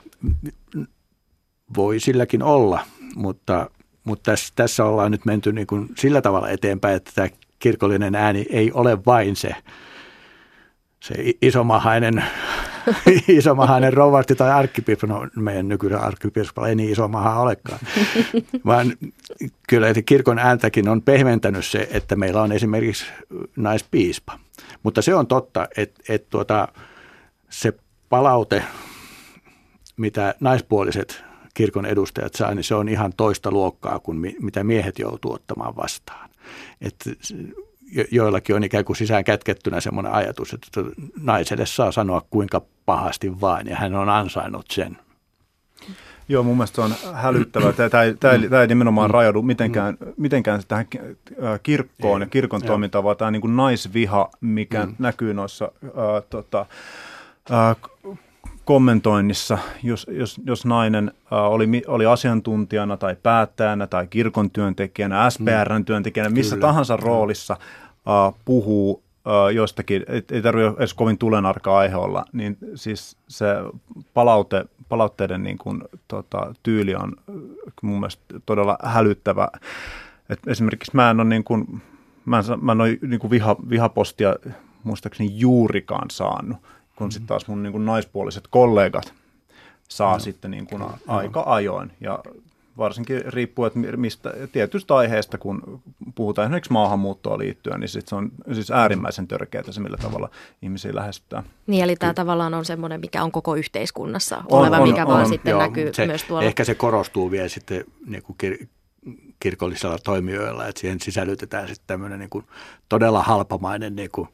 Voi 1.75 1.99
silläkin 1.99 2.43
olla, 2.43 2.79
mutta, 3.15 3.69
mutta 4.03 4.31
tässä, 4.31 4.53
tässä 4.55 4.85
ollaan 4.85 5.11
nyt 5.11 5.25
menty 5.25 5.53
niin 5.53 5.67
kuin 5.67 5.89
sillä 5.97 6.21
tavalla 6.21 6.49
eteenpäin, 6.49 6.95
että 6.95 7.11
tämä 7.15 7.27
kirkollinen 7.59 8.15
ääni 8.15 8.45
ei 8.49 8.71
ole 8.71 9.05
vain 9.05 9.35
se, 9.35 9.55
se 10.99 11.15
isomahainen, 11.41 12.23
isomahainen 13.27 13.93
rovasti 13.93 14.35
tai 14.35 14.51
arkkipiispa, 14.51 15.07
no 15.07 15.27
meidän 15.35 15.67
nykyinen 15.67 15.99
arkkipiispa 15.99 16.67
ei 16.67 16.75
niin 16.75 16.91
isomaha 16.91 17.39
olekaan, 17.39 17.79
vaan 18.65 18.93
kyllä 19.69 19.87
että 19.87 20.01
kirkon 20.01 20.39
ääntäkin 20.39 20.89
on 20.89 21.01
pehmentänyt 21.01 21.65
se, 21.65 21.87
että 21.91 22.15
meillä 22.15 22.41
on 22.41 22.51
esimerkiksi 22.51 23.05
naispiispa. 23.55 24.39
Mutta 24.83 25.01
se 25.01 25.15
on 25.15 25.27
totta, 25.27 25.67
että, 25.77 26.03
että 26.09 26.27
tuota, 26.29 26.67
se 27.49 27.73
palaute, 28.09 28.63
mitä 29.97 30.35
naispuoliset 30.39 31.23
kirkon 31.53 31.85
edustajat 31.85 32.35
saa, 32.35 32.53
niin 32.53 32.63
se 32.63 32.75
on 32.75 32.89
ihan 32.89 33.13
toista 33.17 33.51
luokkaa 33.51 33.99
kuin 33.99 34.35
mitä 34.41 34.63
miehet 34.63 34.99
joutuu 34.99 35.33
ottamaan 35.33 35.75
vastaan. 35.75 36.29
Että 36.81 37.09
joillakin 38.11 38.55
on 38.55 38.63
ikään 38.63 38.85
kuin 38.85 38.97
sisään 38.97 39.23
kätkettynä 39.23 39.81
semmoinen 39.81 40.13
ajatus, 40.13 40.53
että 40.53 40.81
naiselle 41.21 41.65
saa 41.65 41.91
sanoa 41.91 42.21
kuinka 42.29 42.61
pahasti 42.85 43.41
vain 43.41 43.67
ja 43.67 43.75
hän 43.75 43.95
on 43.95 44.09
ansainnut 44.09 44.65
sen. 44.71 44.97
Joo, 46.29 46.43
mun 46.43 46.57
mielestä 46.57 46.75
se 46.75 46.81
on 46.81 47.13
hälyttävää. 47.13 47.73
Tämä, 47.73 47.89
tämä, 47.89 48.03
tämä, 48.19 48.49
tämä 48.49 48.61
ei 48.61 48.67
nimenomaan 48.67 49.09
rajaudu 49.09 49.41
mitenkään, 49.41 49.97
mitenkään 50.17 50.61
tähän 50.67 50.87
kirkkoon 51.63 52.21
ja 52.21 52.27
kirkon 52.27 52.61
toimintaan, 52.61 53.03
vaan 53.03 53.17
tämä 53.17 53.31
niin 53.31 53.41
kuin 53.41 53.55
naisviha, 53.55 54.29
mikä 54.41 54.85
mm. 54.85 54.95
näkyy 54.99 55.33
noissa 55.33 55.71
äh, 55.83 55.91
tota, 56.29 56.65
äh, 57.51 57.75
kommentoinnissa, 58.67 59.57
jos, 59.83 60.07
jos, 60.11 60.41
jos 60.45 60.65
nainen 60.65 61.11
oli, 61.31 61.81
oli 61.87 62.05
asiantuntijana 62.05 62.97
tai 62.97 63.15
päättäjänä 63.23 63.87
tai 63.87 64.07
kirkon 64.07 64.51
työntekijänä, 64.51 65.29
SPRn 65.29 65.85
työntekijänä, 65.85 66.29
missä 66.29 66.55
Kyllä. 66.55 66.67
tahansa 66.67 66.97
roolissa 66.97 67.53
äh, 67.53 68.33
puhuu 68.45 69.03
jostakin, 69.53 70.05
ei, 70.07 70.23
ei 70.31 70.41
tarvitse 70.41 70.73
edes 70.77 70.93
kovin 70.93 71.17
tulenarka 71.17 71.77
aihe 71.77 71.95
olla, 71.95 72.25
niin 72.33 72.57
siis 72.75 73.17
se 73.27 73.45
palaute, 74.13 74.65
palautteiden 74.89 75.43
niin 75.43 75.57
kuin, 75.57 75.81
tota, 76.07 76.53
tyyli 76.63 76.95
on 76.95 77.13
mun 77.81 77.99
mielestä 77.99 78.23
todella 78.45 78.77
hälyttävä. 78.83 79.47
Et 80.29 80.39
esimerkiksi 80.47 80.91
mä 80.93 81.09
en 81.09 81.19
ole, 81.19 81.29
niin 81.29 81.43
kuin, 81.43 81.81
mä 82.25 82.37
en, 82.39 82.45
mä 82.61 82.71
en 82.71 82.81
ole 82.81 82.97
niin 83.01 83.19
kuin 83.19 83.31
viha, 83.31 83.55
vihapostia 83.69 84.35
muistaakseni 84.83 85.39
juurikaan 85.39 86.09
saanut 86.09 86.57
kun 86.97 87.11
sitten 87.11 87.27
taas 87.27 87.47
mun 87.47 87.63
niin 87.63 87.71
kuin 87.71 87.85
naispuoliset 87.85 88.47
kollegat 88.49 89.13
saa 89.87 90.13
no. 90.13 90.19
sitten 90.19 90.51
niin 90.51 90.67
kuin 90.67 90.83
aika 91.07 91.43
ajoin. 91.45 91.91
Ja 92.01 92.19
varsinkin 92.77 93.21
riippuu, 93.25 93.65
että 93.65 93.79
mistä 93.79 94.33
tietystä 94.51 94.95
aiheesta, 94.95 95.37
kun 95.37 95.81
puhutaan 96.15 96.45
esimerkiksi 96.45 96.73
maahanmuuttoa 96.73 97.37
liittyen, 97.37 97.79
niin 97.79 97.89
sit 97.89 98.07
se 98.07 98.15
on 98.15 98.31
siis 98.53 98.71
äärimmäisen 98.71 99.27
törkeää 99.27 99.63
se, 99.71 99.81
millä 99.81 99.97
tavalla 99.97 100.29
ihmisiä 100.61 100.95
lähestytään. 100.95 101.43
Niin, 101.67 101.83
eli 101.83 101.95
tämä 101.95 102.13
tavallaan 102.13 102.53
on 102.53 102.65
semmoinen, 102.65 102.99
mikä 102.99 103.23
on 103.23 103.31
koko 103.31 103.55
yhteiskunnassa 103.55 104.37
on, 104.37 104.43
oleva, 104.49 104.77
on, 104.77 104.89
mikä 104.89 105.01
on, 105.01 105.07
vaan 105.07 105.21
on, 105.21 105.29
sitten 105.29 105.51
joo, 105.51 105.61
näkyy 105.61 105.93
se, 105.93 106.05
myös 106.05 106.23
tuolla. 106.23 106.45
Ehkä 106.47 106.63
se 106.63 106.75
korostuu 106.75 107.31
vielä 107.31 107.49
sitten 107.49 107.83
niin 108.05 108.23
kuin 108.23 108.37
kir- 108.43 108.67
kirkollisilla 109.39 109.97
toimijoilla, 109.97 110.67
että 110.67 110.81
siihen 110.81 110.99
sisällytetään 110.99 111.67
sitten 111.67 111.87
tämmöinen 111.87 112.19
niin 112.19 112.29
kuin 112.29 112.45
todella 112.89 113.23
halpamainen 113.23 113.95
niin 113.95 114.11
kuin 114.11 114.27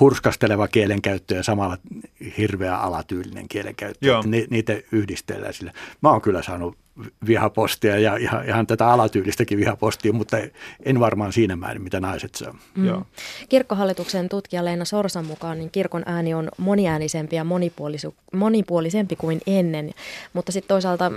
hurskasteleva 0.00 0.68
kielenkäyttö 0.68 1.34
ja 1.34 1.42
samalla 1.42 1.78
hirveä 2.38 2.76
alatyylinen 2.76 3.48
kielenkäyttö. 3.48 4.06
Joo. 4.06 4.22
Ni, 4.26 4.46
niitä 4.50 4.72
yhdistellään 4.92 5.54
sille. 5.54 5.72
Mä 6.02 6.10
oon 6.10 6.20
kyllä 6.20 6.42
saanut 6.42 6.76
vihapostia 7.26 7.98
ja 7.98 8.16
ihan, 8.16 8.48
ihan 8.48 8.66
tätä 8.66 8.88
alatyylistäkin 8.88 9.58
vihapostia, 9.58 10.12
mutta 10.12 10.36
en 10.84 11.00
varmaan 11.00 11.32
siinä 11.32 11.56
määrin, 11.56 11.82
mitä 11.82 12.00
naiset 12.00 12.34
saa. 12.34 12.58
Mm. 12.76 12.86
Joo. 12.86 13.06
Kirkkohallituksen 13.48 14.28
tutkija 14.28 14.64
Leena 14.64 14.84
Sorsan 14.84 15.26
mukaan 15.26 15.58
niin 15.58 15.70
kirkon 15.70 16.02
ääni 16.06 16.34
on 16.34 16.48
moniäänisempi 16.58 17.36
ja 17.36 17.46
monipuolisempi 18.32 19.16
kuin 19.16 19.40
ennen, 19.46 19.90
mutta 20.32 20.52
sitten 20.52 20.68
toisaalta 20.68 21.10
mm, 21.10 21.16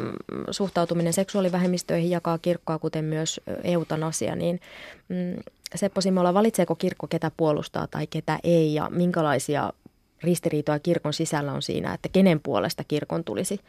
suhtautuminen 0.52 1.14
seksuaalivähemmistöihin 1.14 2.10
jakaa 2.10 2.38
kirkkoa, 2.38 2.80
kuten 2.80 3.06
myös 3.06 3.42
eutanasia, 3.64 4.36
niin 4.36 4.60
mm, 5.10 5.44
Seppo 5.76 6.02
Simola, 6.02 6.34
valitseeko 6.34 6.76
kirkko 6.76 7.08
ketä 7.08 7.32
puolustaa 7.38 7.88
tai 7.88 8.08
ketä 8.08 8.40
ei 8.44 8.74
ja 8.74 8.90
minkälaisia 8.90 9.74
ristiriitoja 10.24 10.80
kirkon 10.80 11.14
sisällä 11.14 11.54
on 11.54 11.62
siinä, 11.62 11.94
että 11.94 12.10
kenen 12.10 12.40
puolesta 12.40 12.84
kirkon 12.84 13.24
tulisi 13.24 13.60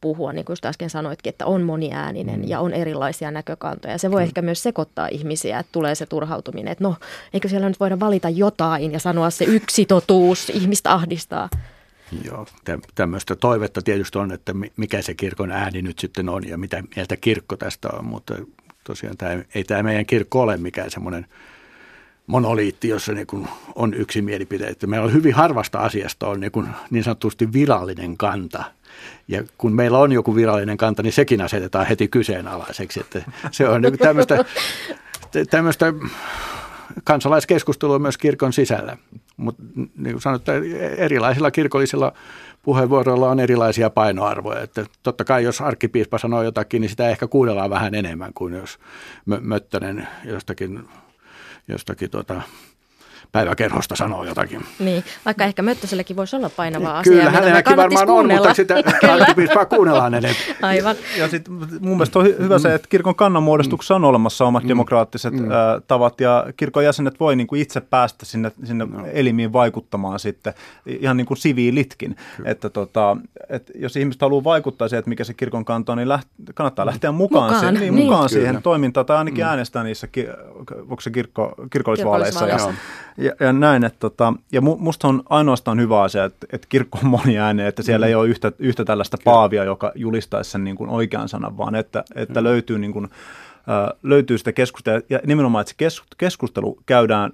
puhua, 0.00 0.32
niin 0.32 0.44
kuin 0.44 0.56
äsken 0.64 0.90
sanoitkin, 0.90 1.30
että 1.30 1.46
on 1.46 1.62
moniääninen 1.62 2.40
mm. 2.40 2.48
ja 2.48 2.60
on 2.60 2.72
erilaisia 2.72 3.30
näkökantoja. 3.30 3.98
Se 3.98 4.10
voi 4.10 4.20
mm. 4.20 4.24
ehkä 4.24 4.42
myös 4.42 4.62
sekoittaa 4.62 5.08
ihmisiä, 5.08 5.58
että 5.58 5.72
tulee 5.72 5.94
se 5.94 6.06
turhautuminen, 6.06 6.72
että 6.72 6.84
no, 6.84 6.96
eikö 7.32 7.48
siellä 7.48 7.68
nyt 7.68 7.80
voida 7.80 8.00
valita 8.00 8.28
jotain 8.28 8.92
ja 8.92 8.98
sanoa 8.98 9.30
se 9.30 9.44
yksi 9.44 9.86
totuus, 9.86 10.50
ihmistä 10.50 10.92
ahdistaa. 10.92 11.48
Joo, 12.24 12.46
tämmöistä 12.94 13.36
toivetta 13.36 13.82
tietysti 13.82 14.18
on, 14.18 14.32
että 14.32 14.54
mikä 14.76 15.02
se 15.02 15.14
kirkon 15.14 15.52
ääni 15.52 15.82
nyt 15.82 15.98
sitten 15.98 16.28
on 16.28 16.48
ja 16.48 16.58
mitä 16.58 16.82
mieltä 16.96 17.16
kirkko 17.16 17.56
tästä 17.56 17.88
on, 17.92 18.04
mutta 18.04 18.34
tosiaan 18.84 19.16
tämä, 19.16 19.42
ei 19.54 19.64
tämä 19.64 19.82
meidän 19.82 20.06
kirkko 20.06 20.40
ole 20.40 20.56
mikään 20.56 20.90
semmoinen– 20.90 21.26
monoliitti, 22.26 22.88
jossa 22.88 23.12
niin 23.12 23.26
kuin 23.26 23.48
on 23.74 23.94
yksi 23.94 24.22
mielipide. 24.22 24.66
Että 24.66 24.86
meillä 24.86 25.06
on 25.06 25.12
hyvin 25.12 25.34
harvasta 25.34 25.78
asiasta 25.78 26.28
on 26.28 26.40
niin, 26.40 26.52
kuin 26.52 26.68
niin 26.90 27.04
sanotusti 27.04 27.52
virallinen 27.52 28.16
kanta. 28.16 28.64
Ja 29.28 29.42
kun 29.58 29.72
meillä 29.72 29.98
on 29.98 30.12
joku 30.12 30.34
virallinen 30.36 30.76
kanta, 30.76 31.02
niin 31.02 31.12
sekin 31.12 31.40
asetetaan 31.40 31.86
heti 31.86 32.08
kyseenalaiseksi. 32.08 33.00
Että 33.00 33.22
se 33.50 33.68
on 33.68 33.82
niin 33.82 33.98
tämmöistä, 33.98 34.44
tämmöistä 35.50 35.92
kansalaiskeskustelua 37.04 37.98
myös 37.98 38.18
kirkon 38.18 38.52
sisällä. 38.52 38.96
Mutta 39.36 39.62
niin 39.76 40.12
kuin 40.12 40.22
sanottu, 40.22 40.50
erilaisilla 40.96 41.50
kirkollisilla 41.50 42.12
puheenvuoroilla 42.62 43.30
on 43.30 43.40
erilaisia 43.40 43.90
painoarvoja. 43.90 44.60
Että 44.60 44.86
totta 45.02 45.24
kai 45.24 45.44
jos 45.44 45.60
arkkipiispa 45.60 46.18
sanoo 46.18 46.42
jotakin, 46.42 46.80
niin 46.80 46.90
sitä 46.90 47.08
ehkä 47.08 47.26
kuunnellaan 47.26 47.70
vähän 47.70 47.94
enemmän 47.94 48.32
kuin 48.34 48.54
jos 48.54 48.78
Möttönen 49.40 50.08
jostakin 50.24 50.88
jostakin 51.68 52.10
tuota, 52.10 52.42
päiväkerhosta 53.32 53.96
sanoo 53.96 54.24
jotakin. 54.24 54.64
Niin, 54.78 55.04
vaikka 55.24 55.44
ehkä 55.44 55.62
Möttösellekin 55.62 56.16
voisi 56.16 56.36
olla 56.36 56.50
painava 56.50 56.84
niin, 56.84 56.96
asia. 56.96 57.12
Kyllä, 57.12 57.30
hänelläkin 57.30 57.76
varmaan 57.76 58.06
kuunnella. 58.06 58.40
on, 58.40 58.46
mutta 58.46 58.54
sitä 58.54 58.74
arkkipiispaa 59.12 59.64
kuunnellaan 59.64 60.14
ennen. 60.14 60.34
Aivan. 60.62 60.96
Ja 61.18 61.28
sitten 61.28 61.54
mun 61.54 61.96
mielestä 61.96 62.18
on 62.18 62.24
hyvä 62.24 62.58
se, 62.58 62.74
että 62.74 62.88
kirkon 62.88 63.14
kannanmuodostuksessa 63.14 63.94
on 63.94 64.04
olemassa 64.04 64.44
omat 64.44 64.62
mm. 64.62 64.68
demokraattiset 64.68 65.34
mm. 65.34 65.50
Ä, 65.50 65.80
tavat 65.86 66.20
ja 66.20 66.46
kirkon 66.56 66.84
jäsenet 66.84 67.20
voi 67.20 67.36
niin 67.36 67.46
kuin 67.46 67.60
itse 67.60 67.80
päästä 67.80 68.26
sinne, 68.26 68.52
sinne 68.64 68.84
no. 68.84 69.06
elimiin 69.06 69.52
vaikuttamaan 69.52 70.18
sitten, 70.18 70.54
ihan 70.86 71.16
niin 71.16 71.26
kuin 71.26 71.38
siviilitkin. 71.38 72.16
Että 72.44 72.70
tota, 72.70 73.16
että 73.48 73.72
jos 73.74 73.96
ihmiset 73.96 74.22
haluaa 74.22 74.44
vaikuttaa 74.44 74.88
siihen, 74.88 74.98
että 74.98 75.08
mikä 75.08 75.24
se 75.24 75.34
kirkon 75.34 75.64
kanta 75.64 75.92
on, 75.92 75.98
niin 75.98 76.08
läht, 76.08 76.28
kannattaa 76.54 76.86
lähteä 76.86 77.12
mukaan, 77.12 77.44
mukaan. 77.44 77.60
Siihen, 77.60 77.74
niin, 77.74 77.94
niin. 77.94 78.04
mukaan 78.04 78.28
siihen 78.28 78.62
toimintaan 78.62 79.06
tai 79.06 79.16
ainakin 79.16 79.44
mm. 79.44 79.48
äänestää 79.48 79.84
niissä, 79.84 80.08
onko 80.80 81.00
se 81.00 81.10
kirkko, 81.10 81.54
kirkollisvaaleissa. 81.70 82.46
Ja, 82.46 82.58
ja, 83.16 83.32
ja 83.40 83.52
näin, 83.52 83.84
että 83.84 83.98
tota, 83.98 84.32
ja 84.52 84.60
musta 84.60 85.08
on 85.08 85.22
ainoastaan 85.28 85.80
hyvä 85.80 86.02
asia, 86.02 86.24
että, 86.24 86.46
että 86.52 86.66
kirkko 86.68 86.98
on 87.04 87.10
moni 87.10 87.38
ääne, 87.38 87.66
että 87.66 87.82
siellä 87.82 88.06
mm. 88.06 88.08
ei 88.08 88.14
ole 88.14 88.28
yhtä, 88.28 88.52
yhtä 88.58 88.84
tällaista 88.84 89.16
paavia, 89.24 89.64
joka 89.64 89.92
julistaisi 89.94 90.50
sen 90.50 90.64
niin 90.64 90.76
kuin 90.76 90.90
oikean 90.90 91.28
sanan, 91.28 91.58
vaan 91.58 91.74
että, 91.74 92.04
että 92.14 92.40
mm. 92.40 92.44
löytyy, 92.44 92.78
niin 92.78 92.92
kuin, 92.92 93.08
löytyy 94.02 94.38
sitä 94.38 94.52
keskustelua 94.52 95.00
ja 95.10 95.20
nimenomaan, 95.26 95.60
että 95.62 95.90
se 95.90 96.02
keskustelu 96.18 96.78
käydään 96.86 97.32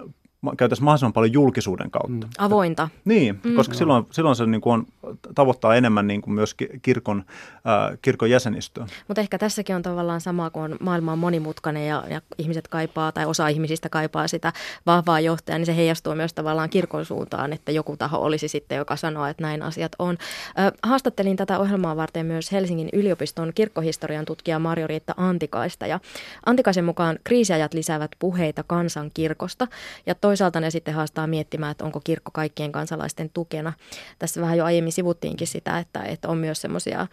käytäisiin 0.57 0.85
mahdollisimman 0.85 1.13
paljon 1.13 1.33
julkisuuden 1.33 1.91
kautta. 1.91 2.27
Mm. 2.27 2.29
Avointa. 2.37 2.89
Niin, 3.05 3.39
mm. 3.43 3.55
koska 3.55 3.73
silloin, 3.73 4.05
silloin 4.11 4.35
se 4.35 4.45
niin 4.45 4.61
kuin 4.61 4.73
on, 4.73 5.13
tavoittaa 5.35 5.75
enemmän 5.75 6.07
niin 6.07 6.21
kuin 6.21 6.33
myös 6.33 6.55
kirkon, 6.81 7.23
äh, 7.55 7.97
kirkon 8.01 8.29
jäsenistöä. 8.29 8.85
Mutta 9.07 9.21
ehkä 9.21 9.37
tässäkin 9.37 9.75
on 9.75 9.81
tavallaan 9.81 10.21
sama, 10.21 10.49
kun 10.49 10.77
maailma 10.79 11.11
on 11.11 11.19
monimutkainen 11.19 11.87
ja, 11.87 12.03
ja 12.09 12.21
ihmiset 12.37 12.67
kaipaa, 12.67 13.11
tai 13.11 13.25
osa 13.25 13.47
ihmisistä 13.47 13.89
kaipaa 13.89 14.27
sitä 14.27 14.53
vahvaa 14.85 15.19
johtajaa, 15.19 15.57
niin 15.57 15.65
se 15.65 15.75
heijastuu 15.75 16.15
myös 16.15 16.33
tavallaan 16.33 16.69
kirkon 16.69 17.05
suuntaan, 17.05 17.53
että 17.53 17.71
joku 17.71 17.97
taho 17.97 18.17
olisi 18.17 18.47
sitten, 18.47 18.77
joka 18.77 18.95
sanoo, 18.95 19.25
että 19.25 19.43
näin 19.43 19.61
asiat 19.61 19.91
on. 19.99 20.17
Ö, 20.59 20.71
haastattelin 20.83 21.37
tätä 21.37 21.59
ohjelmaa 21.59 21.95
varten 21.95 22.25
myös 22.25 22.51
Helsingin 22.51 22.89
yliopiston 22.93 23.51
kirkkohistorian 23.55 24.25
tutkija 24.25 24.59
Marjo-Riitta 24.59 25.13
Antikaista, 25.17 25.87
ja 25.87 25.99
Antikaisen 26.45 26.85
mukaan 26.85 27.19
kriisiajat 27.23 27.73
lisäävät 27.73 28.11
puheita 28.19 28.63
kansankirkosta, 28.67 29.67
ja 30.05 30.15
to 30.15 30.30
toisaalta 30.31 30.59
ne 30.59 30.71
sitten 30.71 30.93
haastaa 30.93 31.27
miettimään, 31.27 31.71
että 31.71 31.85
onko 31.85 32.01
kirkko 32.03 32.31
kaikkien 32.33 32.71
kansalaisten 32.71 33.29
tukena. 33.33 33.73
Tässä 34.19 34.41
vähän 34.41 34.57
jo 34.57 34.65
aiemmin 34.65 34.91
sivuttiinkin 34.91 35.47
sitä, 35.47 35.79
että, 35.79 36.03
että 36.03 36.27
on 36.27 36.37
myös 36.37 36.61
semmoisia 36.61 37.07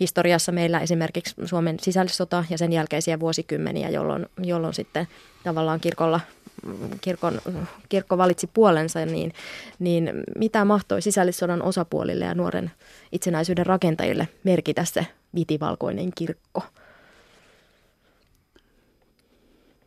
historiassa 0.00 0.52
meillä 0.52 0.80
esimerkiksi 0.80 1.34
Suomen 1.44 1.76
sisällissota 1.80 2.44
ja 2.50 2.58
sen 2.58 2.72
jälkeisiä 2.72 3.20
vuosikymmeniä, 3.20 3.88
jolloin, 3.88 4.26
jolloin 4.38 4.74
sitten 4.74 5.08
tavallaan 5.44 5.80
kirkolla 5.80 6.20
kirkon, 7.00 7.40
kirkko 7.88 8.18
valitsi 8.18 8.50
puolensa, 8.54 9.06
niin, 9.06 9.32
niin 9.78 10.10
mitä 10.38 10.64
mahtoi 10.64 11.02
sisällissodan 11.02 11.62
osapuolille 11.62 12.24
ja 12.24 12.34
nuoren 12.34 12.70
itsenäisyyden 13.12 13.66
rakentajille 13.66 14.28
merkitä 14.44 14.84
se 14.84 15.06
vitivalkoinen 15.34 16.12
kirkko? 16.14 16.62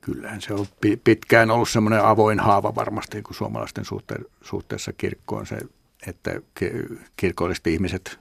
Kyllähän 0.06 0.42
se 0.42 0.54
on 0.54 0.66
pitkään 1.04 1.52
ollut 1.52 1.70
semmoinen 1.70 2.06
avoin 2.06 2.40
haava 2.40 2.76
varmasti 2.76 3.22
kuin 3.22 3.36
suomalaisten 3.36 3.86
suhte- 3.86 4.30
suhteessa 4.42 4.94
kirkkoon 4.94 5.46
se, 5.46 5.58
että 6.08 6.32
kirkolliset 7.18 7.68
ihmiset, 7.68 8.20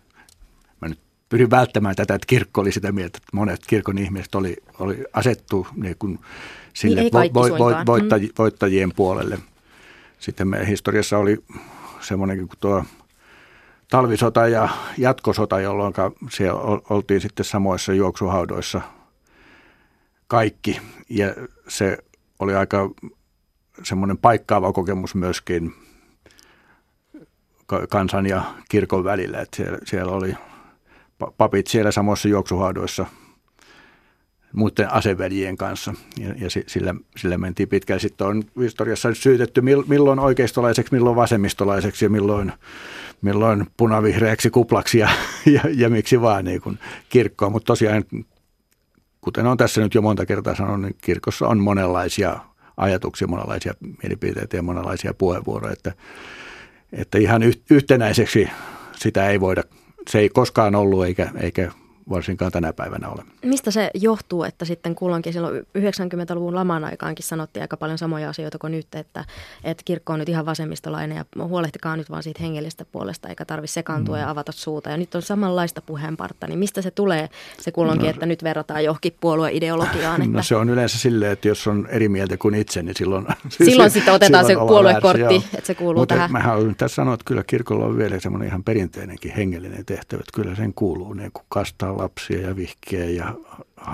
mä 0.80 0.89
nyt 0.89 0.99
pyrin 1.28 1.51
välttämään 1.51 1.97
tätä, 1.97 2.14
että 2.14 2.26
kirkko 2.26 2.61
oli 2.61 2.72
sitä 2.72 2.93
mieltä, 2.93 3.16
että 3.16 3.28
monet 3.32 3.61
kirkon 3.66 3.99
ihmiset 3.99 4.35
oli, 4.35 4.57
oli 4.78 5.05
asettu 5.12 5.66
niin 5.74 5.97
kuin 5.99 6.18
sille 6.72 7.01
niin 7.01 7.12
vo, 7.12 7.18
vo, 7.18 7.59
vo, 7.59 7.72
voittaji, 7.87 8.30
voittajien 8.39 8.93
puolelle. 8.97 9.39
Sitten 10.18 10.49
meidän 10.49 10.68
historiassa 10.68 11.18
oli 11.18 11.45
semmoinen 12.01 12.39
kuin 12.39 12.59
tuo 12.61 12.85
talvisota 13.89 14.49
ja 14.49 14.68
jatkosota, 14.99 15.61
jolloin 15.61 15.95
siellä 16.30 16.61
oltiin 16.91 17.20
sitten 17.20 17.45
samoissa 17.45 17.93
juoksuhaudoissa 17.93 18.80
kaikki. 20.26 20.80
Ja 21.08 21.34
se 21.68 21.98
oli 22.38 22.54
aika 22.54 22.90
semmoinen 23.82 24.18
paikkaava 24.18 24.72
kokemus 24.72 25.14
myöskin 25.14 25.74
kansan 27.88 28.26
ja 28.26 28.54
kirkon 28.68 29.04
välillä. 29.04 29.40
Että 29.40 29.56
siellä, 29.56 29.78
siellä 29.84 30.12
oli 30.12 30.34
papit 31.36 31.66
siellä 31.66 31.90
samoissa 31.90 32.28
juoksuhaudoissa– 32.28 33.06
muiden 34.54 34.92
aseväljien 34.92 35.56
kanssa. 35.56 35.94
Ja, 36.20 36.28
ja 36.28 36.50
sillä, 36.66 36.94
sillä 37.16 37.38
mentiin 37.38 37.68
pitkälle. 37.68 38.00
Sitten 38.00 38.26
on 38.26 38.42
historiassa 38.60 39.14
syytetty 39.14 39.60
milloin 39.86 40.18
oikeistolaiseksi, 40.18 40.94
milloin 40.94 41.16
vasemmistolaiseksi 41.16 42.04
ja 42.04 42.10
milloin, 42.10 42.52
milloin 43.22 43.66
punavihreäksi 43.76 44.50
kuplaksi 44.50 44.98
ja, 44.98 45.08
ja, 45.46 45.60
ja 45.74 45.90
miksi 45.90 46.20
vaan 46.20 46.44
niin 46.44 46.60
kuin 46.60 46.78
kirkkoa. 47.08 47.50
Mutta 47.50 47.66
tosiaan, 47.66 48.04
kuten 49.24 49.46
on 49.46 49.56
tässä 49.56 49.80
nyt 49.80 49.94
jo 49.94 50.02
monta 50.02 50.26
kertaa 50.26 50.54
sanonut, 50.54 50.80
niin 50.80 50.96
kirkossa 51.02 51.48
on 51.48 51.58
monenlaisia 51.58 52.40
ajatuksia, 52.76 53.28
monenlaisia 53.28 53.74
mielipiteitä 54.02 54.56
ja 54.56 54.62
monenlaisia 54.62 55.14
puheenvuoroja. 55.14 55.72
Että, 55.72 55.92
että 56.92 57.18
ihan 57.18 57.42
yhtenäiseksi 57.70 58.48
sitä 58.96 59.28
ei 59.28 59.40
voida, 59.40 59.62
se 60.10 60.18
ei 60.18 60.28
koskaan 60.28 60.74
ollut 60.74 61.04
eikä, 61.04 61.30
eikä 61.40 61.72
varsinkaan 62.11 62.52
tänä 62.52 62.72
päivänä 62.72 63.09
ole. 63.09 63.22
Mistä 63.44 63.70
se 63.70 63.90
johtuu, 63.94 64.44
että 64.44 64.64
sitten 64.64 64.94
kulloinkin 64.94 65.32
silloin 65.32 65.66
90-luvun 65.78 66.55
laman 66.55 66.84
aikaankin 66.84 67.26
sanottiin 67.26 67.62
aika 67.62 67.76
paljon 67.76 67.98
samoja 67.98 68.28
asioita 68.28 68.59
kuin 68.59 68.70
nyt, 68.70 68.94
että, 68.94 69.24
että 69.64 69.82
kirkko 69.84 70.12
on 70.12 70.18
nyt 70.18 70.28
ihan 70.28 70.46
vasemmistolainen 70.46 71.16
ja 71.16 71.24
huolehtikaa 71.44 71.96
nyt 71.96 72.11
vaan 72.11 72.22
siitä 72.22 72.42
hengellistä 72.42 72.84
puolesta 72.84 73.28
eikä 73.28 73.44
tarvitse 73.44 73.74
sekaantua 73.74 74.16
mm. 74.16 74.20
ja 74.20 74.30
avata 74.30 74.52
suuta. 74.52 74.90
Ja 74.90 74.96
nyt 74.96 75.14
on 75.14 75.22
samanlaista 75.22 75.82
puheenpartta, 75.82 76.46
niin 76.46 76.59
mistä 76.59 76.82
se 76.82 76.90
tulee 76.90 77.28
se 77.61 77.72
kulloinkin, 77.72 78.07
no, 78.07 78.11
että 78.11 78.26
nyt 78.26 78.44
verrataan 78.44 78.84
johonkin 78.84 79.16
puolueideologiaan? 79.20 80.22
Että... 80.22 80.36
No 80.36 80.42
se 80.42 80.57
on 80.57 80.70
yleensä 80.70 80.98
silleen, 80.98 81.32
että 81.32 81.48
jos 81.48 81.66
on 81.66 81.86
eri 81.90 82.09
mieltä 82.09 82.36
kuin 82.36 82.55
itse, 82.55 82.82
niin 82.82 82.96
silloin... 82.96 83.26
silloin 83.48 83.90
sitten 83.90 84.14
otetaan 84.14 84.46
silloin 84.46 84.66
se 84.66 84.72
puoluekortti, 84.72 85.44
että 85.55 85.66
se 85.66 85.74
kuuluu 85.74 86.02
Mutta 86.02 86.14
tähän. 86.14 86.32
Mä 86.32 86.40
haluan 86.40 86.74
tässä 86.76 86.94
sanoa, 86.94 87.14
että 87.14 87.24
kyllä 87.24 87.44
kirkolla 87.46 87.84
on 87.86 87.98
vielä 87.98 88.20
semmoinen 88.20 88.48
ihan 88.48 88.64
perinteinenkin 88.64 89.32
hengellinen 89.32 89.84
tehtävä, 89.84 90.20
että 90.20 90.32
kyllä 90.34 90.55
sen 90.55 90.74
kuuluu 90.74 91.12
niin 91.12 91.32
kuin 91.32 91.44
kastaa 91.48 91.93
lapsia 91.99 92.40
ja 92.49 92.57
vihkiä 92.57 93.05
ja 93.05 93.34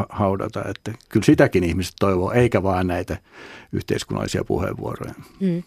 haudata. 0.09 0.65
Että 0.69 0.93
kyllä 1.09 1.25
sitäkin 1.25 1.65
ihmiset 1.65 1.95
toivoo, 2.01 2.33
eikä 2.33 2.63
vaan 2.63 2.87
näitä 2.87 3.17
yhteiskunnallisia 3.73 4.45
puheenvuoroja. 4.45 5.15
Mm. 5.41 5.63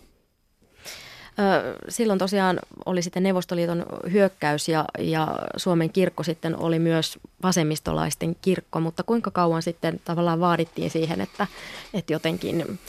Silloin 1.90 2.20
tosiaan 2.20 2.60
oli 2.86 3.02
sitten 3.02 3.24
Neuvostoliiton 3.24 3.86
hyökkäys 4.12 4.70
ja, 4.70 4.86
ja 5.00 5.40
Suomen 5.58 5.90
kirkko 5.90 6.24
sitten 6.24 6.56
oli 6.56 6.80
myös 6.80 7.20
vasemmistolaisten 7.44 8.36
kirkko, 8.42 8.80
mutta 8.80 9.04
kuinka 9.04 9.32
kauan 9.32 9.62
sitten 9.62 10.02
tavallaan 10.06 10.40
vaadittiin 10.40 10.90
siihen, 10.90 11.22
että, 11.22 11.48
että 11.94 12.14
jotenkin 12.14 12.80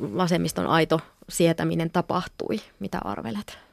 vasemmiston 0.00 0.66
aito 0.66 1.00
sietäminen 1.28 1.90
tapahtui? 1.90 2.60
Mitä 2.80 2.98
arvelet? 3.04 3.65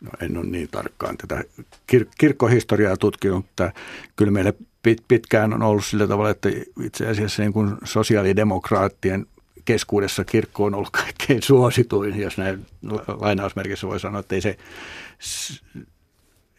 No 0.00 0.10
en 0.20 0.36
ole 0.36 0.46
niin 0.46 0.68
tarkkaan 0.70 1.16
tätä 1.16 1.44
kir- 1.92 2.10
kirkkohistoriaa 2.18 2.96
tutkinut, 2.96 3.44
mutta 3.44 3.72
kyllä 4.16 4.32
meillä 4.32 4.52
pit- 4.88 5.04
pitkään 5.08 5.54
on 5.54 5.62
ollut 5.62 5.84
sillä 5.84 6.06
tavalla, 6.06 6.30
että 6.30 6.48
itse 6.82 7.06
asiassa 7.06 7.42
niin 7.42 7.52
kuin 7.52 7.76
sosiaalidemokraattien 7.84 9.26
keskuudessa 9.64 10.24
kirkko 10.24 10.64
on 10.64 10.74
ollut 10.74 10.90
kaikkein 10.90 11.42
suosituin, 11.42 12.20
jos 12.20 12.38
näin 12.38 12.66
lainausmerkissä 13.20 13.86
voi 13.86 14.00
sanoa, 14.00 14.20
että 14.20 14.34
ei 14.34 14.40
se, 14.40 14.56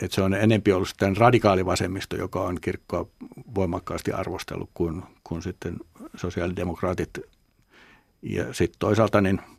että 0.01 0.15
se 0.15 0.21
on 0.21 0.33
enempi 0.33 0.71
ollut 0.71 0.89
sitten 0.89 1.17
radikaalivasemmisto, 1.17 2.15
joka 2.15 2.41
on 2.41 2.57
kirkkoa 2.61 3.05
voimakkaasti 3.55 4.11
arvostellut 4.11 4.69
kuin, 4.73 5.03
kuin 5.23 5.41
sitten 5.41 5.77
sosiaalidemokraatit. 6.15 7.09
Ja 8.21 8.53
sitten 8.53 8.79
toisaalta 8.79 9.21
niin– 9.21 9.41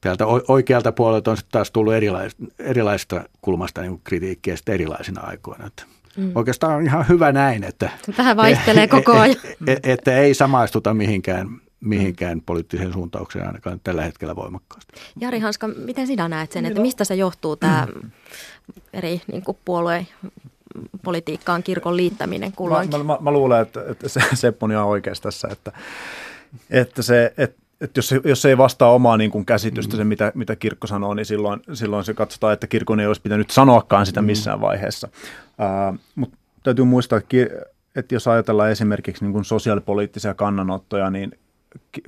täältä 0.00 0.26
oikealta 0.26 0.92
puolelta 0.92 1.30
on 1.30 1.36
sitten 1.36 1.52
taas 1.52 1.70
tullut 1.70 1.94
erilaista, 1.94 2.44
erilaista 2.58 3.24
kulmasta 3.42 3.80
niin 3.80 4.00
kritiikkiä 4.04 4.56
sitten 4.56 4.74
erilaisina 4.74 5.20
aikoina. 5.20 5.66
Että 5.66 5.82
mm. 6.16 6.32
Oikeastaan 6.34 6.74
on 6.74 6.84
ihan 6.84 7.08
hyvä 7.08 7.32
näin, 7.32 7.64
että, 7.64 7.90
Tähän 8.16 8.36
vaihtelee 8.36 8.88
koko 8.98 9.12
ajan. 9.12 9.36
Että, 9.66 9.92
että 9.92 10.18
ei 10.18 10.34
samaistuta 10.34 10.94
mihinkään, 10.94 11.48
mihinkään 11.80 12.40
poliittiseen 12.40 12.92
suuntaukseen 12.92 13.46
ainakaan 13.46 13.80
tällä 13.84 14.02
hetkellä 14.02 14.36
voimakkaasti. 14.36 14.92
Jari 15.20 15.38
Hanska, 15.38 15.68
miten 15.68 16.06
sinä 16.06 16.28
näet 16.28 16.52
sen, 16.52 16.66
että 16.66 16.80
mistä 16.80 17.04
se 17.04 17.14
johtuu 17.14 17.56
tämä 17.56 17.86
eri 18.92 19.22
niin 19.32 19.42
kuin 19.42 19.58
puolueen 19.64 20.08
politiikkaan 21.04 21.62
kirkon 21.62 21.96
liittäminen 21.96 22.52
kulloinkin? 22.52 23.00
Mä, 23.00 23.04
mä, 23.04 23.18
mä 23.20 23.30
luulen, 23.30 23.62
että, 23.62 23.84
että 23.88 24.08
se, 24.08 24.20
Seppo 24.34 24.66
on 24.66 24.72
ihan 24.72 24.86
oikeassa 24.86 25.22
tässä, 25.22 25.48
että, 25.52 25.72
että 26.70 27.02
se, 27.02 27.34
että 27.38 27.67
että 27.80 27.98
jos, 27.98 28.08
se, 28.08 28.20
jos 28.24 28.44
ei 28.44 28.58
vastaa 28.58 28.92
omaa 28.92 29.16
niin 29.16 29.30
kuin 29.30 29.44
käsitystä, 29.44 29.94
mm. 29.94 29.96
se 29.96 30.04
mitä, 30.04 30.32
mitä 30.34 30.56
kirkko 30.56 30.86
sanoo, 30.86 31.14
niin 31.14 31.26
silloin, 31.26 31.60
silloin 31.72 32.04
se 32.04 32.14
katsotaan, 32.14 32.52
että 32.52 32.66
kirkon 32.66 33.00
ei 33.00 33.06
olisi 33.06 33.22
pitänyt 33.22 33.50
sanoakaan 33.50 34.06
sitä 34.06 34.22
mm. 34.22 34.26
missään 34.26 34.58
mm. 34.58 34.62
vaiheessa. 34.62 35.08
Uh, 35.92 35.98
Mutta 36.14 36.36
täytyy 36.62 36.84
muistaa, 36.84 37.18
että, 37.18 37.36
että 37.96 38.14
jos 38.14 38.28
ajatellaan 38.28 38.70
esimerkiksi 38.70 39.24
niin 39.24 39.32
kuin 39.32 39.44
sosiaalipoliittisia 39.44 40.34
kannanottoja, 40.34 41.10
niin 41.10 41.32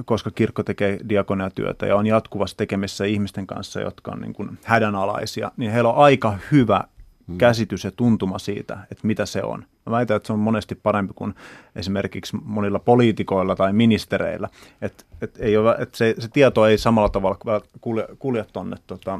koska 0.04 0.30
kirkko 0.30 0.62
tekee 0.62 0.98
diakoniatyötä 1.08 1.86
ja 1.86 1.96
on 1.96 2.06
jatkuvasti 2.06 2.56
tekemissä 2.56 3.04
ihmisten 3.04 3.46
kanssa, 3.46 3.80
jotka 3.80 4.12
on 4.12 4.20
niin 4.20 4.32
kuin 4.32 4.58
hädänalaisia, 4.64 5.52
niin 5.56 5.72
heillä 5.72 5.90
on 5.90 6.04
aika 6.04 6.38
hyvä 6.52 6.84
Mm. 7.26 7.38
käsitys 7.38 7.84
ja 7.84 7.90
tuntuma 7.90 8.38
siitä, 8.38 8.78
että 8.90 9.06
mitä 9.06 9.26
se 9.26 9.42
on. 9.42 9.64
Mä 9.86 9.90
väitän, 9.90 10.16
että 10.16 10.26
se 10.26 10.32
on 10.32 10.38
monesti 10.38 10.74
parempi 10.74 11.12
kuin 11.16 11.34
esimerkiksi 11.76 12.36
monilla 12.44 12.78
poliitikoilla 12.78 13.56
tai 13.56 13.72
ministereillä. 13.72 14.48
Että 14.82 15.04
et 15.22 15.36
ei 15.38 15.56
ole, 15.56 15.76
et 15.78 15.94
se, 15.94 16.14
se 16.18 16.28
tieto 16.28 16.66
ei 16.66 16.78
samalla 16.78 17.08
tavalla 17.08 17.62
kulje, 17.80 18.08
kulje 18.18 18.44
tuonne 18.52 18.76
tota, 18.86 19.18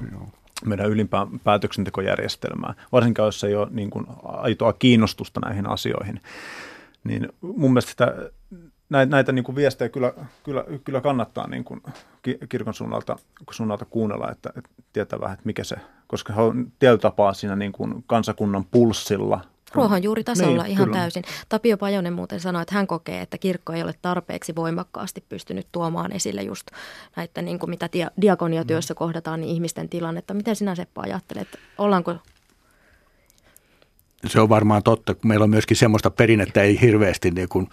meidän 0.65 0.89
ylimpään 0.89 1.41
päätöksentekojärjestelmään, 1.41 2.75
varsinkaan 2.93 3.27
jos 3.27 3.45
ei 3.45 3.55
ole 3.55 3.69
niin 3.71 3.91
kuin 3.91 4.07
aitoa 4.23 4.73
kiinnostusta 4.73 5.41
näihin 5.41 5.67
asioihin. 5.67 6.21
Niin 7.05 7.29
mun 7.41 7.71
mielestä 7.71 7.91
sitä, 7.91 8.15
näitä, 8.91 9.11
näitä 9.11 9.33
niin 9.33 9.45
kuin 9.45 9.57
viestejä 9.57 9.89
kyllä, 9.89 10.13
kyllä, 10.43 10.65
kyllä 10.85 11.01
kannattaa 11.01 11.49
niin 11.49 11.65
kuin 11.65 11.83
kirkon 12.49 12.75
suunnalta, 12.75 13.17
suunnalta 13.51 13.85
kuunnella, 13.85 14.31
että, 14.31 14.53
että 14.57 14.71
tietää 14.93 15.21
vähän, 15.21 15.35
että 15.35 15.47
mikä 15.47 15.65
se, 15.65 15.77
koska 16.07 16.33
he 16.33 16.43
on 16.43 16.73
tietyllä 16.79 17.01
tapaa 17.01 17.33
siinä 17.33 17.57
niin 17.57 17.73
kuin 17.73 18.05
kansakunnan 18.07 18.65
pulssilla. 18.65 19.41
Ruohonjuuritasolla 19.75 20.63
niin, 20.63 20.73
ihan 20.73 20.87
kyllä. 20.87 20.99
täysin. 20.99 21.25
Tapio 21.49 21.77
Pajonen 21.77 22.13
muuten 22.13 22.41
sanoi, 22.41 22.63
että 22.63 22.75
hän 22.75 22.87
kokee, 22.87 23.21
että 23.21 23.39
kirkko 23.39 23.73
ei 23.73 23.83
ole 23.83 23.95
tarpeeksi 24.03 24.57
voimakkaasti 24.57 25.25
pystynyt 25.29 25.67
tuomaan 25.73 26.13
esille 26.13 26.43
just 26.43 26.67
näitä, 27.17 27.43
niin 27.43 27.59
kuin 27.59 27.71
mitä 27.71 27.87
dia- 27.87 28.11
diakoniatyössä 28.21 28.95
mm. 28.95 28.99
kohdataan, 28.99 29.41
niin 29.41 29.51
ihmisten 29.55 29.89
tilannetta. 29.89 30.35
Miten 30.35 30.57
sinä 30.57 30.75
Seppo 30.75 31.01
ajattelet, 31.01 31.49
ollaanko 31.79 32.15
se 34.27 34.41
on 34.41 34.49
varmaan 34.49 34.83
totta, 34.83 35.15
kun 35.15 35.29
meillä 35.29 35.45
on 35.45 35.51
myöskin 35.51 35.77
semmoista 35.77 36.11
perinnettä, 36.11 36.63
ei 36.63 36.81
hirveästi 36.81 37.31
niin 37.31 37.49
kuin 37.49 37.69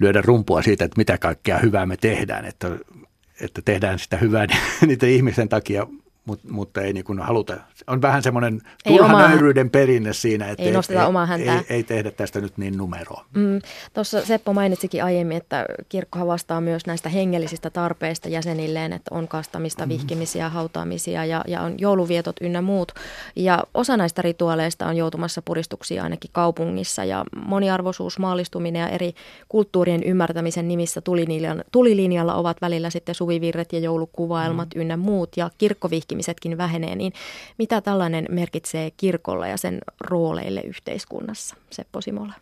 lyödä 0.00 0.22
rumpua 0.22 0.62
siitä, 0.62 0.84
että 0.84 0.98
mitä 0.98 1.18
kaikkea 1.18 1.58
hyvää 1.58 1.86
me 1.86 1.96
tehdään, 1.96 2.44
että, 2.44 2.70
että 3.40 3.62
tehdään 3.64 3.98
sitä 3.98 4.16
hyvää 4.16 4.46
niiden 4.86 5.10
ihmisten 5.10 5.48
takia, 5.48 5.86
mutta, 6.26 6.52
mutta 6.52 6.80
ei 6.80 6.92
niin 6.92 7.04
kuin 7.04 7.18
haluta. 7.18 7.56
On 7.86 8.02
vähän 8.02 8.22
semmoinen 8.22 8.60
turha 8.88 9.28
nöyryyden 9.28 9.70
perinne 9.70 10.12
siinä, 10.12 10.48
että 10.48 10.62
ei, 10.62 10.68
ei, 10.68 11.06
omaa 11.06 11.26
häntää. 11.26 11.56
Ei, 11.56 11.76
ei 11.76 11.82
tehdä 11.82 12.10
tästä 12.10 12.40
nyt 12.40 12.58
niin 12.58 12.76
numeroa. 12.76 13.24
Mm, 13.34 13.60
Tuossa 13.94 14.26
Seppo 14.26 14.52
mainitsikin 14.52 15.04
aiemmin, 15.04 15.36
että 15.36 15.66
kirkko 15.88 16.26
vastaa 16.26 16.60
myös 16.60 16.86
näistä 16.86 17.08
hengellisistä 17.08 17.70
tarpeista 17.70 18.28
jäsenilleen, 18.28 18.92
että 18.92 19.14
on 19.14 19.28
kastamista, 19.28 19.82
mm-hmm. 19.82 19.98
vihkimisiä, 19.98 20.48
hautaamisia 20.48 21.24
ja, 21.24 21.44
ja 21.46 21.60
on 21.62 21.74
jouluvietot 21.78 22.36
ynnä 22.40 22.62
muut. 22.62 22.92
Ja 23.36 23.64
osa 23.74 23.96
näistä 23.96 24.22
rituaaleista 24.22 24.86
on 24.86 24.96
joutumassa 24.96 25.42
puristuksia 25.42 26.02
ainakin 26.02 26.30
kaupungissa 26.32 27.04
ja 27.04 27.24
moniarvoisuus, 27.36 28.18
maallistuminen 28.18 28.80
ja 28.80 28.88
eri 28.88 29.14
kulttuurien 29.48 30.02
ymmärtämisen 30.02 30.68
nimissä 30.68 31.00
tulilinjalla, 31.00 31.62
tulilinjalla 31.72 32.34
ovat 32.34 32.56
välillä 32.62 32.90
sitten 32.90 33.14
suvivirret 33.14 33.72
ja 33.72 33.78
joulukuvaelmat 33.78 34.68
mm. 34.74 34.80
ynnä 34.80 34.96
muut 34.96 35.36
ja 35.36 35.50
kirkkovihkimisetkin 36.16 36.58
vähenee, 36.58 36.96
niin 36.96 37.12
mitä 37.58 37.80
tällainen 37.80 38.26
merkitsee 38.30 38.90
kirkolle 38.90 39.48
ja 39.48 39.56
sen 39.56 39.78
rooleille 40.00 40.60
yhteiskunnassa, 40.60 41.56
Seppo 41.70 42.00
Simola? 42.00 42.34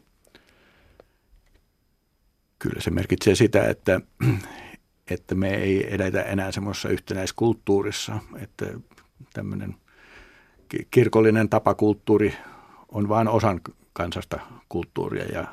Kyllä 2.59 2.81
se 2.81 2.91
merkitsee 2.91 3.35
sitä, 3.35 3.69
että, 3.69 4.01
että 5.11 5.35
me 5.35 5.55
ei 5.55 5.95
edetä 5.95 6.23
enää 6.23 6.53
semmoisessa 6.53 6.89
yhtenäiskulttuurissa, 6.89 8.19
että 8.43 8.67
tämmöinen 9.33 9.75
kirkollinen 10.91 11.49
tapakulttuuri 11.49 12.35
on 12.89 13.09
vain 13.09 13.29
osan 13.29 13.61
kansasta 13.93 14.41
kulttuuria 14.69 15.25
ja, 15.25 15.47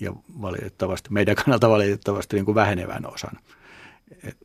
ja 0.00 0.12
valitettavasti, 0.40 1.08
meidän 1.12 1.34
kannalta 1.34 1.68
valitettavasti 1.68 2.36
niin 2.36 2.44
kuin 2.44 2.54
vähenevän 2.54 3.06
osan. 3.14 3.38
Et, 4.24 4.36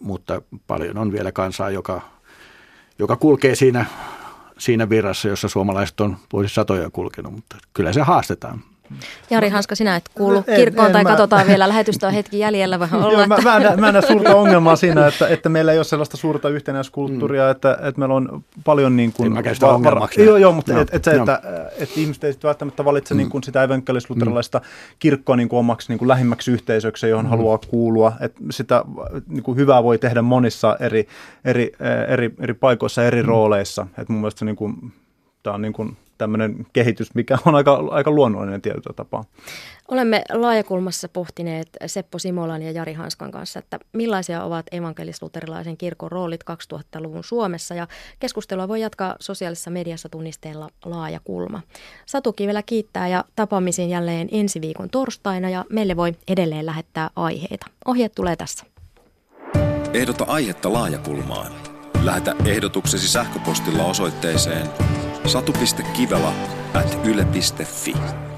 mutta 0.00 0.42
paljon 0.66 0.98
on 0.98 1.12
vielä 1.12 1.32
kansaa, 1.32 1.70
joka, 1.70 2.21
joka 3.02 3.16
kulkee 3.16 3.54
siinä, 3.54 3.86
siinä 4.58 4.88
virrassa, 4.88 5.28
jossa 5.28 5.48
suomalaiset 5.48 6.00
on 6.00 6.16
vuosisatoja 6.32 6.90
kulkenut, 6.90 7.32
mutta 7.32 7.56
kyllä 7.74 7.92
se 7.92 8.00
haastetaan. 8.00 8.62
Jari 9.30 9.48
Hanska, 9.48 9.74
sinä 9.74 9.96
et 9.96 10.04
kuulu 10.14 10.44
en, 10.46 10.56
kirkkoon 10.56 10.86
en, 10.86 10.92
tai 10.92 11.00
en, 11.00 11.06
katsotaan 11.06 11.42
mä... 11.42 11.48
vielä 11.48 11.68
lähetystä 11.68 12.06
on 12.06 12.12
hetki 12.12 12.38
jäljellä. 12.38 12.78
Vai 12.78 12.88
olla, 12.92 13.12
Joo, 13.12 13.22
että... 13.22 13.42
mä, 13.42 13.60
mä, 13.60 13.68
en, 13.68 13.80
mä 13.80 13.88
en 13.88 13.94
näe 13.94 14.02
suurta 14.02 14.36
ongelmaa 14.42 14.76
siinä, 14.76 15.06
että, 15.06 15.28
että 15.28 15.48
meillä 15.48 15.72
ei 15.72 15.78
ole 15.78 15.84
sellaista 15.84 16.16
suurta 16.16 16.48
yhtenäiskulttuuria, 16.48 17.44
mm. 17.44 17.50
että, 17.50 17.78
että 17.82 17.98
meillä 17.98 18.14
on 18.14 18.44
paljon 18.64 18.96
niin 18.96 19.12
kuin... 19.12 19.26
En 19.26 19.32
mäkään 19.32 19.56
sitä 19.56 19.66
ongelmaksi. 19.66 20.24
Joo, 20.24 20.36
joo, 20.36 20.52
mutta 20.52 20.72
no, 20.72 20.80
et, 20.80 20.94
et 20.94 21.04
se, 21.04 21.10
että, 21.10 21.42
että 21.78 22.00
ihmiset 22.00 22.24
ei 22.24 22.34
välttämättä 22.42 22.84
valitse 22.84 23.14
mm. 23.14 23.18
niin 23.18 23.30
kuin 23.30 23.44
sitä 23.44 23.62
evankelis-luterilaista 23.62 24.58
mm. 24.58 24.64
kirkkoa 24.98 25.36
niin 25.36 25.48
kuin 25.48 25.58
omaksi 25.58 25.88
niin 25.88 25.98
kuin 25.98 26.08
lähimmäksi 26.08 26.50
yhteisöksi, 26.50 27.08
johon 27.08 27.24
mm. 27.24 27.30
haluaa 27.30 27.58
kuulua. 27.58 28.12
Että 28.20 28.40
sitä 28.50 28.84
niin 29.26 29.42
kuin 29.42 29.56
hyvää 29.56 29.82
voi 29.82 29.98
tehdä 29.98 30.22
monissa 30.22 30.76
eri, 30.80 31.08
eri, 31.44 31.72
eri, 32.08 32.34
eri 32.40 32.54
paikoissa, 32.54 33.04
eri 33.04 33.22
mm. 33.22 33.28
rooleissa. 33.28 33.86
Että 33.98 34.12
mun 34.12 34.20
mielestä 34.20 34.38
se 34.38 34.44
niin 34.44 34.56
kuin, 34.56 34.92
tämä 35.42 35.54
on 35.54 35.62
niin 35.62 35.72
kuin 35.72 35.96
tämmöinen 36.22 36.66
kehitys, 36.72 37.14
mikä 37.14 37.38
on 37.46 37.54
aika, 37.54 37.84
aika 37.90 38.10
luonnollinen 38.10 38.62
tietyllä 38.62 38.94
tapaa. 38.96 39.24
Olemme 39.88 40.22
laajakulmassa 40.32 41.08
pohtineet 41.08 41.68
Seppo 41.86 42.18
Simolan 42.18 42.62
ja 42.62 42.70
Jari 42.70 42.92
Hanskan 42.92 43.30
kanssa, 43.30 43.58
että 43.58 43.78
millaisia 43.92 44.42
ovat 44.42 44.66
evankelis-luterilaisen 44.72 45.76
kirkon 45.76 46.12
roolit 46.12 46.40
2000-luvun 46.50 47.24
Suomessa 47.24 47.74
ja 47.74 47.86
keskustelua 48.18 48.68
voi 48.68 48.80
jatkaa 48.80 49.16
sosiaalisessa 49.20 49.70
mediassa 49.70 50.08
tunnisteella 50.08 50.68
laajakulma. 50.84 51.60
Satu 52.06 52.32
Kivelä 52.32 52.62
kiittää 52.62 53.08
ja 53.08 53.24
tapaamisiin 53.36 53.90
jälleen 53.90 54.28
ensi 54.32 54.60
viikon 54.60 54.90
torstaina 54.90 55.50
ja 55.50 55.64
meille 55.70 55.96
voi 55.96 56.12
edelleen 56.28 56.66
lähettää 56.66 57.10
aiheita. 57.16 57.66
Ohjeet 57.84 58.12
tulee 58.14 58.36
tässä. 58.36 58.64
Ehdota 59.94 60.24
aihetta 60.24 60.72
laajakulmaan. 60.72 61.52
Lähetä 62.04 62.34
ehdotuksesi 62.44 63.08
sähköpostilla 63.08 63.84
osoitteeseen 63.84 64.91
satu.kivela 65.28 66.32
at 66.74 66.98
yle.fi. 67.04 68.31